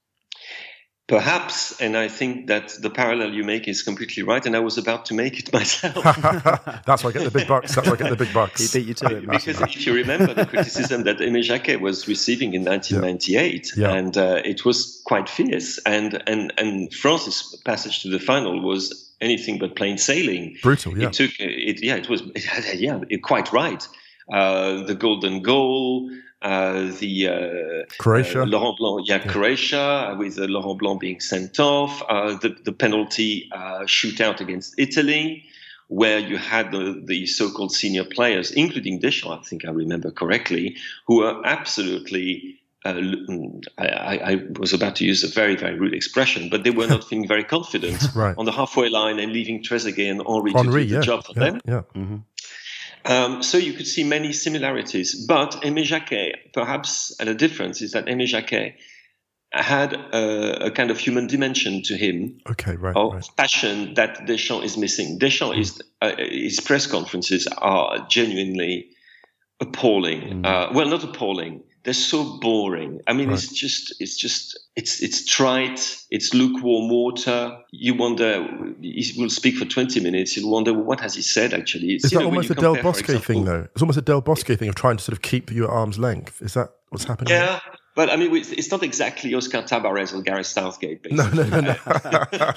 Perhaps, 1.12 1.78
and 1.78 1.94
I 1.94 2.08
think 2.08 2.46
that 2.46 2.70
the 2.80 2.88
parallel 2.88 3.34
you 3.34 3.44
make 3.44 3.68
is 3.68 3.82
completely 3.82 4.22
right, 4.22 4.46
and 4.46 4.56
I 4.56 4.60
was 4.60 4.78
about 4.78 5.04
to 5.06 5.14
make 5.14 5.38
it 5.38 5.52
myself. 5.58 6.02
That's 6.86 7.04
why 7.04 7.10
I 7.10 7.12
get 7.12 7.24
the 7.24 7.30
big 7.30 7.46
bucks. 7.46 7.74
That's 7.74 7.86
why 7.86 7.92
I 7.92 7.96
get 7.96 8.08
the 8.08 8.16
big 8.16 8.32
bucks. 8.40 8.72
he 8.72 8.78
beat 8.78 8.88
you 8.88 8.94
to 8.94 9.16
it. 9.18 9.28
Because 9.28 9.60
if 9.60 9.86
you 9.86 9.92
remember 9.92 10.32
the 10.32 10.46
criticism 10.46 11.02
that 11.02 11.18
Aimé 11.18 11.42
Jacquet 11.42 11.82
was 11.82 12.08
receiving 12.08 12.54
in 12.54 12.64
1998, 12.64 13.72
yeah. 13.76 13.88
Yeah. 13.88 13.94
and 13.94 14.16
uh, 14.16 14.40
it 14.42 14.64
was 14.64 15.02
quite 15.04 15.28
fierce, 15.28 15.78
and, 15.84 16.22
and, 16.26 16.50
and 16.56 16.90
France's 16.94 17.60
passage 17.66 18.00
to 18.04 18.08
the 18.08 18.18
final 18.18 18.62
was 18.62 19.12
anything 19.20 19.58
but 19.58 19.76
plain 19.76 19.98
sailing. 19.98 20.56
Brutal, 20.62 20.96
yeah. 20.96 21.08
It 21.08 21.12
took, 21.12 21.30
it, 21.38 21.84
yeah, 21.84 21.96
it 21.96 22.08
was, 22.08 22.22
yeah, 22.74 23.00
quite 23.22 23.52
right. 23.52 23.86
Uh, 24.32 24.82
the 24.84 24.94
golden 24.94 25.42
goal, 25.42 26.10
the 26.42 27.28
uh, 27.28 27.92
Croatia, 27.98 28.42
uh, 28.42 28.46
Laurent 28.46 28.76
Blanc, 28.78 29.08
yeah, 29.08 29.16
yeah. 29.16 29.32
Croatia, 29.32 30.16
with 30.18 30.38
Laurent 30.38 30.78
Blanc 30.78 31.00
being 31.00 31.20
sent 31.20 31.58
off, 31.60 32.00
the, 32.40 32.56
the 32.64 32.72
penalty 32.72 33.48
shootout 33.86 34.40
against 34.40 34.74
Italy, 34.78 35.44
where 35.88 36.18
you 36.18 36.38
had 36.38 36.72
the, 36.72 37.02
the 37.04 37.26
so-called 37.26 37.72
senior 37.72 38.04
players, 38.04 38.50
including 38.50 38.98
Deschamps, 38.98 39.46
I 39.46 39.48
think 39.48 39.64
I 39.66 39.70
remember 39.70 40.10
correctly, 40.10 40.76
who 41.06 41.18
were 41.18 41.42
absolutely 41.44 42.58
uh, 42.84 43.00
I, 43.78 44.18
I, 44.24 44.42
was 44.58 44.72
about 44.72 44.96
to 44.96 45.04
use 45.04 45.22
a 45.22 45.28
very, 45.28 45.54
very 45.54 45.78
rude 45.78 45.94
expression, 45.94 46.48
but 46.50 46.64
they 46.64 46.70
were 46.70 46.88
not 46.88 47.04
feeling 47.08 47.28
very 47.28 47.44
confident 47.44 48.02
right. 48.14 48.34
on 48.36 48.44
the 48.44 48.50
halfway 48.52 48.88
line 48.88 49.20
and 49.20 49.32
leaving 49.32 49.62
Trezeguet 49.62 50.10
and 50.10 50.22
Henry, 50.26 50.52
Henry 50.52 50.82
to 50.82 50.88
do 50.88 50.94
yeah, 50.94 50.98
the 50.98 51.04
job 51.04 51.24
for 51.24 51.32
yeah, 51.34 51.44
them. 51.44 51.60
Yeah. 51.64 51.82
Mm-hmm. 51.94 52.16
Um, 53.04 53.42
so 53.42 53.58
you 53.58 53.72
could 53.72 53.86
see 53.86 54.04
many 54.04 54.32
similarities, 54.32 55.26
but 55.26 55.52
Aimé 55.62 55.84
Jacquet, 55.84 56.52
perhaps 56.52 57.14
a 57.18 57.34
difference 57.34 57.82
is 57.82 57.92
that 57.92 58.06
Aimé 58.06 58.26
Jacquet 58.26 58.76
had 59.52 59.92
a, 59.92 60.66
a, 60.66 60.70
kind 60.70 60.90
of 60.90 60.98
human 60.98 61.26
dimension 61.26 61.82
to 61.82 61.96
him, 61.96 62.40
okay, 62.48 62.74
right, 62.76 62.96
of 62.96 63.12
right. 63.12 63.28
passion 63.36 63.94
that 63.94 64.24
Deschamps 64.26 64.64
is 64.64 64.76
missing. 64.78 65.18
Deschamps 65.18 65.56
mm. 65.56 65.60
is 65.60 65.82
uh, 66.00 66.12
his 66.16 66.60
press 66.60 66.86
conferences 66.86 67.46
are 67.58 68.06
genuinely 68.08 68.88
appalling. 69.60 70.42
Mm. 70.42 70.46
Uh, 70.46 70.72
well, 70.72 70.88
not 70.88 71.04
appalling. 71.04 71.62
They're 71.84 71.94
so 71.94 72.38
boring. 72.38 73.00
I 73.08 73.12
mean, 73.12 73.28
right. 73.28 73.34
it's 73.34 73.52
just, 73.52 73.94
it's 74.00 74.16
just, 74.16 74.56
it's, 74.76 75.02
it's 75.02 75.26
trite. 75.26 76.04
It's 76.10 76.32
lukewarm 76.32 76.88
water. 76.88 77.58
You 77.72 77.94
wonder. 77.94 78.46
He 78.80 79.12
will 79.18 79.30
speak 79.30 79.56
for 79.56 79.64
twenty 79.64 79.98
minutes. 79.98 80.36
You'll 80.36 80.50
wonder 80.50 80.72
well, 80.72 80.84
what 80.84 81.00
has 81.00 81.16
he 81.16 81.22
said 81.22 81.52
actually. 81.52 81.94
It's, 81.94 82.04
is 82.04 82.10
that 82.12 82.20
know, 82.20 82.26
almost 82.26 82.50
a 82.50 82.54
Del 82.54 82.80
Bosque 82.80 83.00
example, 83.00 83.24
thing, 83.24 83.44
though? 83.46 83.68
It's 83.72 83.82
almost 83.82 83.98
a 83.98 84.02
Del 84.02 84.20
Bosque 84.20 84.46
thing 84.46 84.68
of 84.68 84.76
trying 84.76 84.96
to 84.96 85.02
sort 85.02 85.16
of 85.16 85.22
keep 85.22 85.50
you 85.50 85.64
at 85.64 85.70
arm's 85.70 85.98
length. 85.98 86.40
Is 86.40 86.54
that 86.54 86.70
what's 86.90 87.04
happening? 87.04 87.32
Yeah. 87.32 87.58
Here? 87.58 87.72
But 87.94 88.08
I 88.08 88.16
mean, 88.16 88.34
it's 88.34 88.70
not 88.70 88.82
exactly 88.82 89.34
Oscar 89.34 89.62
Tabarez 89.62 90.14
or 90.14 90.22
Gareth 90.22 90.46
Southgate. 90.46 91.02
Basically. 91.02 91.36
No, 91.36 91.44
no, 91.44 91.60
no, 91.60 91.76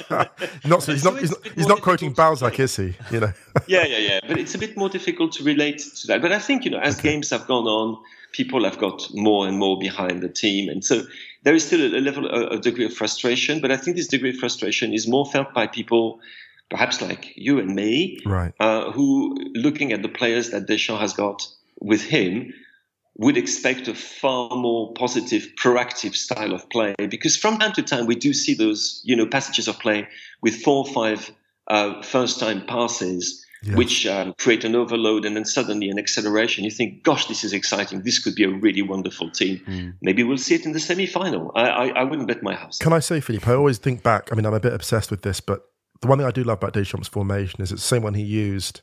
no. 0.09 0.25
not 0.65 0.81
so. 0.81 0.93
He's 0.93 1.03
so 1.03 1.11
not. 1.11 1.19
He's 1.19 1.31
not, 1.31 1.47
he's 1.55 1.67
not 1.67 1.81
quoting 1.81 2.13
Balzac, 2.13 2.57
is 2.57 2.77
he? 2.77 2.95
You 3.11 3.19
know. 3.19 3.33
yeah, 3.67 3.85
yeah, 3.85 3.97
yeah. 3.97 4.19
But 4.25 4.39
it's 4.39 4.55
a 4.55 4.57
bit 4.57 4.77
more 4.77 4.87
difficult 4.87 5.33
to 5.33 5.43
relate 5.43 5.79
to 5.79 6.07
that. 6.07 6.21
But 6.21 6.31
I 6.31 6.39
think 6.39 6.63
you 6.63 6.71
know, 6.71 6.79
as 6.79 6.97
okay. 6.97 7.09
games 7.09 7.31
have 7.31 7.47
gone 7.47 7.65
on, 7.65 8.01
people 8.31 8.63
have 8.63 8.77
got 8.77 9.09
more 9.13 9.45
and 9.45 9.57
more 9.59 9.77
behind 9.77 10.21
the 10.21 10.29
team, 10.29 10.69
and 10.69 10.85
so 10.85 11.03
there 11.43 11.53
is 11.53 11.65
still 11.65 11.81
a, 11.81 11.99
level, 11.99 12.27
a, 12.27 12.55
a 12.55 12.59
degree 12.59 12.85
of 12.85 12.93
frustration. 12.93 13.59
But 13.59 13.71
I 13.71 13.77
think 13.77 13.97
this 13.97 14.07
degree 14.07 14.29
of 14.29 14.37
frustration 14.37 14.93
is 14.93 15.05
more 15.05 15.25
felt 15.25 15.53
by 15.53 15.67
people 15.67 16.21
perhaps 16.69 17.01
like 17.01 17.33
you 17.35 17.59
and 17.59 17.75
me, 17.75 18.19
right? 18.25 18.53
Uh, 18.61 18.89
who 18.91 19.37
looking 19.53 19.91
at 19.91 20.01
the 20.01 20.09
players 20.09 20.51
that 20.51 20.65
Deschamps 20.65 21.01
has 21.01 21.11
got 21.13 21.45
with 21.81 22.01
him 22.01 22.53
would 23.17 23.37
expect 23.37 23.87
a 23.87 23.95
far 23.95 24.55
more 24.55 24.93
positive, 24.93 25.47
proactive 25.57 26.15
style 26.15 26.53
of 26.53 26.69
play 26.69 26.93
because 27.09 27.37
from 27.37 27.57
time 27.57 27.71
to 27.73 27.81
time 27.81 28.05
we 28.05 28.15
do 28.15 28.33
see 28.33 28.53
those, 28.53 29.01
you 29.03 29.15
know, 29.15 29.25
passages 29.25 29.67
of 29.67 29.79
play 29.79 30.07
with 30.41 30.61
four 30.61 30.85
or 30.85 30.93
five 30.93 31.31
uh, 31.67 32.01
first-time 32.01 32.65
passes. 32.65 33.41
Yes. 33.63 33.77
Which 33.77 34.05
um, 34.05 34.35
create 34.37 34.63
an 34.63 34.75
overload 34.75 35.25
and 35.25 35.35
then 35.35 35.45
suddenly 35.45 35.89
an 35.89 35.97
acceleration. 35.97 36.63
You 36.63 36.69
think, 36.69 37.01
"Gosh, 37.01 37.25
this 37.25 37.43
is 37.43 37.51
exciting! 37.51 38.03
This 38.03 38.19
could 38.19 38.35
be 38.35 38.43
a 38.43 38.49
really 38.49 38.83
wonderful 38.83 39.31
team." 39.31 39.59
Mm. 39.65 39.93
Maybe 40.03 40.21
we'll 40.21 40.37
see 40.37 40.53
it 40.53 40.65
in 40.67 40.73
the 40.73 40.79
semi-final. 40.79 41.51
I, 41.55 41.69
I, 41.69 41.87
I 41.87 42.03
wouldn't 42.03 42.27
bet 42.27 42.43
my 42.43 42.53
house. 42.53 42.77
Can 42.77 42.93
I 42.93 42.99
say, 42.99 43.21
Philippe? 43.21 43.49
I 43.49 43.55
always 43.55 43.79
think 43.79 44.03
back. 44.03 44.31
I 44.31 44.35
mean, 44.35 44.45
I'm 44.45 44.53
a 44.53 44.59
bit 44.59 44.73
obsessed 44.73 45.09
with 45.09 45.23
this, 45.23 45.39
but 45.39 45.67
the 46.01 46.07
one 46.07 46.19
thing 46.19 46.27
I 46.27 46.31
do 46.31 46.43
love 46.43 46.59
about 46.59 46.73
Deschamps' 46.73 47.07
formation 47.07 47.59
is 47.59 47.71
it's 47.71 47.81
the 47.81 47.87
same 47.87 48.03
one 48.03 48.13
he 48.13 48.21
used 48.21 48.81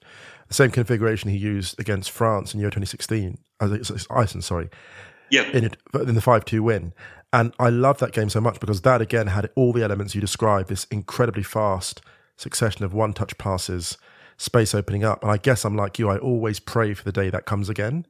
the 0.48 0.55
same 0.55 0.70
configuration 0.70 1.31
he 1.31 1.37
used 1.37 1.78
against 1.78 2.11
France 2.11 2.55
in 2.55 2.61
Euro 2.61 2.70
2016, 2.70 3.38
as 3.61 4.07
Iceland, 4.11 4.44
sorry. 4.44 4.68
Yeah. 5.31 5.44
In, 5.44 5.64
it, 5.64 5.76
in 5.94 6.14
the 6.14 6.20
5 6.20 6.44
2 6.44 6.62
win. 6.62 6.92
And 7.33 7.55
I 7.59 7.70
love 7.70 7.98
that 7.98 8.12
game 8.12 8.28
so 8.28 8.40
much 8.40 8.61
because 8.61 8.83
that 8.83 9.00
again 9.00 9.28
had 9.28 9.50
all 9.57 9.72
the 9.72 9.83
elements 9.83 10.14
you 10.14 10.20
described 10.20 10.68
this 10.68 10.85
incredibly 10.90 11.42
fast 11.42 12.02
succession 12.37 12.85
of 12.85 12.92
one 12.92 13.14
touch 13.14 13.37
passes, 13.38 13.96
space 14.37 14.74
opening 14.74 15.05
up. 15.05 15.22
And 15.22 15.33
I 15.33 15.38
guess 15.38 15.64
I'm 15.64 15.76
like 15.76 15.98
you, 15.98 16.11
I 16.11 16.18
always 16.18 16.61
pray 16.61 16.92
for 16.92 17.05
the 17.05 17.12
day 17.12 17.31
that 17.31 17.46
comes 17.46 17.68
again. 17.68 18.07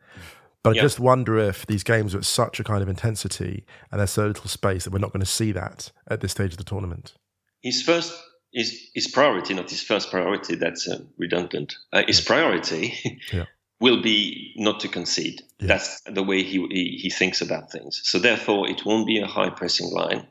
But 0.62 0.76
I 0.76 0.80
just 0.80 1.00
wonder 1.00 1.38
if 1.38 1.66
these 1.66 1.82
games 1.82 2.14
are 2.14 2.18
at 2.18 2.24
such 2.24 2.60
a 2.60 2.64
kind 2.64 2.82
of 2.82 2.88
intensity 2.88 3.64
and 3.90 3.98
there's 3.98 4.12
so 4.12 4.28
little 4.28 4.48
space 4.48 4.84
that 4.84 4.92
we're 4.92 5.00
not 5.00 5.12
going 5.12 5.24
to 5.24 5.26
see 5.26 5.50
that 5.50 5.90
at 6.08 6.20
this 6.20 6.30
stage 6.30 6.52
of 6.52 6.58
the 6.58 6.64
tournament. 6.64 7.14
His 7.62 7.82
first 7.82 8.14
his, 8.52 8.90
his 8.94 9.08
priority, 9.08 9.54
not 9.54 9.70
his 9.70 9.82
first 9.82 10.10
priority, 10.10 10.56
that's 10.56 10.88
uh, 10.88 11.00
redundant. 11.18 11.76
Uh, 11.92 12.02
his 12.06 12.20
priority 12.20 12.94
yeah. 13.32 13.44
will 13.80 14.02
be 14.02 14.52
not 14.56 14.80
to 14.80 14.88
concede. 14.88 15.42
Yeah. 15.58 15.68
That's 15.68 16.00
the 16.02 16.22
way 16.22 16.42
he, 16.42 16.66
he, 16.70 16.98
he, 17.02 17.10
thinks 17.10 17.40
about 17.40 17.72
things. 17.72 18.00
So 18.04 18.18
therefore, 18.18 18.68
it 18.68 18.84
won't 18.84 19.06
be 19.06 19.18
a 19.18 19.26
high 19.26 19.50
pressing 19.50 19.90
line. 19.90 20.26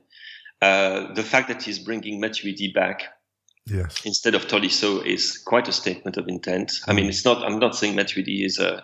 Uh, 0.61 1.13
the 1.13 1.23
fact 1.23 1.47
that 1.47 1.63
he's 1.63 1.79
bringing 1.79 2.21
Matuidi 2.21 2.73
back 2.73 3.03
yes. 3.65 4.05
instead 4.05 4.35
of 4.35 4.47
Tolisso 4.47 5.03
is 5.05 5.37
quite 5.37 5.67
a 5.67 5.71
statement 5.71 6.17
of 6.17 6.27
intent. 6.27 6.69
Mm. 6.69 6.83
I 6.87 6.93
mean, 6.93 7.05
it's 7.07 7.25
not. 7.25 7.43
I'm 7.43 7.59
not 7.59 7.75
saying 7.75 7.95
Matuidi 7.95 8.45
is 8.45 8.59
a 8.59 8.83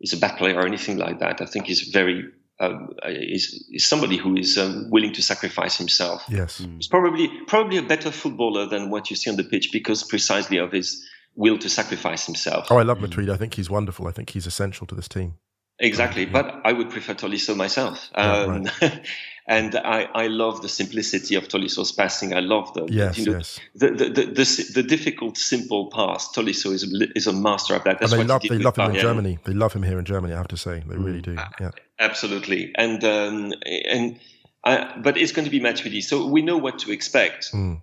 is 0.00 0.12
a 0.12 0.16
bad 0.16 0.36
player 0.38 0.56
or 0.56 0.66
anything 0.66 0.98
like 0.98 1.18
that. 1.18 1.40
I 1.40 1.46
think 1.46 1.66
he's 1.66 1.82
very 1.88 2.24
um, 2.60 2.90
is, 3.04 3.66
is, 3.70 3.84
somebody 3.84 4.16
who 4.16 4.36
is 4.36 4.56
um, 4.56 4.88
willing 4.90 5.12
to 5.12 5.22
sacrifice 5.22 5.76
himself. 5.76 6.24
Yes, 6.28 6.60
mm. 6.60 6.76
he's 6.76 6.88
probably 6.88 7.28
probably 7.46 7.76
a 7.76 7.82
better 7.82 8.10
footballer 8.10 8.66
than 8.66 8.90
what 8.90 9.10
you 9.10 9.16
see 9.16 9.30
on 9.30 9.36
the 9.36 9.44
pitch 9.44 9.70
because 9.72 10.02
precisely 10.02 10.56
of 10.58 10.72
his 10.72 11.06
will 11.34 11.58
to 11.58 11.68
sacrifice 11.68 12.24
himself. 12.24 12.68
Oh, 12.70 12.78
I 12.78 12.82
love 12.82 12.98
Matuidi. 12.98 13.30
I 13.30 13.36
think 13.36 13.54
he's 13.54 13.68
wonderful. 13.68 14.08
I 14.08 14.12
think 14.12 14.30
he's 14.30 14.46
essential 14.46 14.86
to 14.86 14.94
this 14.94 15.08
team. 15.08 15.34
Exactly, 15.78 16.24
yeah. 16.24 16.32
but 16.32 16.60
I 16.64 16.72
would 16.72 16.90
prefer 16.90 17.14
Tolisso 17.14 17.54
myself. 17.54 18.10
Um, 18.14 18.64
yeah, 18.64 18.72
right. 18.80 19.06
and 19.46 19.74
I, 19.76 20.04
I 20.14 20.26
love 20.28 20.62
the 20.62 20.70
simplicity 20.70 21.34
of 21.34 21.48
Tolisso's 21.48 21.92
passing. 21.92 22.32
I 22.32 22.40
love 22.40 22.72
the 22.72 22.86
yes, 22.88 23.18
you 23.18 23.26
know, 23.26 23.32
yes. 23.32 23.60
the, 23.74 23.90
the, 23.90 24.04
the, 24.08 24.24
the, 24.24 24.70
the 24.74 24.82
difficult, 24.82 25.36
simple 25.36 25.90
pass. 25.90 26.28
Tolisso 26.34 26.72
is 26.72 26.84
is 27.14 27.26
a 27.26 27.32
master 27.34 27.74
of 27.74 27.84
that. 27.84 28.00
That's 28.00 28.12
and 28.12 28.22
they 28.22 28.26
love, 28.26 28.42
they 28.42 28.58
love 28.58 28.76
him 28.76 28.90
in 28.92 29.00
Germany. 29.00 29.38
They 29.44 29.52
love 29.52 29.74
him 29.74 29.82
here 29.82 29.98
in 29.98 30.06
Germany. 30.06 30.32
I 30.32 30.38
have 30.38 30.48
to 30.48 30.56
say, 30.56 30.82
they 30.86 30.96
really 30.96 31.20
do. 31.20 31.34
Mm. 31.34 31.52
Yeah, 31.60 31.70
absolutely. 31.98 32.72
And 32.74 33.02
um, 33.04 33.52
and 33.64 34.18
I, 34.64 34.98
but 34.98 35.16
it's 35.16 35.32
going 35.32 35.44
to 35.44 35.50
be 35.50 35.60
match 35.60 35.82
Matuidi, 35.82 36.02
so 36.02 36.26
we 36.26 36.42
know 36.42 36.56
what 36.56 36.80
to 36.80 36.92
expect. 36.92 37.52
Mm. 37.52 37.80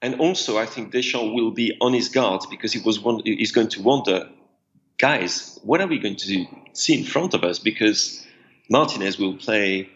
And 0.00 0.20
also, 0.20 0.58
I 0.58 0.66
think 0.66 0.90
Deschamps 0.90 1.32
will 1.32 1.52
be 1.52 1.76
on 1.80 1.92
his 1.92 2.08
guard 2.08 2.42
because 2.50 2.72
he 2.72 2.80
was 2.80 2.98
one, 2.98 3.20
he's 3.24 3.52
going 3.52 3.68
to 3.68 3.82
wonder 3.82 4.28
guys, 4.98 5.58
what 5.64 5.80
are 5.80 5.86
we 5.86 5.98
going 5.98 6.16
to 6.16 6.46
see 6.72 6.98
in 6.98 7.04
front 7.04 7.34
of 7.34 7.42
us? 7.44 7.58
Because 7.58 8.24
Martinez 8.70 9.18
will 9.18 9.36
play 9.36 9.88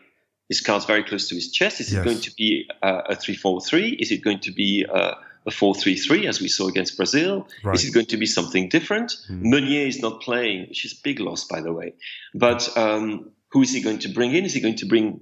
his 0.48 0.60
cards 0.60 0.84
very 0.84 1.04
close 1.04 1.28
to 1.28 1.34
his 1.34 1.50
chest. 1.52 1.80
Is 1.80 1.92
yes. 1.92 2.00
it 2.00 2.04
going 2.04 2.20
to 2.20 2.34
be 2.34 2.68
uh, 2.82 3.02
a 3.08 3.16
3 3.16 3.36
4 3.36 3.60
3? 3.60 3.88
Is 3.90 4.10
it 4.10 4.22
going 4.22 4.40
to 4.40 4.52
be 4.52 4.84
uh, 4.84 5.14
a 5.46 5.50
4 5.50 5.74
3 5.74 5.96
3 5.96 6.26
as 6.26 6.40
we 6.40 6.48
saw 6.48 6.66
against 6.68 6.96
Brazil? 6.96 7.48
Right. 7.64 7.74
Is 7.74 7.88
it 7.88 7.94
going 7.94 8.06
to 8.06 8.16
be 8.16 8.26
something 8.26 8.68
different? 8.68 9.16
Mm. 9.30 9.42
Meunier 9.42 9.86
is 9.86 10.00
not 10.00 10.20
playing, 10.20 10.68
which 10.68 10.84
is 10.84 10.92
a 10.92 11.02
big 11.02 11.20
loss, 11.20 11.44
by 11.44 11.60
the 11.60 11.72
way. 11.72 11.94
But 12.34 12.76
um, 12.76 13.30
who 13.50 13.62
is 13.62 13.72
he 13.72 13.80
going 13.80 13.98
to 14.00 14.08
bring 14.08 14.34
in? 14.34 14.44
Is 14.44 14.54
he 14.54 14.60
going 14.60 14.76
to 14.76 14.86
bring 14.86 15.20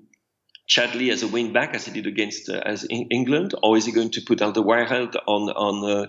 Chadli 0.69 1.13
as 1.13 1.23
a 1.23 1.29
wing 1.29 1.53
back 1.53 1.75
as 1.75 1.85
he 1.85 1.93
did 1.93 2.07
against 2.07 2.49
uh, 2.49 2.61
as 2.65 2.85
in 2.85 3.09
England, 3.11 3.55
or 3.63 3.77
is 3.77 3.85
he 3.85 3.93
going 3.93 4.11
to 4.13 4.23
put 4.23 4.39
Alderweireld 4.39 5.17
on 5.27 5.51
on 5.51 5.91
uh, 5.91 6.07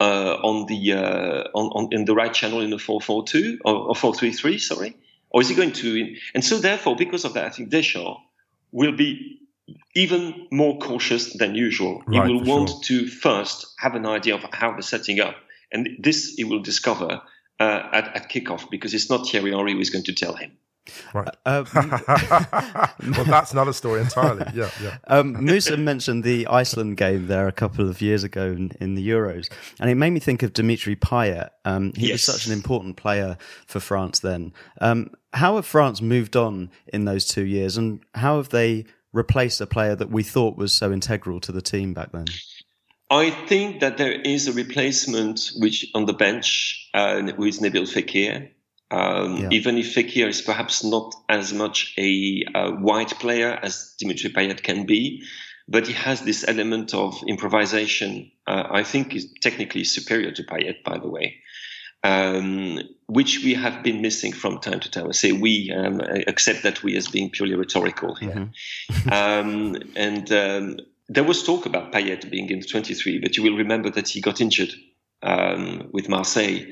uh, 0.00 0.34
on 0.42 0.66
the 0.66 0.92
uh, 0.92 1.48
on, 1.54 1.66
on, 1.74 1.88
in 1.92 2.04
the 2.04 2.14
right 2.14 2.32
channel 2.32 2.60
in 2.60 2.70
the 2.70 2.78
442 2.78 3.60
or, 3.64 3.74
or 3.74 3.94
433, 3.94 4.58
sorry, 4.58 4.96
or 5.30 5.40
is 5.40 5.48
he 5.48 5.54
going 5.54 5.72
to? 5.72 6.16
And 6.34 6.44
so 6.44 6.58
therefore, 6.58 6.96
because 6.96 7.24
of 7.24 7.34
that, 7.34 7.46
I 7.46 7.50
think 7.50 7.70
Deschamps 7.70 8.20
will 8.72 8.96
be 8.96 9.40
even 9.94 10.48
more 10.50 10.78
cautious 10.78 11.32
than 11.32 11.54
usual. 11.54 12.02
Right, 12.06 12.26
he 12.26 12.32
will 12.32 12.44
want 12.44 12.68
sure. 12.68 12.80
to 12.82 13.08
first 13.08 13.66
have 13.78 13.94
an 13.94 14.04
idea 14.04 14.34
of 14.34 14.44
how 14.52 14.72
they're 14.72 14.82
setting 14.82 15.20
up, 15.20 15.36
and 15.72 15.88
this 15.98 16.34
he 16.36 16.44
will 16.44 16.60
discover 16.60 17.22
uh, 17.60 17.88
at, 17.92 18.16
at 18.16 18.30
kickoff 18.30 18.68
because 18.70 18.92
it's 18.92 19.08
not 19.08 19.28
Thierry 19.28 19.52
Henry 19.52 19.72
who 19.72 19.80
is 19.80 19.90
going 19.90 20.04
to 20.04 20.12
tell 20.12 20.34
him. 20.34 20.58
Right. 21.12 21.28
Uh, 21.46 21.64
well, 23.16 23.24
that's 23.24 23.52
another 23.52 23.72
story 23.72 24.00
entirely. 24.00 24.44
Yeah, 24.54 24.70
yeah. 24.82 24.98
Um, 25.06 25.44
Musa 25.44 25.76
mentioned 25.76 26.24
the 26.24 26.46
Iceland 26.46 26.96
game 26.96 27.26
there 27.26 27.48
a 27.48 27.52
couple 27.52 27.88
of 27.88 28.02
years 28.02 28.24
ago 28.24 28.46
in, 28.46 28.72
in 28.80 28.94
the 28.94 29.08
Euros, 29.08 29.50
and 29.80 29.90
it 29.90 29.94
made 29.94 30.10
me 30.10 30.20
think 30.20 30.42
of 30.42 30.52
Dimitri 30.52 30.96
Payet. 30.96 31.50
Um, 31.64 31.92
he 31.94 32.08
yes. 32.08 32.26
was 32.26 32.34
such 32.34 32.46
an 32.46 32.52
important 32.52 32.96
player 32.96 33.38
for 33.66 33.80
France 33.80 34.20
then. 34.20 34.52
Um, 34.80 35.10
how 35.32 35.56
have 35.56 35.66
France 35.66 36.00
moved 36.00 36.36
on 36.36 36.70
in 36.92 37.04
those 37.04 37.26
two 37.26 37.44
years, 37.44 37.76
and 37.76 38.00
how 38.14 38.36
have 38.36 38.50
they 38.50 38.84
replaced 39.12 39.60
a 39.60 39.66
player 39.66 39.94
that 39.96 40.10
we 40.10 40.22
thought 40.22 40.56
was 40.56 40.72
so 40.72 40.92
integral 40.92 41.40
to 41.40 41.52
the 41.52 41.62
team 41.62 41.94
back 41.94 42.12
then? 42.12 42.26
I 43.10 43.30
think 43.30 43.80
that 43.80 43.96
there 43.96 44.12
is 44.12 44.48
a 44.48 44.52
replacement 44.52 45.50
which 45.56 45.86
on 45.94 46.06
the 46.06 46.12
bench 46.12 46.88
uh, 46.94 47.22
with 47.36 47.60
Nabil 47.60 47.86
Fekir. 47.86 48.50
Um, 48.94 49.36
yeah. 49.38 49.48
Even 49.50 49.76
if 49.78 49.94
Fekir 49.94 50.28
is 50.28 50.40
perhaps 50.40 50.84
not 50.84 51.14
as 51.28 51.52
much 51.52 51.94
a, 51.98 52.44
a 52.54 52.70
white 52.70 53.18
player 53.18 53.58
as 53.60 53.94
Dimitri 53.98 54.30
Payet 54.30 54.62
can 54.62 54.86
be, 54.86 55.24
but 55.66 55.86
he 55.86 55.94
has 55.94 56.22
this 56.22 56.44
element 56.46 56.94
of 56.94 57.20
improvisation. 57.26 58.30
Uh, 58.46 58.64
I 58.70 58.84
think 58.84 59.16
is 59.16 59.32
technically 59.40 59.84
superior 59.84 60.30
to 60.32 60.44
Payet, 60.44 60.84
by 60.84 60.98
the 60.98 61.08
way, 61.08 61.36
um, 62.04 62.80
which 63.06 63.42
we 63.42 63.54
have 63.54 63.82
been 63.82 64.00
missing 64.00 64.32
from 64.32 64.60
time 64.60 64.78
to 64.80 64.90
time. 64.90 65.08
I 65.08 65.12
say 65.12 65.32
we, 65.32 65.72
um, 65.72 66.00
accept 66.28 66.62
that 66.62 66.84
we 66.84 66.96
as 66.96 67.08
being 67.08 67.30
purely 67.30 67.56
rhetorical 67.56 68.14
here. 68.14 68.52
Mm-hmm. 68.90 69.12
um, 69.12 69.76
and 69.96 70.30
um, 70.30 70.76
there 71.08 71.24
was 71.24 71.42
talk 71.42 71.66
about 71.66 71.90
Payet 71.90 72.30
being 72.30 72.48
in 72.48 72.60
the 72.60 72.66
23, 72.66 73.18
but 73.18 73.36
you 73.36 73.42
will 73.42 73.56
remember 73.56 73.90
that 73.90 74.08
he 74.08 74.20
got 74.20 74.40
injured 74.40 74.72
um, 75.22 75.88
with 75.92 76.08
Marseille 76.08 76.66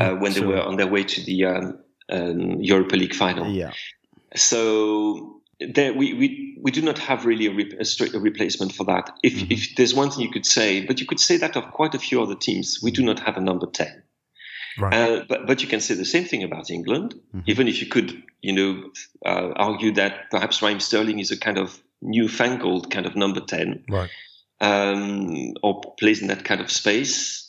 uh, 0.00 0.14
when 0.14 0.32
sure. 0.32 0.42
they 0.42 0.48
were 0.48 0.62
on 0.62 0.76
their 0.76 0.86
way 0.86 1.04
to 1.04 1.22
the 1.22 1.44
um, 1.44 1.78
um, 2.10 2.60
Europa 2.60 2.96
League 2.96 3.14
final. 3.14 3.48
Yeah. 3.48 3.72
So 4.34 5.40
there, 5.60 5.92
we, 5.92 6.14
we, 6.14 6.58
we 6.60 6.70
do 6.70 6.82
not 6.82 6.98
have 6.98 7.24
really 7.24 7.46
a, 7.46 7.52
re- 7.52 7.76
a, 7.78 7.84
straight, 7.84 8.14
a 8.14 8.20
replacement 8.20 8.72
for 8.72 8.84
that. 8.84 9.10
If, 9.22 9.34
mm-hmm. 9.34 9.52
if 9.52 9.76
there's 9.76 9.94
one 9.94 10.10
thing 10.10 10.20
you 10.20 10.30
could 10.30 10.46
say, 10.46 10.84
but 10.84 11.00
you 11.00 11.06
could 11.06 11.20
say 11.20 11.36
that 11.36 11.56
of 11.56 11.70
quite 11.72 11.94
a 11.94 11.98
few 11.98 12.22
other 12.22 12.34
teams, 12.34 12.80
we 12.82 12.90
do 12.90 13.02
not 13.02 13.20
have 13.20 13.36
a 13.36 13.40
number 13.40 13.66
10. 13.66 14.02
Right. 14.76 14.92
Uh, 14.92 15.24
but, 15.28 15.46
but 15.46 15.62
you 15.62 15.68
can 15.68 15.80
say 15.80 15.94
the 15.94 16.04
same 16.04 16.24
thing 16.24 16.42
about 16.42 16.70
England, 16.70 17.14
mm-hmm. 17.14 17.40
even 17.46 17.68
if 17.68 17.80
you 17.80 17.86
could, 17.86 18.22
you 18.42 18.52
know, 18.52 18.90
uh, 19.24 19.52
argue 19.54 19.92
that 19.92 20.30
perhaps 20.30 20.60
Raheem 20.62 20.80
Sterling 20.80 21.20
is 21.20 21.30
a 21.30 21.38
kind 21.38 21.58
of 21.58 21.80
newfangled 22.02 22.90
kind 22.90 23.06
of 23.06 23.14
number 23.14 23.40
10. 23.40 23.84
Right. 23.88 24.10
Um, 24.60 25.54
or 25.62 25.80
plays 25.98 26.22
in 26.22 26.28
that 26.28 26.44
kind 26.44 26.60
of 26.60 26.70
space. 26.70 27.43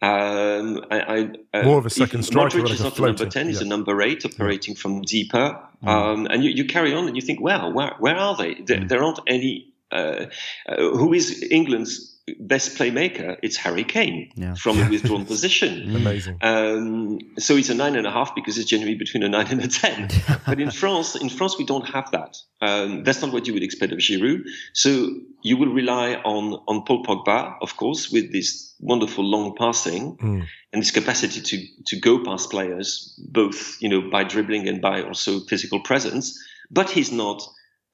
Um, 0.00 0.84
I, 0.90 1.00
I, 1.00 1.58
uh, 1.58 1.62
More 1.64 1.78
of 1.78 1.86
a 1.86 1.90
second 1.90 2.22
striker. 2.22 2.58
Modric 2.58 2.70
is 2.70 2.82
not 2.82 2.98
a 2.98 3.02
number 3.02 3.26
10, 3.26 3.46
yeah. 3.46 3.50
he's 3.50 3.60
a 3.60 3.64
number 3.64 4.00
8 4.00 4.24
operating 4.26 4.74
yeah. 4.74 4.80
from 4.80 5.02
deeper. 5.02 5.60
Mm. 5.84 5.88
Um, 5.88 6.26
and 6.26 6.44
you, 6.44 6.50
you, 6.50 6.66
carry 6.66 6.94
on 6.94 7.06
and 7.08 7.16
you 7.16 7.22
think, 7.22 7.40
well, 7.40 7.72
where, 7.72 7.94
where 7.98 8.16
are 8.16 8.36
they? 8.36 8.54
There, 8.54 8.78
mm. 8.78 8.88
there 8.88 9.02
aren't 9.02 9.20
any. 9.26 9.72
Uh, 9.90 10.26
uh, 10.68 10.76
who 10.76 11.14
is 11.14 11.42
England's 11.50 12.17
best 12.38 12.76
playmaker, 12.76 13.36
it's 13.42 13.56
Harry 13.56 13.84
Kane 13.84 14.32
yeah. 14.34 14.54
from 14.62 14.80
a 14.80 14.88
withdrawn 14.88 15.24
position. 15.24 15.94
Amazing. 15.94 16.38
Um, 16.40 17.18
so 17.38 17.56
it's 17.56 17.70
a 17.70 17.74
nine 17.74 17.96
and 17.96 18.06
a 18.06 18.10
half 18.10 18.34
because 18.34 18.58
it's 18.58 18.68
generally 18.68 18.94
between 18.94 19.22
a 19.22 19.28
nine 19.28 19.46
and 19.48 19.62
a 19.62 19.68
ten. 19.68 20.08
but 20.46 20.60
in 20.60 20.70
France, 20.70 21.16
in 21.16 21.28
France, 21.28 21.56
we 21.58 21.64
don't 21.64 21.88
have 21.88 22.10
that. 22.12 22.36
Um, 22.60 23.04
that's 23.04 23.22
not 23.22 23.32
what 23.32 23.46
you 23.46 23.54
would 23.54 23.62
expect 23.62 23.92
of 23.92 23.98
Giroud. 23.98 24.44
So 24.72 25.10
you 25.42 25.56
will 25.56 25.72
rely 25.72 26.14
on 26.14 26.54
on 26.66 26.84
Paul 26.84 27.04
Pogba, 27.04 27.56
of 27.60 27.76
course, 27.76 28.10
with 28.10 28.32
this 28.32 28.74
wonderful 28.80 29.24
long 29.24 29.56
passing 29.56 30.16
mm. 30.16 30.46
and 30.72 30.82
this 30.82 30.90
capacity 30.90 31.40
to 31.40 31.84
to 31.86 32.00
go 32.00 32.24
past 32.24 32.50
players, 32.50 33.18
both 33.18 33.76
you 33.80 33.88
know 33.88 34.10
by 34.10 34.24
dribbling 34.24 34.68
and 34.68 34.80
by 34.80 35.02
also 35.02 35.40
physical 35.40 35.80
presence. 35.80 36.38
But 36.70 36.90
he's 36.90 37.10
not 37.10 37.42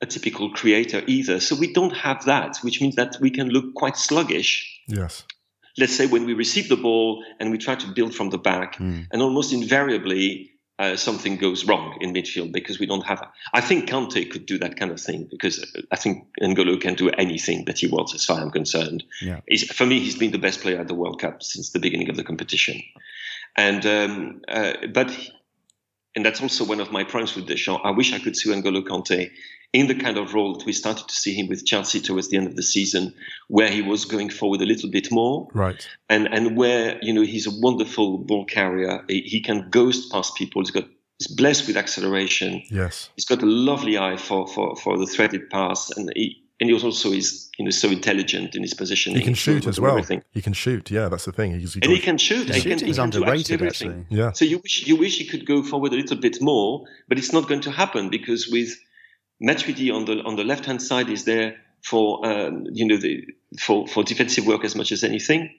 a 0.05 0.07
typical 0.07 0.50
creator 0.50 1.02
either. 1.07 1.40
So 1.40 1.57
we 1.57 1.72
don't 1.72 1.96
have 1.96 2.24
that, 2.26 2.59
which 2.59 2.80
means 2.80 2.94
that 2.96 3.16
we 3.20 3.30
can 3.30 3.48
look 3.48 3.74
quite 3.74 3.96
sluggish. 3.96 4.52
Yes. 4.86 5.24
Let's 5.76 5.96
say 5.96 6.07
when 6.07 6.24
we 6.26 6.34
receive 6.34 6.68
the 6.68 6.76
ball 6.76 7.24
and 7.40 7.50
we 7.50 7.59
try 7.59 7.74
to 7.74 7.88
build 7.98 8.14
from 8.14 8.30
the 8.30 8.38
back, 8.38 8.76
mm. 8.76 9.07
and 9.11 9.22
almost 9.22 9.52
invariably 9.52 10.55
uh, 10.78 10.96
something 10.96 11.36
goes 11.36 11.64
wrong 11.66 11.96
in 12.00 12.12
midfield 12.12 12.52
because 12.52 12.78
we 12.78 12.86
don't 12.86 13.07
have. 13.07 13.20
I 13.52 13.61
think 13.61 13.88
Kante 13.88 14.30
could 14.30 14.46
do 14.46 14.59
that 14.59 14.76
kind 14.76 14.90
of 14.90 15.00
thing 15.00 15.26
because 15.30 15.55
I 15.90 15.96
think 15.96 16.26
N'Golo 16.42 16.80
can 16.80 16.94
do 16.94 17.11
anything 17.11 17.64
that 17.66 17.78
he 17.78 17.86
wants, 17.86 18.14
as 18.14 18.24
far 18.24 18.38
as 18.38 18.42
I'm 18.44 18.50
concerned. 18.50 19.05
Yeah. 19.22 19.40
He's, 19.48 19.64
for 19.72 19.86
me, 19.86 20.00
he's 20.00 20.18
been 20.18 20.32
the 20.32 20.38
best 20.38 20.61
player 20.61 20.78
at 20.80 20.88
the 20.88 20.94
World 20.94 21.20
Cup 21.20 21.42
since 21.42 21.70
the 21.70 21.78
beginning 21.78 22.11
of 22.11 22.16
the 22.16 22.24
competition, 22.24 22.82
and 23.57 23.86
um, 23.86 24.42
uh, 24.48 24.74
but 24.92 25.11
and 26.14 26.24
that's 26.24 26.40
also 26.40 26.64
one 26.64 26.80
of 26.80 26.92
my 26.92 27.05
problems 27.05 27.34
with 27.34 27.46
Deschamps. 27.46 27.80
I 27.84 27.90
wish 27.90 28.12
I 28.12 28.18
could 28.18 28.36
see 28.36 28.50
N'Golo 28.50 28.82
Kante 28.82 29.30
in 29.75 29.89
the 29.89 29.95
kind 29.95 30.16
of 30.16 30.33
role 30.33 30.57
that 30.57 30.64
we 30.64 30.72
started 30.72 31.09
to 31.09 31.14
see 31.14 31.35
him 31.35 31.49
with 31.49 31.66
Chelsea 31.66 32.01
towards 32.01 32.29
the 32.29 32.37
end 32.37 32.47
of 32.47 32.55
the 32.55 32.62
season, 32.62 33.12
where 33.49 33.68
he 33.68 33.83
was 33.83 34.05
going 34.05 34.31
forward 34.31 34.62
a 34.62 34.64
little 34.64 34.89
bit 34.89 35.11
more, 35.11 35.49
right? 35.53 35.87
And 36.09 36.33
and 36.33 36.57
where 36.57 36.97
you 37.03 37.12
know 37.12 37.22
he's 37.22 37.47
a 37.47 37.61
wonderful 37.61 38.18
ball 38.18 38.45
carrier. 38.47 39.05
He, 39.09 39.20
he 39.22 39.41
can 39.43 39.68
ghost 39.70 40.11
past 40.12 40.37
people. 40.37 40.62
He's 40.62 40.70
got 40.70 40.85
he's 41.18 41.29
blessed 41.37 41.66
with 41.66 41.77
acceleration. 41.77 42.62
Yes, 42.70 43.11
he's 43.16 43.27
got 43.27 43.43
a 43.43 43.47
lovely 43.47 43.99
eye 43.99 44.16
for 44.16 44.47
for 44.47 44.77
for 44.77 44.97
the 44.97 45.07
threaded 45.07 45.51
pass, 45.51 45.91
and 45.91 46.11
he. 46.16 46.41
And 46.61 46.70
he 46.70 46.75
also 46.83 47.11
is, 47.11 47.51
you 47.59 47.64
know, 47.64 47.72
so 47.72 47.89
intelligent 47.89 48.55
in 48.55 48.62
his 48.62 48.75
position. 48.75 49.12
He 49.16 49.22
can 49.22 49.35
shoot 49.35 49.66
as 49.66 49.81
well. 49.81 49.99
Everything. 49.99 50.22
He 50.31 50.41
can 50.41 50.53
shoot. 50.53 50.89
Yeah, 50.89 51.09
that's 51.09 51.25
the 51.25 51.33
thing. 51.33 51.59
He's, 51.59 51.75
he 51.75 51.81
and 51.83 51.93
he 51.93 51.99
can 51.99 52.16
shoot. 52.16 52.49
He, 52.49 52.61
can, 52.61 52.79
he's 52.79 52.97
underrated, 52.97 53.61
actually. 53.61 54.07
Yeah. 54.09 54.31
So 54.31 54.45
you 54.45 54.59
wish 54.59 54.87
you 54.87 54.95
wish 54.95 55.18
he 55.18 55.27
could 55.27 55.47
go 55.47 55.64
forward 55.64 55.93
a 55.93 55.97
little 55.97 56.16
bit 56.16 56.41
more, 56.41 56.85
but 57.09 57.18
it's 57.18 57.33
not 57.33 57.49
going 57.49 57.61
to 57.62 57.72
happen 57.72 58.09
because 58.09 58.47
with 58.47 58.70
Matuidi 59.43 59.93
on 59.93 60.05
the 60.05 60.22
on 60.22 60.37
the 60.37 60.45
left 60.45 60.66
hand 60.66 60.82
side 60.82 61.09
is 61.09 61.24
there 61.24 61.57
for 61.82 62.26
um, 62.26 62.66
you 62.72 62.87
know 62.87 62.97
the, 62.97 63.24
for 63.59 63.87
for 63.87 64.03
defensive 64.03 64.47
work 64.47 64.64
as 64.64 64.74
much 64.74 64.93
as 64.93 65.05
anything. 65.05 65.55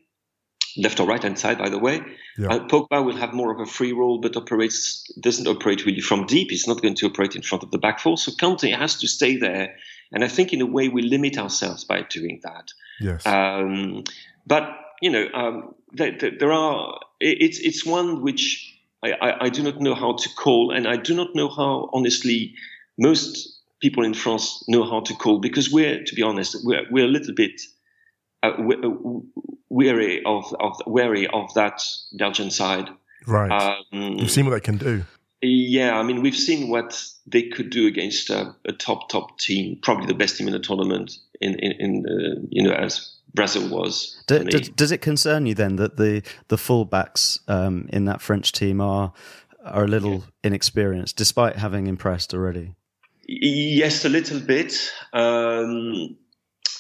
Left 0.77 0.99
or 0.99 1.07
right 1.07 1.23
hand 1.23 1.39
side, 1.39 1.57
by 1.57 1.69
the 1.69 1.79
way. 1.79 2.01
Yeah. 2.37 2.47
Uh, 2.47 2.67
Pogba 2.67 3.05
will 3.05 3.15
have 3.15 3.33
more 3.33 3.49
of 3.49 3.61
a 3.61 3.65
free 3.65 3.93
role, 3.93 4.19
but 4.19 4.35
operates 4.35 5.09
doesn't 5.21 5.47
operate 5.47 5.85
really 5.85 6.01
from 6.01 6.25
deep. 6.25 6.49
He's 6.51 6.67
not 6.67 6.81
going 6.81 6.95
to 6.95 7.05
operate 7.05 7.33
in 7.33 7.43
front 7.43 7.63
of 7.63 7.71
the 7.71 7.77
back 7.77 7.99
four. 7.99 8.17
So 8.17 8.33
Kante 8.33 8.77
has 8.77 8.95
to 8.99 9.07
stay 9.07 9.37
there, 9.37 9.75
and 10.11 10.21
I 10.21 10.27
think 10.27 10.51
in 10.51 10.59
a 10.59 10.65
way 10.65 10.89
we 10.89 11.01
limit 11.01 11.37
ourselves 11.37 11.85
by 11.85 12.01
doing 12.01 12.41
that. 12.43 12.71
Yes. 12.99 13.25
Um, 13.25 14.03
but 14.45 14.69
you 15.01 15.11
know, 15.11 15.27
um, 15.33 15.75
there, 15.93 16.17
there, 16.17 16.51
are. 16.51 16.99
It's 17.21 17.59
it's 17.59 17.85
one 17.85 18.21
which 18.21 18.77
I, 19.01 19.11
I, 19.13 19.45
I 19.45 19.49
do 19.49 19.63
not 19.63 19.79
know 19.79 19.95
how 19.95 20.13
to 20.13 20.29
call, 20.35 20.71
and 20.71 20.87
I 20.87 20.97
do 20.97 21.15
not 21.15 21.35
know 21.35 21.47
how 21.47 21.89
honestly 21.93 22.55
most 22.97 23.54
people 23.85 24.03
in 24.03 24.15
France 24.15 24.63
know 24.67 24.83
how 24.83 24.99
to 25.01 25.13
call 25.13 25.37
because 25.37 25.71
we're, 25.71 26.03
to 26.03 26.15
be 26.15 26.23
honest, 26.23 26.57
we're, 26.63 26.85
we're 26.89 27.05
a 27.05 27.13
little 27.17 27.35
bit 27.35 27.61
uh, 28.41 28.47
uh 28.47 28.89
weary 29.69 30.23
of, 30.25 30.43
of 30.59 30.81
wary 30.87 31.27
of 31.27 31.53
that 31.53 31.83
Belgian 32.13 32.49
side. 32.49 32.89
Right. 33.27 33.51
Um, 33.51 34.17
You've 34.17 34.31
seen 34.31 34.45
what 34.45 34.53
they 34.53 34.59
can 34.59 34.77
do. 34.77 35.03
Yeah, 35.41 35.99
I 35.99 36.03
mean, 36.03 36.23
we've 36.23 36.35
seen 36.35 36.69
what 36.69 36.99
they 37.27 37.43
could 37.43 37.69
do 37.69 37.85
against 37.85 38.31
a, 38.31 38.55
a 38.65 38.71
top 38.71 39.09
top 39.09 39.37
team, 39.37 39.77
probably 39.83 40.07
the 40.07 40.15
best 40.15 40.37
team 40.37 40.47
in 40.47 40.53
the 40.53 40.59
tournament. 40.59 41.17
In 41.41 41.59
in, 41.59 41.71
in 41.73 42.05
uh, 42.07 42.41
you 42.49 42.63
know 42.63 42.73
as 42.73 43.11
Brazil 43.35 43.69
was. 43.69 44.23
Do, 44.25 44.43
does, 44.43 44.69
does, 44.69 44.91
it 44.91 45.01
concern 45.01 45.45
you 45.45 45.53
then 45.53 45.75
that 45.75 45.97
the 45.97 46.23
the 46.47 46.55
fullbacks 46.55 47.39
um, 47.47 47.87
in 47.93 48.05
that 48.05 48.21
French 48.21 48.53
team 48.53 48.81
are 48.81 49.13
are 49.63 49.83
a 49.83 49.87
little 49.87 50.23
inexperienced, 50.43 51.17
despite 51.17 51.57
having 51.57 51.85
impressed 51.87 52.33
already? 52.33 52.73
Yes, 53.27 54.05
a 54.05 54.09
little 54.09 54.39
bit. 54.39 54.91
Um, 55.13 56.17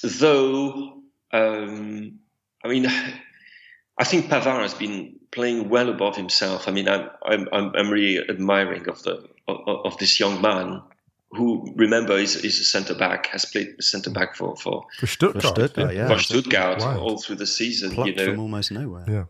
though, 0.03 1.01
um, 1.31 2.19
I 2.63 2.67
mean, 2.67 2.85
I 3.97 4.03
think 4.03 4.27
Pavard 4.27 4.61
has 4.61 4.73
been 4.73 5.19
playing 5.31 5.69
well 5.69 5.89
above 5.89 6.15
himself. 6.15 6.67
I 6.67 6.71
mean, 6.71 6.87
I'm 6.87 7.09
I'm 7.25 7.47
I'm 7.75 7.89
really 7.89 8.27
admiring 8.29 8.87
of 8.87 9.01
the 9.03 9.27
of, 9.47 9.57
of 9.67 9.97
this 9.97 10.19
young 10.19 10.41
man 10.41 10.81
who 11.31 11.73
remember 11.75 12.13
is, 12.13 12.35
is 12.37 12.59
a 12.59 12.63
centre 12.63 12.95
back 12.95 13.27
has 13.27 13.45
played 13.45 13.81
centre 13.83 14.09
back 14.09 14.35
for 14.35 14.55
for 14.55 14.85
for 14.97 15.07
Stuttgart, 15.07 15.43
for 15.43 15.47
Stuttgart, 15.47 15.95
yeah. 15.95 16.07
for 16.07 16.19
Stuttgart 16.19 16.81
all 16.81 17.17
through 17.17 17.37
the 17.37 17.47
season. 17.47 17.91
Plucked 17.91 18.09
you 18.09 18.15
know, 18.15 18.25
from 18.25 18.39
almost 18.39 18.71
nowhere. 18.71 19.05
Yeah. 19.07 19.25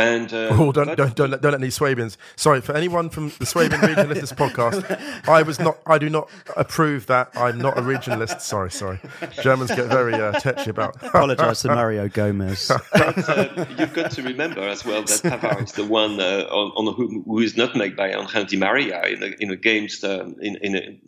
And 0.00 0.32
uh, 0.32 0.48
oh, 0.52 0.72
don't, 0.72 0.96
don't 0.96 1.14
don't 1.14 1.30
let, 1.30 1.42
don't 1.42 1.52
let 1.52 1.60
any 1.60 1.68
Swabians. 1.68 2.16
Sorry 2.34 2.62
for 2.62 2.74
anyone 2.74 3.10
from 3.10 3.32
the 3.38 3.44
Swabian 3.44 3.80
region 3.82 4.08
listen 4.08 4.14
to 4.14 4.20
this 4.20 4.32
podcast. 4.32 5.28
I 5.28 5.42
was 5.42 5.60
not. 5.60 5.78
I 5.86 5.98
do 5.98 6.08
not 6.08 6.30
approve 6.56 7.06
that. 7.06 7.30
I'm 7.36 7.58
not 7.58 7.76
a 7.76 7.82
regionalist. 7.82 8.40
Sorry, 8.40 8.70
sorry. 8.70 8.98
Germans 9.42 9.70
get 9.70 9.88
very 9.88 10.14
uh, 10.14 10.32
touchy 10.32 10.70
about. 10.70 10.96
Apologise 11.04 11.60
to 11.62 11.68
Mario 11.68 12.08
Gomez. 12.08 12.72
but, 12.92 13.28
uh, 13.28 13.66
you've 13.78 13.92
got 13.92 14.10
to 14.12 14.22
remember 14.22 14.62
as 14.62 14.86
well 14.86 15.02
that 15.02 15.20
Pavard 15.22 15.64
is 15.64 15.72
the 15.72 15.84
one 15.84 16.18
uh, 16.18 16.46
on, 16.50 16.88
on 16.88 16.94
who, 16.94 17.22
who 17.26 17.38
is 17.40 17.54
nutmegged 17.54 17.96
by 17.96 18.10
Angel 18.10 18.44
Di 18.44 18.56
Maria 18.56 19.02
in 19.02 19.22
a, 19.22 19.26
in 19.38 19.50
a 19.50 19.56
game 19.56 19.86
um, 20.04 20.36
in, 20.40 20.56
in 20.62 20.76
a, 20.76 21.00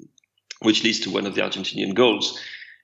which 0.61 0.84
leads 0.84 1.01
to 1.01 1.11
one 1.11 1.24
of 1.24 1.34
the 1.34 1.40
Argentinian 1.40 1.95
goals 1.95 2.38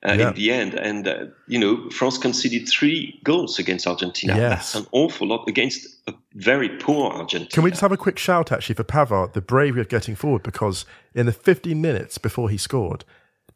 uh, 0.07 0.12
yeah. 0.12 0.28
in 0.28 0.34
the 0.34 0.53
end. 0.53 0.74
And, 0.74 1.09
uh, 1.09 1.26
you 1.46 1.59
know, 1.59 1.88
France 1.90 2.18
conceded 2.18 2.68
three 2.68 3.20
goals 3.24 3.59
against 3.59 3.86
Argentina. 3.86 4.36
Yes. 4.36 4.72
That's 4.72 4.84
an 4.84 4.90
awful 4.92 5.28
lot 5.28 5.49
against 5.49 5.86
a 6.07 6.14
very 6.34 6.68
poor 6.68 7.11
Argentina. 7.11 7.51
Can 7.51 7.62
we 7.62 7.70
just 7.70 7.82
have 7.82 7.92
a 7.92 7.96
quick 7.96 8.18
shout, 8.18 8.53
actually, 8.53 8.76
for 8.76 8.84
Pavard, 8.84 9.32
the 9.32 9.40
bravery 9.40 9.80
of 9.80 9.88
getting 9.88 10.14
forward? 10.14 10.42
Because 10.42 10.84
in 11.14 11.26
the 11.26 11.32
15 11.32 11.80
minutes 11.80 12.18
before 12.18 12.51
he 12.51 12.57
scored, 12.57 13.05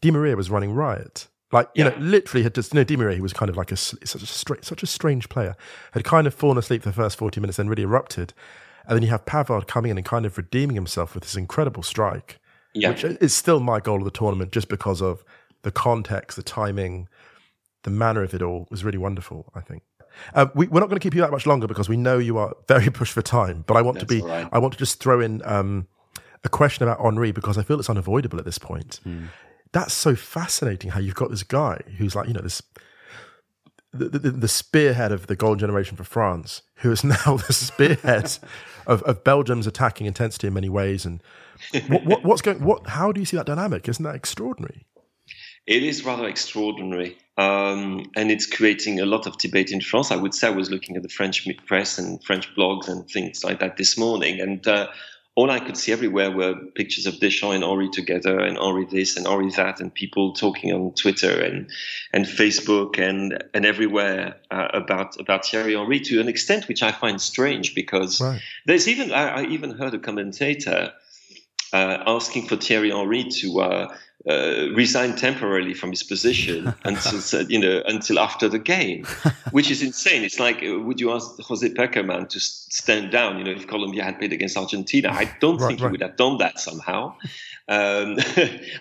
Di 0.01 0.11
Maria 0.11 0.37
was 0.37 0.51
running 0.51 0.73
riot. 0.73 1.29
Like, 1.53 1.69
you 1.75 1.85
yeah. 1.85 1.91
know, 1.91 1.97
literally 1.99 2.43
had 2.43 2.55
just, 2.55 2.73
you 2.73 2.81
know, 2.81 2.85
Di 2.85 2.97
Maria, 2.97 3.15
he 3.15 3.21
was 3.21 3.35
kind 3.35 3.51
of 3.51 3.57
like 3.57 3.71
a, 3.71 3.77
such 3.77 4.23
a, 4.23 4.27
strange, 4.27 4.65
such 4.65 4.83
a 4.83 4.87
strange 4.87 5.29
player, 5.29 5.55
had 5.93 6.03
kind 6.03 6.27
of 6.27 6.35
fallen 6.35 6.59
asleep 6.59 6.83
for 6.83 6.89
the 6.89 6.95
first 6.95 7.19
40 7.19 7.41
minutes, 7.41 7.59
then 7.59 7.69
really 7.69 7.83
erupted. 7.83 8.33
And 8.87 8.97
then 8.97 9.03
you 9.03 9.11
have 9.11 9.27
Pavard 9.27 9.69
coming 9.69 9.91
in 9.91 9.99
and 9.99 10.05
kind 10.05 10.27
of 10.27 10.37
redeeming 10.37 10.75
himself 10.75 11.15
with 11.15 11.23
this 11.23 11.37
incredible 11.37 11.83
strike, 11.83 12.41
yeah. 12.75 12.89
which 12.89 13.05
is 13.05 13.35
still 13.35 13.61
my 13.61 13.81
goal 13.81 13.99
of 13.99 14.05
the 14.05 14.11
tournament 14.11 14.51
just 14.51 14.69
because 14.69 15.01
of 15.01 15.23
the 15.63 15.71
context, 15.71 16.37
the 16.37 16.43
timing, 16.43 17.09
the 17.83 17.91
manner 17.91 18.23
of 18.23 18.35
it 18.35 18.43
all 18.43 18.67
was 18.71 18.85
really 18.85 18.99
wonderful. 18.99 19.51
I 19.55 19.61
think. 19.61 19.83
Uh, 20.35 20.47
we, 20.55 20.67
are 20.67 20.71
not 20.71 20.89
going 20.89 20.99
to 20.99 21.01
keep 21.01 21.15
you 21.15 21.21
that 21.21 21.31
much 21.31 21.47
longer 21.47 21.67
because 21.67 21.89
we 21.89 21.97
know 21.97 22.19
you 22.19 22.39
are 22.39 22.55
very 22.69 22.91
pushed 22.91 23.13
for 23.13 23.23
time. 23.23 23.65
But 23.67 23.77
I 23.77 23.83
want 23.83 23.99
That's 23.99 24.13
to 24.13 24.21
be. 24.21 24.27
Right. 24.27 24.49
I 24.53 24.59
want 24.59 24.73
to 24.75 24.79
just 24.79 25.01
throw 25.01 25.21
in 25.21 25.43
um, 25.45 25.87
a 26.45 26.49
question 26.49 26.83
about 26.83 27.01
Henry 27.01 27.33
because 27.33 27.59
I 27.59 27.63
feel 27.63 27.79
it's 27.79 27.91
unavoidable 27.91 28.39
at 28.39 28.45
this 28.45 28.59
point. 28.59 29.01
Mm. 29.07 29.29
That's 29.73 29.95
so 29.95 30.15
fascinating 30.15 30.91
how 30.91 31.01
you've 31.01 31.15
got 31.15 31.31
this 31.31 31.43
guy 31.43 31.81
who's 31.99 32.15
like 32.15 32.29
you 32.29 32.35
know 32.35 32.43
this. 32.43 32.63
The, 33.95 34.09
the, 34.09 34.31
the 34.31 34.49
spearhead 34.49 35.13
of 35.13 35.27
the 35.27 35.37
golden 35.37 35.59
generation 35.59 35.99
for 35.99 36.05
France, 36.05 36.63
who 36.77 36.91
is 36.91 37.05
now 37.05 37.37
the 37.47 37.53
spearhead 37.53 38.39
of, 38.87 39.03
of 39.03 39.23
Belgium's 39.23 39.67
attacking 39.67 40.07
intensity 40.07 40.47
in 40.47 40.55
many 40.55 40.71
ways, 40.71 41.05
and 41.05 41.23
what, 41.89 42.05
what, 42.07 42.25
what's 42.25 42.43
going? 42.43 42.65
What? 42.65 42.87
How 42.89 43.13
do 43.13 43.21
you 43.21 43.27
see 43.27 43.37
that 43.37 43.47
dynamic? 43.47 43.89
Isn't 43.89 44.03
that 44.05 44.15
extraordinary? 44.15 44.87
It 45.67 45.83
is 45.83 46.05
rather 46.05 46.27
extraordinary. 46.27 47.19
Um, 47.39 48.11
and 48.15 48.31
it's 48.31 48.47
creating 48.47 49.01
a 49.01 49.07
lot 49.07 49.27
of 49.27 49.39
debate 49.39 49.73
in 49.73 49.81
France. 49.81 50.11
I 50.11 50.17
would 50.17 50.35
say 50.35 50.49
I 50.49 50.51
was 50.51 50.71
looking 50.71 50.97
at 50.97 51.03
the 51.03 51.09
French 51.09 51.49
press 51.67 51.99
and 51.99 52.23
French 52.23 52.55
blogs 52.55 52.89
and 52.89 53.09
things 53.09 53.43
like 53.43 53.61
that 53.61 53.79
this 53.79 53.97
morning. 53.97 54.41
And 54.41 54.67
uh, 54.69 54.89
all 55.35 55.51
I 55.51 55.61
could 55.61 55.79
see 55.79 55.93
everywhere 55.93 56.31
were 56.31 56.55
pictures 56.75 57.07
of 57.07 57.19
Deschamps 57.19 57.55
and 57.55 57.65
Henry 57.65 57.89
together, 57.89 58.39
and 58.39 58.59
Henry 58.59 58.87
this 58.91 59.17
and 59.17 59.27
Henry 59.27 59.51
that, 59.53 59.81
and 59.81 59.93
people 59.93 60.35
talking 60.35 60.73
on 60.73 60.93
Twitter 60.93 61.41
and 61.41 61.71
and 62.13 62.27
Facebook 62.27 62.99
and 62.99 63.43
and 63.55 63.65
everywhere 63.65 64.37
uh, 64.51 64.69
about 64.75 65.19
about 65.19 65.47
Thierry 65.47 65.75
Henry 65.75 66.01
to 66.01 66.21
an 66.21 66.29
extent 66.29 66.69
which 66.69 66.83
I 66.83 66.93
find 66.93 67.21
strange 67.21 67.75
because 67.75 68.21
right. 68.21 68.43
there's 68.67 68.89
even 68.89 69.11
I, 69.11 69.29
I, 69.29 69.43
even 69.45 69.71
heard 69.71 69.95
a 69.95 69.99
commentator 69.99 70.93
uh, 71.73 72.03
asking 72.07 72.49
for 72.49 72.57
Thierry 72.57 72.91
Henry 72.91 73.25
to 73.25 73.61
uh, 74.29 74.33
uh, 74.33 74.69
resign 74.75 75.17
temporarily 75.17 75.75
from 75.75 75.91
his 75.91 76.03
position 76.03 76.73
until 76.85 77.43
you 77.51 77.59
know 77.59 77.83
until 77.87 78.19
after 78.19 78.49
the 78.49 78.59
game, 78.59 79.05
which 79.51 79.71
is 79.71 79.83
insane. 79.83 80.23
It's 80.23 80.39
like 80.39 80.63
uh, 80.63 80.79
would 80.81 81.01
you 81.01 81.13
ask 81.13 81.39
Jose 81.41 81.69
Pekerman 81.71 82.29
to 82.29 82.41
stand 82.41 83.11
down? 83.11 83.39
You 83.39 83.45
know, 83.45 83.51
if 83.53 83.67
Colombia 83.67 84.05
had 84.05 84.19
played 84.19 84.33
against 84.33 84.57
Argentina, 84.57 85.11
I 85.11 85.25
don't 85.41 85.59
right, 85.59 85.69
think 85.69 85.81
right. 85.81 85.89
he 85.89 85.93
would 85.93 86.03
have 86.03 86.17
done 86.17 86.39
that 86.39 86.61
somehow. 86.61 87.15
Um, 87.69 88.19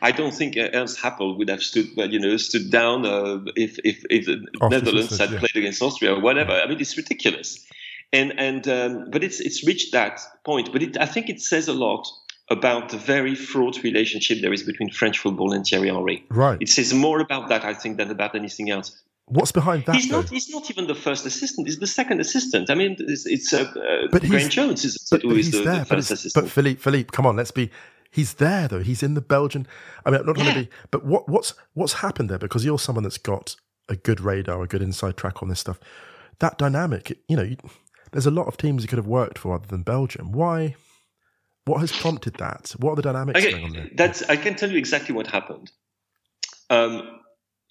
I 0.01 0.11
don't 0.11 0.33
think 0.33 0.57
uh, 0.57 0.69
Ernst 0.73 0.99
Happel 0.99 1.37
would 1.37 1.49
have 1.49 1.63
stood, 1.63 1.87
you 1.95 2.19
know, 2.19 2.35
stood 2.37 2.69
down 2.69 3.05
uh, 3.05 3.39
if 3.55 3.79
if, 3.83 4.03
if 4.09 4.25
the 4.25 4.45
Netherlands 4.69 5.17
had 5.17 5.31
yeah. 5.31 5.39
played 5.39 5.55
against 5.55 5.81
Austria 5.81 6.15
or 6.15 6.19
whatever. 6.19 6.53
I 6.53 6.67
mean, 6.67 6.79
it's 6.79 6.97
ridiculous. 6.97 7.65
And 8.13 8.37
and 8.37 8.67
um, 8.67 9.09
but 9.09 9.23
it's 9.23 9.39
it's 9.39 9.65
reached 9.65 9.93
that 9.93 10.19
point. 10.43 10.73
But 10.73 10.83
it, 10.83 10.97
I 10.99 11.05
think 11.05 11.29
it 11.29 11.39
says 11.39 11.67
a 11.69 11.73
lot 11.73 12.07
about 12.51 12.89
the 12.89 12.97
very 12.97 13.33
fraught 13.33 13.81
relationship 13.81 14.41
there 14.41 14.53
is 14.53 14.63
between 14.63 14.89
French 14.91 15.17
football 15.17 15.53
and 15.53 15.65
Thierry 15.65 15.87
Henry. 15.87 16.25
Right. 16.29 16.61
It 16.61 16.69
says 16.69 16.93
more 16.93 17.19
about 17.19 17.49
that, 17.49 17.63
I 17.63 17.73
think, 17.73 17.97
than 17.97 18.11
about 18.11 18.35
anything 18.35 18.69
else. 18.69 19.01
What's 19.25 19.53
behind 19.53 19.85
that? 19.85 19.95
He's 19.95 20.09
not. 20.09 20.29
He's 20.29 20.49
not 20.49 20.69
even 20.69 20.87
the 20.87 20.95
first 20.95 21.25
assistant. 21.25 21.67
He's 21.67 21.79
the 21.79 21.87
second 21.87 22.19
assistant. 22.19 22.69
I 22.69 22.75
mean, 22.75 22.97
it's, 22.99 23.25
it's 23.25 23.53
uh, 23.53 23.61
uh, 23.61 24.07
but 24.11 24.23
Graeme 24.23 24.49
Jones 24.49 24.83
is, 24.83 25.07
but, 25.09 25.21
who 25.21 25.35
is 25.35 25.51
the, 25.51 25.63
there, 25.63 25.79
the 25.79 25.85
first 25.85 26.11
assistant. 26.11 26.45
But 26.45 26.51
Philippe, 26.51 26.81
Philippe, 26.81 27.09
come 27.11 27.25
on, 27.25 27.37
let's 27.37 27.51
be. 27.51 27.71
He's 28.09 28.33
there 28.33 28.67
though. 28.67 28.81
He's 28.81 29.01
in 29.01 29.13
the 29.13 29.21
Belgian. 29.21 29.65
I 30.05 30.11
mean, 30.11 30.19
I'm 30.19 30.25
not 30.25 30.35
trying 30.35 30.53
to 30.53 30.61
be. 30.63 30.69
But 30.91 31.05
what 31.05 31.29
what's 31.29 31.53
what's 31.73 31.93
happened 31.93 32.29
there? 32.29 32.39
Because 32.39 32.65
you're 32.65 32.77
someone 32.77 33.03
that's 33.03 33.17
got 33.17 33.55
a 33.87 33.95
good 33.95 34.19
radar, 34.19 34.61
a 34.61 34.67
good 34.67 34.81
inside 34.81 35.15
track 35.15 35.41
on 35.41 35.47
this 35.47 35.61
stuff. 35.61 35.79
That 36.39 36.57
dynamic, 36.57 37.17
you 37.29 37.37
know, 37.37 37.43
you, 37.43 37.55
there's 38.11 38.25
a 38.25 38.31
lot 38.31 38.47
of 38.47 38.57
teams 38.57 38.81
you 38.81 38.89
could 38.89 38.97
have 38.97 39.07
worked 39.07 39.37
for 39.37 39.55
other 39.55 39.67
than 39.67 39.83
Belgium. 39.83 40.33
Why? 40.33 40.75
What 41.65 41.81
has 41.81 41.91
prompted 41.91 42.35
that? 42.35 42.73
What 42.79 42.93
are 42.93 42.95
the 42.95 43.01
dynamics 43.03 43.39
okay, 43.39 43.51
going 43.51 43.65
on 43.65 43.73
there? 43.73 43.89
That's, 43.95 44.23
I 44.23 44.35
can 44.35 44.55
tell 44.55 44.71
you 44.71 44.77
exactly 44.77 45.13
what 45.13 45.27
happened. 45.27 45.71
Um, 46.69 47.19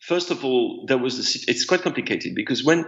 first 0.00 0.30
of 0.30 0.44
all, 0.44 0.84
there 0.86 0.98
was 0.98 1.18
a, 1.18 1.50
it's 1.50 1.64
quite 1.64 1.82
complicated 1.82 2.34
because 2.34 2.62
when 2.64 2.84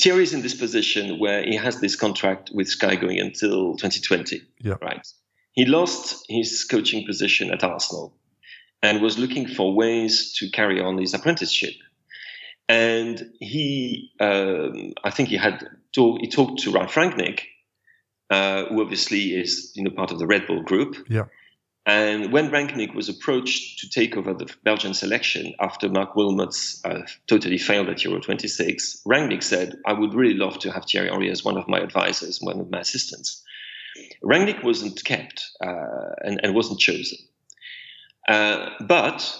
Thierry 0.00 0.22
is 0.22 0.34
in 0.34 0.42
this 0.42 0.54
position 0.54 1.18
where 1.18 1.42
he 1.44 1.56
has 1.56 1.80
this 1.80 1.96
contract 1.96 2.50
with 2.52 2.68
Sky 2.68 2.96
going 2.96 3.20
until 3.20 3.76
2020, 3.76 4.42
yeah. 4.60 4.74
right? 4.82 5.06
He 5.52 5.64
lost 5.64 6.24
his 6.28 6.64
coaching 6.64 7.06
position 7.06 7.50
at 7.50 7.64
Arsenal 7.64 8.14
and 8.82 9.00
was 9.00 9.18
looking 9.18 9.46
for 9.46 9.74
ways 9.74 10.34
to 10.38 10.50
carry 10.50 10.80
on 10.80 10.98
his 10.98 11.14
apprenticeship. 11.14 11.74
And 12.68 13.32
he, 13.40 14.12
um, 14.20 14.92
I 15.04 15.10
think 15.10 15.30
he 15.30 15.36
had 15.36 15.66
talk, 15.92 16.20
he 16.20 16.28
talked 16.28 16.60
to 16.60 16.70
Ralf 16.70 16.94
Rangnick, 16.94 17.40
uh, 18.30 18.64
who 18.66 18.80
obviously 18.80 19.34
is 19.34 19.72
you 19.74 19.84
know 19.84 19.90
part 19.90 20.10
of 20.10 20.18
the 20.18 20.26
Red 20.26 20.46
Bull 20.46 20.62
group. 20.62 20.96
Yeah. 21.08 21.24
And 21.86 22.32
when 22.32 22.50
Rangnick 22.50 22.94
was 22.94 23.08
approached 23.08 23.78
to 23.78 23.88
take 23.88 24.14
over 24.14 24.34
the 24.34 24.54
Belgian 24.62 24.92
selection 24.92 25.54
after 25.58 25.88
Marc 25.88 26.14
Wilmots 26.14 26.84
uh, 26.84 27.06
totally 27.26 27.56
failed 27.56 27.88
at 27.88 28.04
Euro 28.04 28.20
26, 28.20 29.04
Rangnick 29.06 29.42
said, 29.42 29.74
I 29.86 29.94
would 29.94 30.12
really 30.12 30.34
love 30.34 30.58
to 30.58 30.70
have 30.70 30.84
Thierry 30.84 31.08
Henry 31.08 31.30
as 31.30 31.46
one 31.46 31.56
of 31.56 31.66
my 31.66 31.80
advisors, 31.80 32.42
one 32.42 32.60
of 32.60 32.70
my 32.70 32.80
assistants. 32.80 33.42
Rangnick 34.22 34.62
wasn't 34.62 35.02
kept 35.02 35.42
uh, 35.64 36.12
and, 36.22 36.38
and, 36.42 36.54
wasn't 36.54 36.78
chosen. 36.78 37.16
Uh, 38.28 38.68
but 38.86 39.34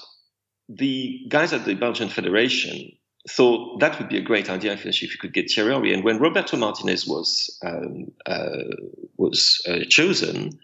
the 0.70 1.26
guys 1.28 1.52
at 1.52 1.66
the 1.66 1.74
Belgian 1.74 2.08
Federation 2.08 2.92
thought 3.28 3.80
that 3.80 3.98
would 3.98 4.08
be 4.08 4.18
a 4.18 4.22
great 4.22 4.48
idea 4.50 4.72
if 4.72 5.02
you 5.02 5.18
could 5.18 5.32
get 5.32 5.50
Thierry. 5.50 5.92
And 5.92 6.04
when 6.04 6.18
Roberto 6.18 6.56
Martinez 6.56 7.06
was 7.06 7.58
um, 7.64 8.12
uh, 8.26 8.76
was 9.16 9.62
uh, 9.68 9.80
chosen, 9.88 10.58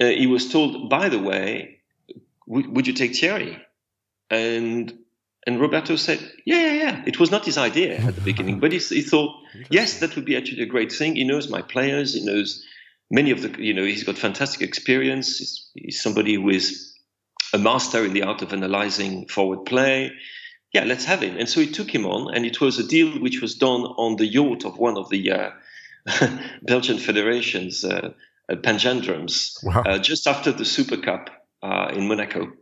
uh, 0.00 0.06
he 0.06 0.26
was 0.26 0.50
told, 0.50 0.90
by 0.90 1.08
the 1.08 1.18
way, 1.18 1.80
would 2.46 2.86
you 2.86 2.92
take 2.92 3.16
Thierry? 3.16 3.58
And 4.30 4.92
and 5.46 5.60
Roberto 5.60 5.96
said, 5.96 6.20
yeah, 6.46 6.60
yeah, 6.60 6.72
yeah. 6.72 7.02
It 7.06 7.20
was 7.20 7.30
not 7.30 7.44
his 7.44 7.58
idea 7.58 7.98
at 7.98 8.14
the 8.14 8.20
beginning, 8.22 8.60
but 8.60 8.72
he, 8.72 8.78
he 8.78 9.02
thought, 9.02 9.36
yes, 9.68 10.00
that 10.00 10.16
would 10.16 10.24
be 10.24 10.36
actually 10.36 10.62
a 10.62 10.66
great 10.66 10.90
thing. 10.90 11.16
He 11.16 11.24
knows 11.24 11.50
my 11.50 11.60
players. 11.60 12.14
He 12.14 12.24
knows 12.24 12.64
many 13.10 13.30
of 13.30 13.42
the, 13.42 13.62
you 13.62 13.74
know, 13.74 13.84
he's 13.84 14.04
got 14.04 14.16
fantastic 14.16 14.62
experience. 14.62 15.38
He's, 15.38 15.70
he's 15.74 16.02
somebody 16.02 16.36
who 16.36 16.48
is 16.48 16.94
a 17.52 17.58
master 17.58 18.04
in 18.06 18.14
the 18.14 18.22
art 18.22 18.40
of 18.40 18.54
analyzing 18.54 19.28
forward 19.28 19.66
play 19.66 20.12
yeah, 20.74 20.84
let's 20.84 21.04
have 21.04 21.22
him. 21.22 21.36
And 21.38 21.48
so 21.48 21.60
he 21.60 21.70
took 21.70 21.94
him 21.94 22.04
on, 22.04 22.34
and 22.34 22.44
it 22.44 22.60
was 22.60 22.78
a 22.78 22.86
deal 22.86 23.12
which 23.20 23.40
was 23.40 23.54
done 23.54 23.82
on 23.82 24.16
the 24.16 24.26
yacht 24.26 24.64
of 24.64 24.76
one 24.76 24.98
of 24.98 25.08
the 25.08 25.30
uh, 25.30 25.50
Belgian 26.62 26.98
federation's 26.98 27.84
uh, 27.84 28.12
uh, 28.48 28.56
panjandrums 28.56 29.64
wow. 29.64 29.84
uh, 29.86 29.98
just 29.98 30.26
after 30.26 30.50
the 30.50 30.64
Super 30.64 30.96
Cup 30.96 31.30
uh, 31.62 31.92
in 31.94 32.08
Monaco. 32.08 32.52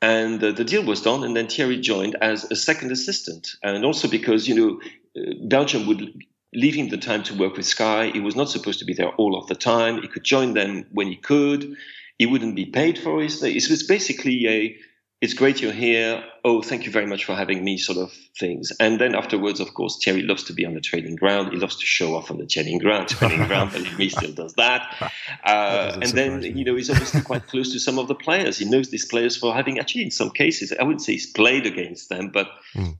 And 0.00 0.42
uh, 0.42 0.52
the 0.52 0.64
deal 0.64 0.84
was 0.84 1.02
done, 1.02 1.24
and 1.24 1.36
then 1.36 1.48
Thierry 1.48 1.80
joined 1.80 2.16
as 2.22 2.44
a 2.50 2.56
second 2.56 2.92
assistant. 2.92 3.48
And 3.62 3.84
also 3.84 4.08
because, 4.08 4.48
you 4.48 4.54
know, 4.54 4.80
uh, 5.20 5.34
Belgium 5.48 5.86
would 5.88 6.22
leave 6.54 6.74
him 6.74 6.88
the 6.88 6.98
time 6.98 7.24
to 7.24 7.34
work 7.34 7.56
with 7.56 7.66
Sky. 7.66 8.10
He 8.10 8.20
was 8.20 8.36
not 8.36 8.48
supposed 8.48 8.78
to 8.78 8.84
be 8.84 8.94
there 8.94 9.10
all 9.16 9.36
of 9.36 9.48
the 9.48 9.56
time. 9.56 10.00
He 10.00 10.08
could 10.08 10.24
join 10.24 10.54
them 10.54 10.86
when 10.92 11.08
he 11.08 11.16
could. 11.16 11.74
He 12.16 12.26
wouldn't 12.26 12.54
be 12.54 12.66
paid 12.66 12.98
for 12.98 13.20
his. 13.20 13.42
It 13.42 13.68
was 13.68 13.82
basically 13.82 14.46
a 14.46 14.76
it's 15.20 15.34
great 15.34 15.60
you're 15.60 15.72
here. 15.72 16.24
Oh, 16.44 16.62
thank 16.62 16.86
you 16.86 16.92
very 16.92 17.06
much 17.06 17.26
for 17.26 17.34
having 17.34 17.62
me, 17.62 17.76
sort 17.76 17.98
of 17.98 18.10
things. 18.38 18.72
And 18.80 18.98
then 18.98 19.14
afterwards, 19.14 19.60
of 19.60 19.74
course, 19.74 20.00
Thierry 20.02 20.22
loves 20.22 20.44
to 20.44 20.54
be 20.54 20.64
on 20.64 20.72
the 20.72 20.80
training 20.80 21.16
ground. 21.16 21.52
He 21.52 21.58
loves 21.58 21.76
to 21.76 21.84
show 21.84 22.16
off 22.16 22.30
on 22.30 22.38
the 22.38 22.46
training 22.46 22.78
ground. 22.78 23.08
Training 23.08 23.46
ground, 23.46 23.72
believe 23.72 23.98
me, 23.98 24.08
still 24.08 24.32
does 24.32 24.54
that. 24.54 25.12
Uh, 25.44 25.98
and 26.00 26.10
then, 26.12 26.40
me. 26.40 26.48
you 26.48 26.64
know, 26.64 26.74
he's 26.74 26.88
obviously 26.88 27.20
quite 27.20 27.46
close 27.48 27.72
to 27.72 27.78
some 27.78 27.98
of 27.98 28.08
the 28.08 28.14
players. 28.14 28.56
He 28.56 28.64
knows 28.64 28.90
these 28.90 29.04
players 29.04 29.36
for 29.36 29.54
having 29.54 29.78
actually, 29.78 30.04
in 30.04 30.10
some 30.10 30.30
cases, 30.30 30.72
I 30.72 30.84
wouldn't 30.84 31.02
say 31.02 31.12
he's 31.12 31.30
played 31.30 31.66
against 31.66 32.08
them, 32.08 32.30
but 32.30 32.48
mm 32.74 32.96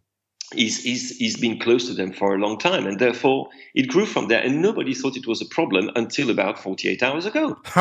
he's, 0.54 0.82
he's, 0.82 1.16
he's 1.16 1.36
been 1.36 1.58
close 1.58 1.86
to 1.88 1.94
them 1.94 2.12
for 2.12 2.34
a 2.34 2.38
long 2.38 2.58
time. 2.58 2.86
And 2.86 2.98
therefore, 2.98 3.48
it 3.74 3.88
grew 3.88 4.06
from 4.06 4.28
there. 4.28 4.42
And 4.42 4.62
nobody 4.62 4.94
thought 4.94 5.16
it 5.16 5.26
was 5.26 5.40
a 5.40 5.46
problem 5.46 5.90
until 5.96 6.30
about 6.30 6.58
48 6.58 7.02
hours 7.02 7.26
ago. 7.26 7.56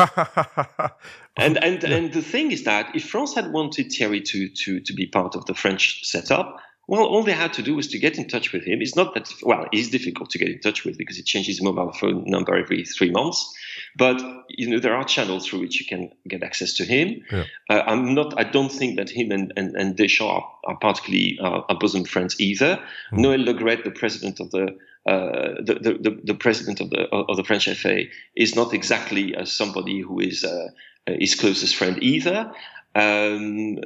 and 1.36 1.62
and, 1.62 1.82
yeah. 1.82 1.90
and 1.90 2.12
the 2.12 2.22
thing 2.22 2.52
is 2.52 2.64
that 2.64 2.94
if 2.94 3.08
France 3.08 3.34
had 3.34 3.52
wanted 3.52 3.92
Thierry 3.92 4.20
to, 4.20 4.48
to, 4.48 4.80
to 4.80 4.92
be 4.92 5.06
part 5.06 5.34
of 5.34 5.46
the 5.46 5.54
French 5.54 6.04
setup, 6.04 6.60
well, 6.90 7.04
all 7.04 7.22
they 7.22 7.32
had 7.32 7.52
to 7.52 7.62
do 7.62 7.76
was 7.76 7.86
to 7.88 8.00
get 8.00 8.18
in 8.18 8.26
touch 8.26 8.52
with 8.52 8.64
him. 8.64 8.82
It's 8.82 8.96
not 8.96 9.14
that, 9.14 9.32
well, 9.42 9.66
it's 9.70 9.90
difficult 9.90 10.28
to 10.30 10.38
get 10.38 10.48
in 10.48 10.60
touch 10.60 10.84
with 10.84 10.98
because 10.98 11.16
he 11.16 11.22
changes 11.22 11.58
his 11.58 11.62
mobile 11.62 11.92
phone 11.92 12.24
number 12.26 12.56
every 12.56 12.84
three 12.84 13.12
months. 13.12 13.54
But, 13.96 14.22
you 14.48 14.68
know, 14.68 14.78
there 14.78 14.94
are 14.94 15.04
channels 15.04 15.46
through 15.46 15.60
which 15.60 15.80
you 15.80 15.86
can 15.86 16.12
get 16.28 16.42
access 16.42 16.74
to 16.74 16.84
him. 16.84 17.22
Yeah. 17.30 17.44
Uh, 17.68 17.82
I'm 17.86 18.14
not, 18.14 18.38
I 18.38 18.44
don't 18.44 18.70
think 18.70 18.96
that 18.96 19.10
him 19.10 19.30
and, 19.32 19.52
and, 19.56 19.74
and 19.74 19.96
Deschamps 19.96 20.32
are, 20.32 20.72
are 20.72 20.76
particularly 20.76 21.38
uh, 21.40 21.62
are 21.68 21.78
bosom 21.78 22.04
friends 22.04 22.40
either. 22.40 22.80
Mm. 23.12 23.18
Noël 23.18 23.44
Le 23.44 23.54
Graët, 23.54 23.84
the 23.84 23.90
president 23.90 24.40
of 24.40 24.50
the, 24.50 24.76
uh, 25.06 25.54
the, 25.62 25.78
the, 25.80 25.98
the, 26.00 26.20
the, 26.24 26.34
president 26.34 26.80
of 26.80 26.90
the, 26.90 27.08
of 27.08 27.36
the 27.36 27.44
French 27.44 27.68
FA, 27.68 28.04
is 28.36 28.54
not 28.54 28.72
exactly 28.74 29.34
uh, 29.34 29.44
somebody 29.44 30.00
who 30.00 30.20
is 30.20 30.44
uh, 30.44 30.68
his 31.06 31.34
closest 31.34 31.74
friend 31.74 32.02
either. 32.02 32.52
Um, 32.94 33.78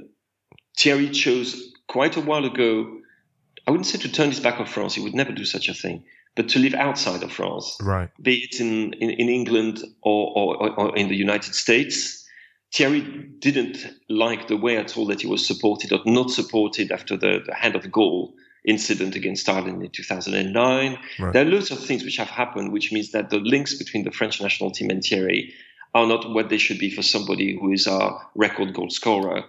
Thierry 0.76 1.10
chose 1.10 1.72
quite 1.86 2.16
a 2.16 2.20
while 2.20 2.44
ago, 2.44 3.00
I 3.66 3.70
wouldn't 3.70 3.86
say 3.86 3.98
to 3.98 4.12
turn 4.12 4.30
his 4.30 4.40
back 4.40 4.60
on 4.60 4.66
France, 4.66 4.94
he 4.94 5.00
would 5.00 5.14
never 5.14 5.32
do 5.32 5.44
such 5.44 5.68
a 5.68 5.74
thing, 5.74 6.04
but 6.36 6.48
to 6.50 6.58
live 6.58 6.74
outside 6.74 7.22
of 7.22 7.32
France, 7.32 7.76
right. 7.80 8.10
be 8.20 8.38
it 8.44 8.60
in, 8.60 8.92
in, 8.94 9.10
in 9.10 9.28
England 9.28 9.82
or, 10.02 10.32
or, 10.36 10.80
or, 10.80 10.96
in 10.96 11.08
the 11.08 11.16
United 11.16 11.54
States. 11.54 12.22
Thierry 12.72 13.02
didn't 13.38 13.86
like 14.08 14.48
the 14.48 14.56
way 14.56 14.76
at 14.76 14.96
all 14.96 15.06
that 15.06 15.20
he 15.20 15.28
was 15.28 15.46
supported 15.46 15.92
or 15.92 16.00
not 16.06 16.30
supported 16.30 16.90
after 16.90 17.16
the, 17.16 17.40
the 17.46 17.54
hand 17.54 17.76
of 17.76 17.90
goal 17.92 18.34
incident 18.64 19.14
against 19.14 19.48
Ireland 19.48 19.82
in 19.82 19.90
2009. 19.90 20.98
Right. 21.20 21.32
There 21.32 21.46
are 21.46 21.50
lots 21.50 21.70
of 21.70 21.78
things 21.78 22.02
which 22.02 22.16
have 22.16 22.28
happened, 22.28 22.72
which 22.72 22.90
means 22.90 23.12
that 23.12 23.30
the 23.30 23.38
links 23.38 23.74
between 23.74 24.04
the 24.04 24.10
French 24.10 24.40
national 24.40 24.70
team 24.72 24.90
and 24.90 25.04
Thierry 25.04 25.54
are 25.94 26.06
not 26.06 26.32
what 26.32 26.48
they 26.48 26.58
should 26.58 26.78
be 26.78 26.90
for 26.90 27.02
somebody 27.02 27.56
who 27.56 27.72
is 27.72 27.86
our 27.86 28.26
record 28.34 28.74
goal 28.74 28.90
scorer 28.90 29.44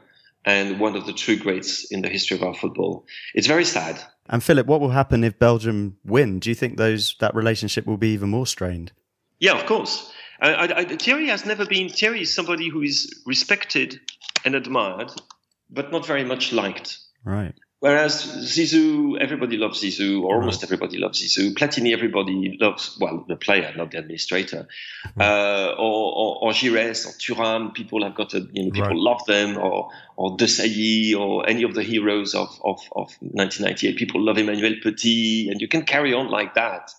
and 0.46 0.80
one 0.80 0.96
of 0.96 1.08
the 1.08 1.14
true 1.14 1.38
greats 1.38 1.86
in 1.92 2.04
the 2.04 2.10
history 2.10 2.38
of 2.38 2.44
our 2.44 2.54
football. 2.54 3.06
It's 3.34 3.48
very 3.48 3.66
sad. 3.66 4.00
And 4.28 4.44
Philip, 4.44 4.66
what 4.66 4.82
will 4.82 4.90
happen 4.90 5.24
if 5.24 5.38
Belgium 5.38 5.98
win? 6.04 6.40
Do 6.40 6.50
you 6.50 6.56
think 6.56 6.78
those 6.78 7.16
that 7.20 7.36
relationship 7.36 7.86
will 7.86 7.98
be 7.98 8.10
even 8.10 8.30
more 8.30 8.48
strained? 8.48 8.92
Yeah, 9.40 9.58
of 9.60 9.66
course. 9.66 10.12
Uh, 10.42 10.46
I, 10.46 10.80
I, 10.80 10.86
Thierry 10.86 11.28
has 11.28 11.46
never 11.46 11.66
been. 11.66 11.90
Thierry 11.90 12.22
is 12.22 12.34
somebody 12.34 12.70
who 12.70 12.82
is 12.82 13.22
respected 13.26 14.00
and 14.44 14.56
admired, 14.56 15.12
but 15.70 15.92
not 15.92 16.06
very 16.06 16.24
much 16.24 16.52
liked. 16.52 16.98
Right. 17.24 17.56
Whereas 17.86 18.26
Zizou, 18.26 19.22
everybody 19.22 19.58
loves 19.58 19.80
Zizou, 19.80 20.24
or 20.24 20.38
almost 20.38 20.64
everybody 20.64 20.98
loves 20.98 21.22
Zizou. 21.22 21.54
Platini, 21.54 21.94
everybody 21.94 22.58
loves, 22.60 22.98
well, 23.00 23.24
the 23.28 23.36
player, 23.36 23.72
not 23.78 23.92
the 23.92 24.00
administrator. 24.00 24.68
Uh, 25.20 25.76
or, 25.78 26.14
or, 26.18 26.38
or 26.42 26.52
Giresse, 26.52 27.06
or 27.06 27.12
Thuram, 27.12 27.76
people 27.76 28.04
have 28.04 28.16
got 28.16 28.34
a, 28.34 28.40
you 28.54 28.64
know, 28.64 28.72
people 28.72 28.90
right. 28.90 28.98
love 28.98 29.24
them, 29.28 29.60
or, 29.60 29.92
or 30.16 30.36
Desailly, 30.36 31.16
or 31.16 31.48
any 31.48 31.62
of 31.62 31.76
the 31.76 31.84
heroes 31.84 32.34
of, 32.34 32.60
of, 32.64 32.80
of 32.96 33.14
1998. 33.20 33.98
People 33.98 34.26
love 34.26 34.40
Emmanuel 34.40 34.74
Petit, 34.82 35.50
and 35.52 35.62
you 35.62 35.68
can 35.68 35.84
carry 35.84 36.12
on 36.12 36.32
like 36.32 36.56
that. 36.56 36.90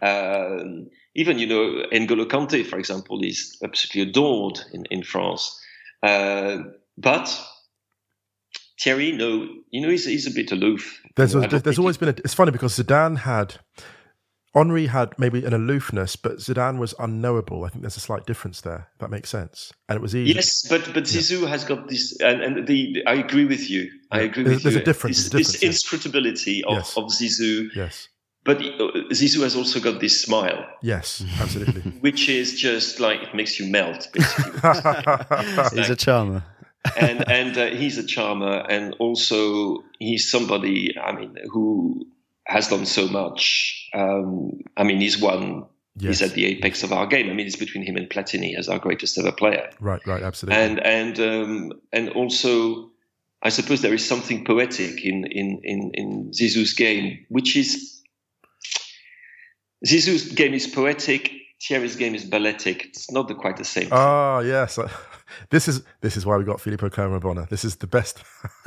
Um, 0.00 0.88
even, 1.14 1.38
you 1.38 1.46
know, 1.46 1.84
N'Golo 1.92 2.24
Kante, 2.24 2.64
for 2.64 2.78
example, 2.78 3.22
is 3.22 3.58
absolutely 3.62 4.10
adored 4.10 4.60
in, 4.72 4.86
in 4.86 5.02
France. 5.02 5.60
Uh, 6.02 6.56
but 6.96 7.38
Thierry, 8.80 9.12
no, 9.12 9.48
you 9.70 9.80
know, 9.80 9.88
he's, 9.88 10.04
he's 10.04 10.26
a 10.26 10.30
bit 10.30 10.52
aloof. 10.52 11.00
There's, 11.16 11.34
a, 11.34 11.40
there's 11.40 11.78
always 11.78 11.96
been 11.96 12.08
a, 12.08 12.14
it's 12.18 12.34
funny 12.34 12.50
because 12.50 12.76
Zidane 12.76 13.18
had, 13.18 13.56
Henry 14.54 14.86
had 14.86 15.18
maybe 15.18 15.44
an 15.44 15.52
aloofness, 15.52 16.16
but 16.16 16.36
Zidane 16.38 16.78
was 16.78 16.94
unknowable. 16.98 17.64
I 17.64 17.68
think 17.68 17.82
there's 17.82 17.96
a 17.96 18.00
slight 18.00 18.26
difference 18.26 18.60
there. 18.60 18.88
That 18.98 19.10
makes 19.10 19.30
sense. 19.30 19.72
And 19.88 19.96
it 19.96 20.02
was 20.02 20.14
easy. 20.14 20.34
Yes, 20.34 20.66
but 20.68 20.92
but 20.92 21.04
Zizou 21.04 21.42
yeah. 21.42 21.48
has 21.48 21.64
got 21.64 21.88
this, 21.88 22.18
and, 22.20 22.42
and 22.42 22.66
the 22.66 23.02
I 23.06 23.14
agree 23.14 23.44
with 23.44 23.70
you. 23.70 23.90
I 24.10 24.20
agree 24.20 24.44
there's, 24.44 24.56
with 24.56 24.62
there's 24.64 24.74
you. 24.74 24.80
A 24.80 24.84
difference, 24.84 25.16
this, 25.16 25.28
difference, 25.28 25.52
this 25.52 25.62
inscrutability 25.62 26.64
of, 26.64 26.76
yes. 26.76 26.96
of 26.96 27.04
Zizou. 27.04 27.68
Yes. 27.74 28.08
But 28.44 28.58
uh, 28.58 28.90
Zizou 29.12 29.42
has 29.42 29.54
also 29.54 29.78
got 29.78 30.00
this 30.00 30.20
smile. 30.20 30.66
Yes, 30.82 31.24
absolutely. 31.40 31.82
which 32.00 32.28
is 32.28 32.58
just 32.58 32.98
like 33.00 33.22
it 33.22 33.34
makes 33.34 33.60
you 33.60 33.70
melt. 33.70 34.08
Basically. 34.12 34.60
He's 35.78 35.90
a 35.90 35.96
charmer 35.96 36.44
and 36.98 37.28
and 37.30 37.56
uh, 37.56 37.66
he's 37.66 37.98
a 37.98 38.06
charmer, 38.06 38.64
and 38.68 38.94
also 38.98 39.84
he's 39.98 40.30
somebody. 40.30 40.96
I 40.98 41.12
mean, 41.12 41.36
who 41.50 42.06
has 42.46 42.68
done 42.68 42.86
so 42.86 43.08
much. 43.08 43.88
Um, 43.94 44.60
I 44.76 44.84
mean, 44.84 45.00
he's 45.00 45.18
one. 45.18 45.66
Yes. 45.96 46.20
He's 46.20 46.30
at 46.30 46.34
the 46.34 46.46
apex 46.46 46.82
of 46.82 46.92
our 46.92 47.06
game. 47.06 47.28
I 47.28 47.34
mean, 47.34 47.46
it's 47.46 47.56
between 47.56 47.84
him 47.84 47.96
and 47.96 48.08
Platini 48.08 48.56
as 48.56 48.66
our 48.66 48.78
greatest 48.78 49.18
ever 49.18 49.30
player. 49.30 49.68
Right, 49.78 50.00
right, 50.06 50.22
absolutely. 50.22 50.62
And 50.62 50.80
and 50.80 51.20
um, 51.20 51.72
and 51.92 52.08
also, 52.10 52.90
I 53.42 53.50
suppose 53.50 53.82
there 53.82 53.92
is 53.92 54.06
something 54.06 54.44
poetic 54.44 55.04
in 55.04 55.24
in 55.26 55.60
in, 55.62 55.90
in 55.92 56.30
Zizou's 56.30 56.72
game, 56.72 57.26
which 57.28 57.56
is 57.56 58.02
Zizou's 59.86 60.32
game 60.32 60.54
is 60.54 60.66
poetic. 60.66 61.32
Thierry's 61.62 61.96
game 61.96 62.14
is 62.14 62.24
balletic. 62.24 62.86
It's 62.86 63.10
not 63.10 63.28
the, 63.28 63.34
quite 63.34 63.56
the 63.56 63.64
same. 63.64 63.88
Ah, 63.92 64.40
yes. 64.40 64.78
This 65.50 65.68
is 65.68 65.82
this 66.00 66.16
is 66.16 66.26
why 66.26 66.36
we 66.36 66.44
got 66.44 66.60
Filippo 66.60 66.88
Camerabona. 66.88 67.48
This 67.48 67.64
is 67.64 67.76
the 67.76 67.86
best. 67.86 68.22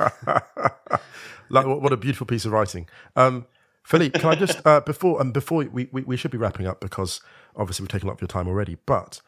like 1.48 1.66
what, 1.66 1.82
what, 1.82 1.92
a 1.92 1.96
beautiful 1.96 2.26
piece 2.26 2.44
of 2.44 2.52
writing. 2.52 2.88
Um, 3.14 3.46
Philippe, 3.84 4.18
can 4.18 4.30
I 4.30 4.34
just 4.34 4.60
uh, 4.66 4.80
before 4.80 5.20
and 5.20 5.28
um, 5.28 5.32
before 5.32 5.64
we, 5.64 5.88
we, 5.92 6.02
we 6.02 6.16
should 6.16 6.30
be 6.30 6.38
wrapping 6.38 6.66
up 6.66 6.80
because 6.80 7.20
obviously 7.54 7.84
we've 7.84 7.90
taken 7.90 8.08
a 8.08 8.10
lot 8.10 8.16
of 8.16 8.20
your 8.20 8.28
time 8.28 8.48
already. 8.48 8.76
But 8.86 9.20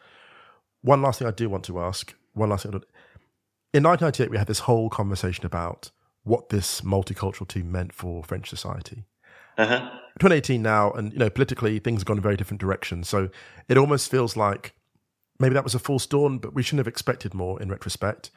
one 0.81 1.01
last 1.01 1.19
thing 1.19 1.27
I 1.27 1.31
do 1.31 1.49
want 1.49 1.65
to 1.65 1.79
ask. 1.79 2.13
One 2.33 2.49
last 2.49 2.63
thing. 2.63 2.73
In 3.71 3.83
1998, 3.83 4.31
we 4.31 4.37
had 4.37 4.47
this 4.47 4.59
whole 4.59 4.89
conversation 4.89 5.45
about 5.45 5.91
what 6.23 6.49
this 6.49 6.81
multicultural 6.81 7.47
team 7.47 7.71
meant 7.71 7.93
for 7.93 8.23
French 8.23 8.49
society. 8.49 9.05
Uh-huh. 9.57 9.89
2018 10.19 10.61
now, 10.61 10.91
and 10.91 11.11
you 11.11 11.19
know, 11.19 11.29
politically 11.29 11.79
things 11.79 12.01
have 12.01 12.05
gone 12.05 12.17
in 12.17 12.23
very 12.23 12.37
different 12.37 12.61
directions. 12.61 13.09
So 13.09 13.29
it 13.67 13.77
almost 13.77 14.09
feels 14.09 14.37
like 14.37 14.73
maybe 15.39 15.53
that 15.53 15.63
was 15.63 15.75
a 15.75 15.79
false 15.79 16.05
dawn, 16.05 16.37
but 16.37 16.53
we 16.53 16.61
shouldn't 16.61 16.79
have 16.79 16.87
expected 16.87 17.33
more 17.33 17.61
in 17.61 17.69
retrospect. 17.69 18.31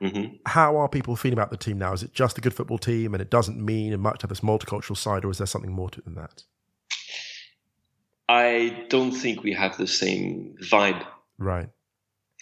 Mm-hmm. 0.00 0.36
How 0.46 0.76
are 0.76 0.88
people 0.88 1.16
feeling 1.16 1.38
about 1.38 1.50
the 1.50 1.56
team 1.56 1.78
now? 1.78 1.92
Is 1.92 2.02
it 2.02 2.12
just 2.14 2.38
a 2.38 2.40
good 2.40 2.54
football 2.54 2.78
team 2.78 3.14
and 3.14 3.20
it 3.20 3.30
doesn't 3.30 3.62
mean 3.62 3.98
much 4.00 4.20
to 4.20 4.24
have 4.24 4.28
this 4.28 4.40
multicultural 4.40 4.96
side, 4.96 5.24
or 5.24 5.30
is 5.30 5.38
there 5.38 5.46
something 5.46 5.72
more 5.72 5.90
to 5.90 5.98
it 6.00 6.04
than 6.04 6.14
that? 6.14 6.42
I 8.28 8.86
don't 8.88 9.12
think 9.12 9.42
we 9.42 9.52
have 9.52 9.76
the 9.76 9.86
same 9.86 10.56
vibe. 10.62 11.04
Right. 11.38 11.68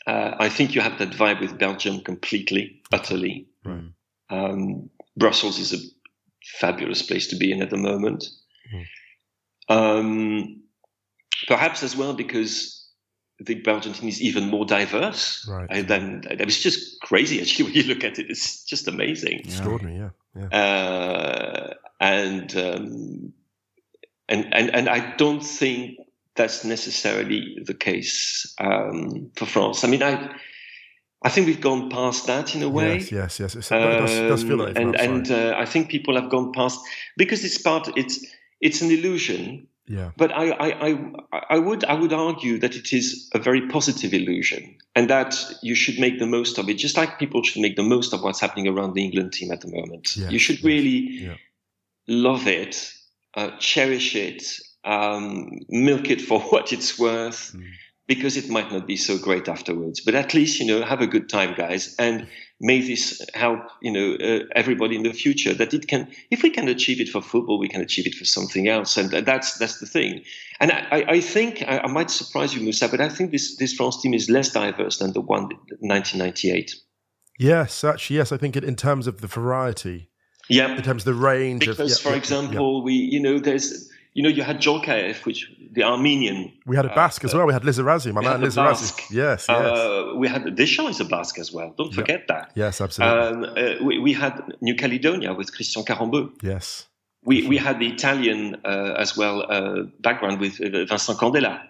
Uh, 0.06 0.34
I 0.38 0.48
think 0.48 0.74
you 0.74 0.80
have 0.80 0.98
that 0.98 1.10
vibe 1.10 1.40
with 1.40 1.58
Belgium 1.58 2.00
completely, 2.00 2.82
utterly. 2.92 3.48
Right. 3.64 3.84
Um, 4.30 4.90
Brussels 5.16 5.58
is 5.58 5.72
a 5.72 5.78
fabulous 6.58 7.02
place 7.02 7.28
to 7.28 7.36
be 7.36 7.52
in 7.52 7.62
at 7.62 7.70
the 7.70 7.76
moment. 7.76 8.24
Mm. 8.72 8.84
Um, 9.68 10.62
perhaps 11.46 11.82
as 11.82 11.96
well 11.96 12.14
because 12.14 12.81
the 13.44 13.54
Belgian 13.56 13.92
team 13.92 14.08
is 14.08 14.20
even 14.20 14.48
more 14.48 14.64
diverse. 14.64 15.46
Right. 15.48 15.66
And 15.70 15.88
then 15.88 16.22
it's 16.30 16.60
just 16.60 17.00
crazy 17.00 17.40
actually 17.42 17.66
when 17.66 17.74
you 17.74 17.82
look 17.84 18.04
at 18.04 18.18
it. 18.18 18.26
It's 18.28 18.64
just 18.64 18.88
amazing. 18.88 19.40
Extraordinary, 19.40 20.10
yeah. 20.36 20.48
yeah. 20.50 20.58
Uh, 20.58 21.74
and, 22.00 22.56
um, 22.56 23.32
and 24.28 24.54
and 24.54 24.74
and 24.74 24.88
I 24.88 25.14
don't 25.16 25.44
think 25.44 25.98
that's 26.34 26.64
necessarily 26.64 27.58
the 27.64 27.74
case 27.74 28.54
um, 28.58 29.30
for 29.36 29.46
France. 29.46 29.84
I 29.84 29.88
mean, 29.88 30.02
I 30.02 30.34
I 31.22 31.28
think 31.28 31.46
we've 31.46 31.60
gone 31.60 31.90
past 31.90 32.26
that 32.26 32.54
in 32.54 32.62
a 32.62 32.68
way. 32.68 32.98
Yes, 32.98 33.38
yes, 33.38 33.54
yes. 33.54 33.70
It 33.70 33.78
does, 33.78 34.10
does, 34.10 34.42
feel 34.42 34.56
like 34.56 34.76
um, 34.76 34.82
and 34.82 34.96
and 34.96 35.30
uh, 35.30 35.54
I 35.56 35.66
think 35.66 35.90
people 35.90 36.20
have 36.20 36.30
gone 36.30 36.52
past 36.52 36.80
because 37.16 37.44
it's 37.44 37.58
part. 37.58 37.88
It's 37.96 38.24
it's 38.60 38.80
an 38.80 38.90
illusion 38.90 39.68
yeah. 39.86 40.12
But 40.16 40.32
I, 40.32 40.50
I, 40.50 40.88
I, 40.88 41.44
I, 41.50 41.58
would, 41.58 41.84
I 41.84 41.94
would 41.94 42.12
argue 42.12 42.58
that 42.58 42.76
it 42.76 42.92
is 42.92 43.28
a 43.34 43.38
very 43.38 43.68
positive 43.68 44.14
illusion 44.14 44.76
and 44.94 45.10
that 45.10 45.36
you 45.62 45.74
should 45.74 45.98
make 45.98 46.18
the 46.18 46.26
most 46.26 46.58
of 46.58 46.68
it, 46.68 46.74
just 46.74 46.96
like 46.96 47.18
people 47.18 47.42
should 47.42 47.62
make 47.62 47.76
the 47.76 47.82
most 47.82 48.12
of 48.12 48.22
what's 48.22 48.40
happening 48.40 48.68
around 48.68 48.94
the 48.94 49.04
England 49.04 49.32
team 49.32 49.50
at 49.50 49.60
the 49.60 49.68
moment. 49.68 50.16
Yeah. 50.16 50.28
You 50.28 50.38
should 50.38 50.62
really 50.62 51.24
yeah. 51.24 51.34
love 52.06 52.46
it, 52.46 52.92
uh, 53.34 53.50
cherish 53.58 54.14
it, 54.14 54.44
um, 54.84 55.50
milk 55.68 56.10
it 56.10 56.20
for 56.20 56.40
what 56.50 56.72
it's 56.72 56.98
worth. 56.98 57.52
Mm. 57.54 57.64
Because 58.08 58.36
it 58.36 58.50
might 58.50 58.70
not 58.70 58.86
be 58.86 58.96
so 58.96 59.16
great 59.16 59.48
afterwards, 59.48 60.00
but 60.00 60.14
at 60.16 60.34
least 60.34 60.58
you 60.58 60.66
know 60.66 60.84
have 60.84 61.00
a 61.00 61.06
good 61.06 61.28
time, 61.28 61.54
guys, 61.54 61.94
and 62.00 62.26
may 62.62 62.80
this 62.80 63.20
help 63.34 63.60
you 63.82 63.92
know 63.92 64.14
uh, 64.14 64.44
everybody 64.54 64.94
in 64.96 65.02
the 65.02 65.12
future 65.12 65.52
that 65.52 65.74
it 65.74 65.88
can 65.88 66.08
if 66.30 66.42
we 66.42 66.48
can 66.48 66.68
achieve 66.68 67.00
it 67.00 67.08
for 67.08 67.20
football 67.20 67.58
we 67.58 67.68
can 67.68 67.82
achieve 67.82 68.06
it 68.06 68.14
for 68.14 68.24
something 68.24 68.68
else 68.68 68.96
and 68.96 69.10
that's 69.10 69.58
that's 69.58 69.80
the 69.80 69.86
thing. 69.86 70.22
And 70.60 70.70
i, 70.70 71.04
I 71.08 71.20
think 71.20 71.62
I, 71.66 71.78
I, 71.78 71.88
might 71.88 72.10
surprise 72.10 72.54
you 72.54 72.62
musa 72.62 72.88
but 72.88 73.00
i 73.00 73.08
think 73.08 73.32
this 73.32 73.56
this 73.56 73.74
france 73.74 74.00
team 74.00 74.14
is 74.14 74.30
less 74.30 74.50
diverse 74.50 74.98
than 74.98 75.12
the 75.12 75.20
one 75.20 75.48
1998 75.80 76.76
yes 77.38 77.82
actually 77.82 78.16
yes 78.16 78.30
i 78.30 78.36
think 78.36 78.56
it, 78.56 78.64
in 78.64 78.76
terms 78.76 79.06
of 79.06 79.20
the 79.20 79.26
variety. 79.26 80.08
Yeah. 80.48 80.76
In 80.76 80.82
terms 80.82 81.02
of 81.02 81.14
the 81.14 81.20
range 81.20 81.60
because 81.60 81.78
of, 81.80 81.88
yeah, 81.88 82.10
for 82.10 82.16
example 82.16 82.78
yeah. 82.78 82.84
we 82.84 82.94
you 82.94 83.20
know 83.20 83.38
there's 83.38 83.88
you 84.14 84.22
know, 84.22 84.28
you 84.28 84.42
had 84.42 84.58
Djorkaeff, 84.60 85.24
which 85.24 85.50
the 85.72 85.82
Armenian. 85.82 86.52
We 86.66 86.76
had 86.76 86.84
a 86.84 86.94
Basque 86.94 87.24
uh, 87.24 87.28
as 87.28 87.34
well. 87.34 87.46
We 87.46 87.52
had 87.52 87.62
Lizarazu, 87.62 88.12
my 88.12 88.20
man 88.20 88.40
Lizarazu. 88.40 88.92
Yes, 89.10 89.46
yes. 89.48 89.48
Uh, 89.48 90.12
we 90.16 90.28
had 90.28 90.54
Deschamps 90.54 90.90
is 90.90 91.00
a 91.00 91.04
Basque 91.06 91.38
as 91.38 91.50
well. 91.52 91.74
Don't 91.78 91.94
forget 91.94 92.28
that. 92.28 92.52
Yes, 92.54 92.80
absolutely. 92.80 93.18
Um, 93.18 93.44
uh, 93.44 93.84
we, 93.84 93.98
we, 93.98 94.12
had 94.12 94.42
New 94.60 94.74
Caledonia 94.74 95.32
with 95.32 95.54
Christian 95.54 95.82
Karembeu. 95.82 96.30
Yes. 96.42 96.86
We 97.24 97.46
we 97.46 97.56
had 97.56 97.78
the 97.78 97.88
Italian 97.88 98.56
uh, 98.64 98.94
as 98.98 99.16
well 99.16 99.46
uh, 99.48 99.84
background 100.00 100.40
with 100.40 100.60
uh, 100.60 100.84
Vincent 100.84 101.18
Candela. 101.18 101.62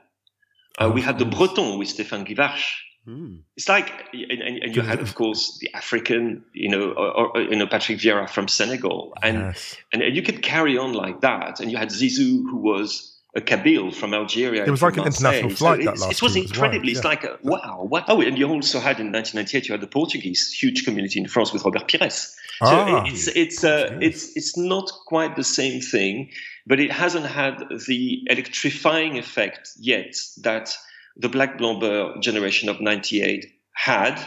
Oh, 0.79 0.91
we 0.91 1.03
had 1.03 1.19
the 1.19 1.27
Breton 1.27 1.79
with 1.79 1.89
Stéphane 1.89 2.27
Guivarc'h. 2.27 2.65
Mm. 3.07 3.41
It's 3.57 3.69
like, 3.69 3.91
and, 4.13 4.41
and, 4.41 4.77
you 4.77 4.83
had, 4.83 5.01
of 5.01 5.15
course, 5.15 5.59
the 5.61 5.75
African, 5.75 6.45
you 6.53 6.69
know, 6.69 6.93
or, 6.93 7.37
or, 7.37 7.43
you 7.43 7.57
know, 7.57 7.67
Patrick 7.67 7.99
Vieira 7.99 8.29
from 8.29 8.47
Senegal, 8.47 9.13
and, 9.23 9.39
yes. 9.39 9.77
and 9.93 10.03
you 10.15 10.23
could 10.23 10.43
carry 10.43 10.79
on 10.79 10.93
like 10.93 11.21
that. 11.23 11.59
And 11.59 11.71
you 11.71 11.77
had 11.77 11.89
Zizou, 11.89 12.43
who 12.49 12.57
was 12.57 13.13
a 13.35 13.41
Kabyle 13.41 13.95
from 13.95 14.15
Algeria. 14.15 14.65
It 14.65 14.71
was 14.71 14.83
like 14.83 14.97
an 14.97 15.05
Marseille. 15.05 15.31
international 15.31 15.57
flight 15.57 15.79
so 15.79 15.85
that 15.87 15.99
last 15.99 16.13
It 16.13 16.23
was 16.23 16.37
incredibly. 16.37 16.93
It's 16.93 17.05
like, 17.05 17.25
a, 17.25 17.39
wow, 17.43 17.85
what? 17.89 18.05
Oh, 18.09 18.21
and 18.21 18.39
you 18.39 18.49
also 18.49 18.79
had 18.79 19.01
in 19.01 19.11
1998, 19.11 19.69
you 19.69 19.73
had 19.73 19.81
the 19.81 19.87
Portuguese 19.87 20.53
huge 20.53 20.85
community 20.85 21.19
in 21.19 21.27
France 21.27 21.53
with 21.53 21.65
Robert 21.65 21.91
Pires. 21.91 22.37
So 22.61 22.67
ah, 22.69 23.05
it's 23.07 23.27
it's 23.29 23.65
uh, 23.65 23.99
it's 24.01 24.37
it's 24.37 24.57
not 24.57 24.89
quite 25.07 25.35
the 25.35 25.43
same 25.43 25.81
thing, 25.81 26.31
but 26.67 26.79
it 26.79 26.93
hasn't 26.93 27.27
had 27.27 27.65
the 27.89 28.23
electrifying 28.29 29.19
effect 29.19 29.71
yet 29.81 30.15
that 30.43 30.77
the 31.17 31.29
Black 31.29 31.59
Blanc 31.59 32.23
generation 32.23 32.69
of 32.69 32.81
98 32.81 33.47
had. 33.73 34.21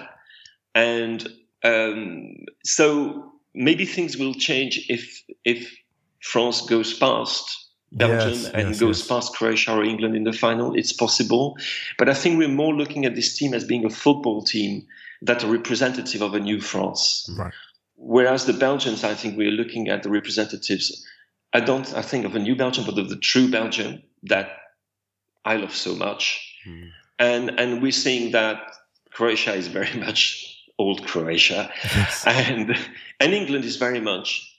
And 0.73 1.27
um, 1.63 2.35
so 2.63 3.31
maybe 3.53 3.85
things 3.85 4.17
will 4.17 4.33
change 4.33 4.85
if, 4.89 5.23
if 5.43 5.73
France 6.21 6.61
goes 6.61 6.93
past 6.93 7.65
Belgium 7.91 8.33
yes, 8.33 8.49
and 8.49 8.69
yes, 8.69 8.79
goes 8.79 8.99
yes. 8.99 9.07
past 9.07 9.35
Croatia 9.35 9.73
or 9.73 9.83
England 9.83 10.15
in 10.15 10.23
the 10.23 10.33
final. 10.33 10.75
It's 10.75 10.91
possible. 10.91 11.57
But 11.97 12.09
I 12.09 12.13
think 12.13 12.37
we're 12.37 12.49
more 12.49 12.73
looking 12.73 13.05
at 13.05 13.15
this 13.15 13.37
team 13.37 13.53
as 13.53 13.63
being 13.63 13.85
a 13.85 13.89
football 13.89 14.43
team 14.43 14.85
that 15.21 15.43
a 15.43 15.47
representative 15.47 16.21
of 16.21 16.33
a 16.33 16.39
new 16.39 16.59
France. 16.59 17.29
Right. 17.37 17.53
Whereas 17.95 18.45
the 18.45 18.53
Belgians, 18.53 19.03
I 19.03 19.13
think 19.13 19.37
we're 19.37 19.51
looking 19.51 19.87
at 19.87 20.03
the 20.03 20.09
representatives. 20.09 21.05
I 21.53 21.61
don't, 21.61 21.93
I 21.93 22.01
think 22.01 22.25
of 22.25 22.35
a 22.35 22.39
new 22.39 22.55
Belgium, 22.55 22.85
but 22.85 22.97
of 22.99 23.09
the 23.09 23.15
true 23.15 23.49
Belgium 23.49 24.03
that 24.23 24.49
I 25.45 25.55
love 25.55 25.73
so 25.73 25.95
much. 25.95 26.54
Mm. 26.65 26.89
And 27.19 27.59
and 27.59 27.81
we're 27.81 27.91
seeing 27.91 28.31
that 28.31 28.57
Croatia 29.11 29.53
is 29.53 29.67
very 29.67 29.93
much 30.05 30.63
old 30.77 31.05
Croatia, 31.07 31.71
Yes. 31.83 32.23
and 32.27 32.77
and 33.19 33.33
England 33.33 33.65
is 33.65 33.77
very 33.77 33.99
much 33.99 34.51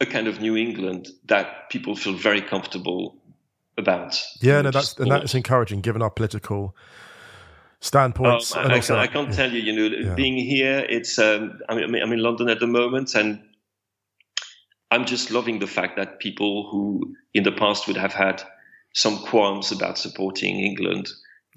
a 0.00 0.06
kind 0.06 0.28
of 0.28 0.40
New 0.40 0.56
England 0.56 1.08
that 1.26 1.70
people 1.70 1.96
feel 1.96 2.14
very 2.14 2.40
comfortable 2.40 3.16
about. 3.76 4.22
Yeah, 4.40 4.62
no, 4.62 4.70
that's 4.70 4.96
and 4.98 5.10
that 5.10 5.24
is 5.24 5.34
encouraging 5.34 5.80
given 5.80 6.02
our 6.02 6.10
political 6.10 6.74
standpoints. 7.80 8.54
Um, 8.56 8.70
I, 8.70 8.74
also, 8.74 8.96
I, 8.96 9.06
can't 9.06 9.32
tell 9.32 9.50
you, 9.50 9.60
you 9.60 9.72
know, 9.72 9.96
yeah. 9.96 10.14
being 10.14 10.36
here, 10.36 10.84
it's 10.88 11.18
um, 11.18 11.60
I 11.68 11.74
mean, 11.74 12.02
I'm 12.02 12.12
in 12.12 12.20
London 12.20 12.48
at 12.48 12.60
the 12.60 12.66
moment, 12.66 13.14
and 13.14 13.40
I'm 14.90 15.04
just 15.04 15.30
loving 15.30 15.58
the 15.58 15.66
fact 15.66 15.96
that 15.96 16.18
people 16.18 16.68
who 16.70 17.14
in 17.34 17.44
the 17.44 17.52
past 17.52 17.86
would 17.86 17.96
have 17.96 18.12
had 18.12 18.42
some 18.94 19.18
qualms 19.18 19.70
about 19.70 19.98
supporting 19.98 20.60
England 20.60 21.08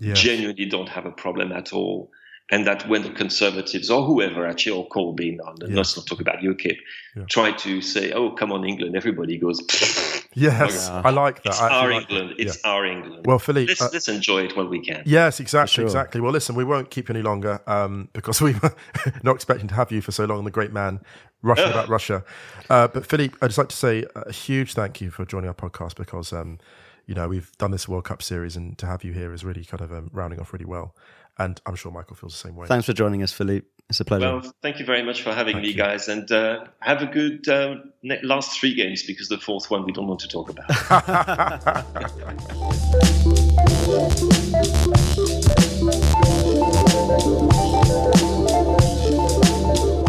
yes. 0.01 0.19
genuinely 0.19 0.65
don't 0.65 0.89
have 0.89 1.05
a 1.05 1.11
problem 1.11 1.51
at 1.51 1.71
all 1.71 2.11
and 2.51 2.67
that 2.67 2.87
when 2.87 3.01
the 3.01 3.09
Conservatives 3.09 3.89
or 3.89 4.03
whoever 4.03 4.45
actually 4.45 4.73
or 4.73 4.87
Corbyn, 4.89 5.37
yeah. 5.37 5.67
let's 5.69 5.95
not 5.95 6.05
talk 6.05 6.19
about 6.19 6.39
UKIP, 6.39 6.77
yeah. 7.15 7.23
try 7.29 7.53
to 7.53 7.81
say, 7.81 8.11
"Oh, 8.11 8.31
come 8.31 8.51
on, 8.51 8.65
England," 8.65 8.95
everybody 8.95 9.37
goes. 9.37 9.61
Yes, 10.33 10.87
I 10.87 11.09
like 11.09 11.43
that. 11.43 11.49
It's 11.49 11.59
our 11.61 11.91
like 11.91 12.09
England. 12.09 12.35
It's 12.37 12.61
yeah. 12.63 12.71
our 12.71 12.85
England. 12.85 13.25
Well, 13.25 13.37
Philippe, 13.37 13.67
let's, 13.67 13.81
uh, 13.81 13.89
let's, 13.91 14.07
enjoy 14.07 14.45
it 14.45 14.55
while 14.55 14.67
we 14.67 14.79
can. 14.79 15.03
Yes, 15.05 15.41
exactly, 15.41 15.73
sure. 15.73 15.83
exactly. 15.83 16.21
Well, 16.21 16.31
listen, 16.31 16.55
we 16.55 16.63
won't 16.63 16.89
keep 16.89 17.09
you 17.09 17.15
any 17.15 17.21
longer 17.21 17.59
um, 17.67 18.07
because 18.13 18.41
we 18.41 18.53
were 18.53 18.73
not 19.23 19.35
expecting 19.35 19.67
to 19.67 19.75
have 19.75 19.91
you 19.91 19.99
for 19.99 20.13
so 20.13 20.23
long. 20.23 20.45
The 20.45 20.49
great 20.51 20.71
man 20.71 21.01
rushing 21.41 21.69
about 21.69 21.89
Russia, 21.89 22.23
uh, 22.69 22.87
but 22.87 23.05
Philippe, 23.05 23.35
I'd 23.41 23.47
just 23.47 23.57
like 23.57 23.67
to 23.69 23.75
say 23.75 24.05
a 24.15 24.31
huge 24.31 24.73
thank 24.73 25.01
you 25.01 25.11
for 25.11 25.25
joining 25.25 25.49
our 25.49 25.53
podcast 25.53 25.97
because. 25.97 26.31
Um, 26.31 26.59
you 27.05 27.15
know, 27.15 27.27
we've 27.27 27.51
done 27.57 27.71
this 27.71 27.87
World 27.87 28.05
Cup 28.05 28.21
series, 28.21 28.55
and 28.55 28.77
to 28.77 28.85
have 28.85 29.03
you 29.03 29.13
here 29.13 29.33
is 29.33 29.43
really 29.43 29.63
kind 29.63 29.81
of 29.81 29.91
um, 29.91 30.09
rounding 30.13 30.39
off 30.39 30.53
really 30.53 30.65
well. 30.65 30.95
And 31.37 31.59
I'm 31.65 31.75
sure 31.75 31.91
Michael 31.91 32.15
feels 32.15 32.33
the 32.33 32.39
same 32.39 32.55
way. 32.55 32.67
Thanks 32.67 32.85
for 32.85 32.93
joining 32.93 33.23
us, 33.23 33.31
Philippe. 33.31 33.67
It's 33.89 33.99
a 33.99 34.05
pleasure. 34.05 34.25
Well, 34.25 34.53
thank 34.61 34.79
you 34.79 34.85
very 34.85 35.03
much 35.03 35.21
for 35.21 35.33
having 35.33 35.55
thank 35.55 35.63
me, 35.63 35.71
you. 35.71 35.77
guys. 35.77 36.07
And 36.07 36.31
uh, 36.31 36.65
have 36.79 37.01
a 37.01 37.07
good 37.07 37.47
uh, 37.47 37.75
last 38.23 38.59
three 38.59 38.73
games 38.73 39.03
because 39.03 39.27
the 39.27 39.37
fourth 39.37 39.69
one 39.69 39.85
we 39.85 39.91
don't 39.91 40.07
want 40.07 40.21
to 40.21 40.27
talk 40.27 40.49
about. 40.49 40.69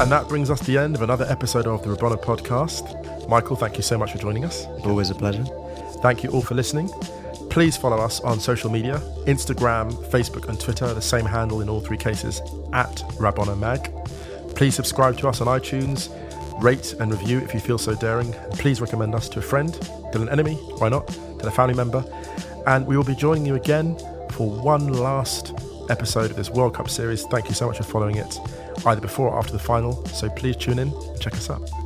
And 0.03 0.11
that 0.11 0.29
brings 0.29 0.51
us 0.51 0.59
to 0.59 0.67
the 0.67 0.79
end 0.79 0.97
of 0.97 1.03
another 1.03 1.25
episode 1.27 1.69
of 1.69 1.85
the 1.85 1.91
Rabona 1.91 2.21
podcast. 2.21 3.29
Michael, 3.29 3.55
thank 3.55 3.77
you 3.77 3.85
so 3.85 3.97
much 3.97 4.11
for 4.11 4.19
joining 4.19 4.45
us. 4.45 4.67
Always 4.85 5.11
a 5.11 5.15
pleasure. 5.15 5.45
Thank 6.03 6.25
you 6.25 6.31
all 6.31 6.43
for 6.43 6.55
listening. 6.55 6.89
Please 7.49 7.77
follow 7.77 7.99
us 7.99 8.21
on 8.21 8.41
social 8.41 8.71
media 8.71 8.99
Instagram, 9.27 9.93
Facebook, 10.11 10.49
and 10.49 10.59
Twitter, 10.59 10.93
the 10.95 11.03
same 11.03 11.25
handle 11.25 11.61
in 11.61 11.69
all 11.69 11.81
three 11.81 11.97
cases 11.97 12.41
at 12.73 12.97
Rabona 13.19 13.57
Mag. 13.59 13.91
Please 14.57 14.75
subscribe 14.75 15.17
to 15.19 15.29
us 15.29 15.41
on 15.41 15.47
iTunes, 15.47 16.11
rate 16.63 16.95
and 16.99 17.11
review 17.11 17.39
if 17.39 17.55
you 17.55 17.61
feel 17.61 17.79
so 17.79 17.95
daring. 17.95 18.33
Please 18.53 18.81
recommend 18.81 19.15
us 19.15 19.29
to 19.29 19.39
a 19.39 19.43
friend, 19.43 19.75
to 20.13 20.21
an 20.21 20.29
enemy, 20.29 20.55
why 20.79 20.89
not, 20.89 21.07
to 21.09 21.47
a 21.47 21.51
family 21.51 21.75
member. 21.75 22.05
And 22.67 22.87
we 22.87 22.97
will 22.97 23.05
be 23.05 23.15
joining 23.15 23.47
you 23.47 23.55
again 23.55 23.97
for 24.31 24.49
one 24.51 24.93
last 24.93 25.55
episode 25.91 26.31
of 26.31 26.37
this 26.37 26.51
World 26.51 26.75
Cup 26.75 26.89
series. 26.89 27.25
Thank 27.27 27.49
you 27.49 27.55
so 27.55 27.67
much 27.67 27.77
for 27.77 27.85
following 27.85 28.17
it, 28.17 28.39
either 28.87 29.01
before 29.01 29.29
or 29.29 29.39
after 29.39 29.53
the 29.53 29.59
final. 29.59 30.05
So 30.07 30.29
please 30.31 30.57
tune 30.57 30.79
in 30.79 30.89
and 30.89 31.21
check 31.21 31.35
us 31.35 31.51
out. 31.51 31.82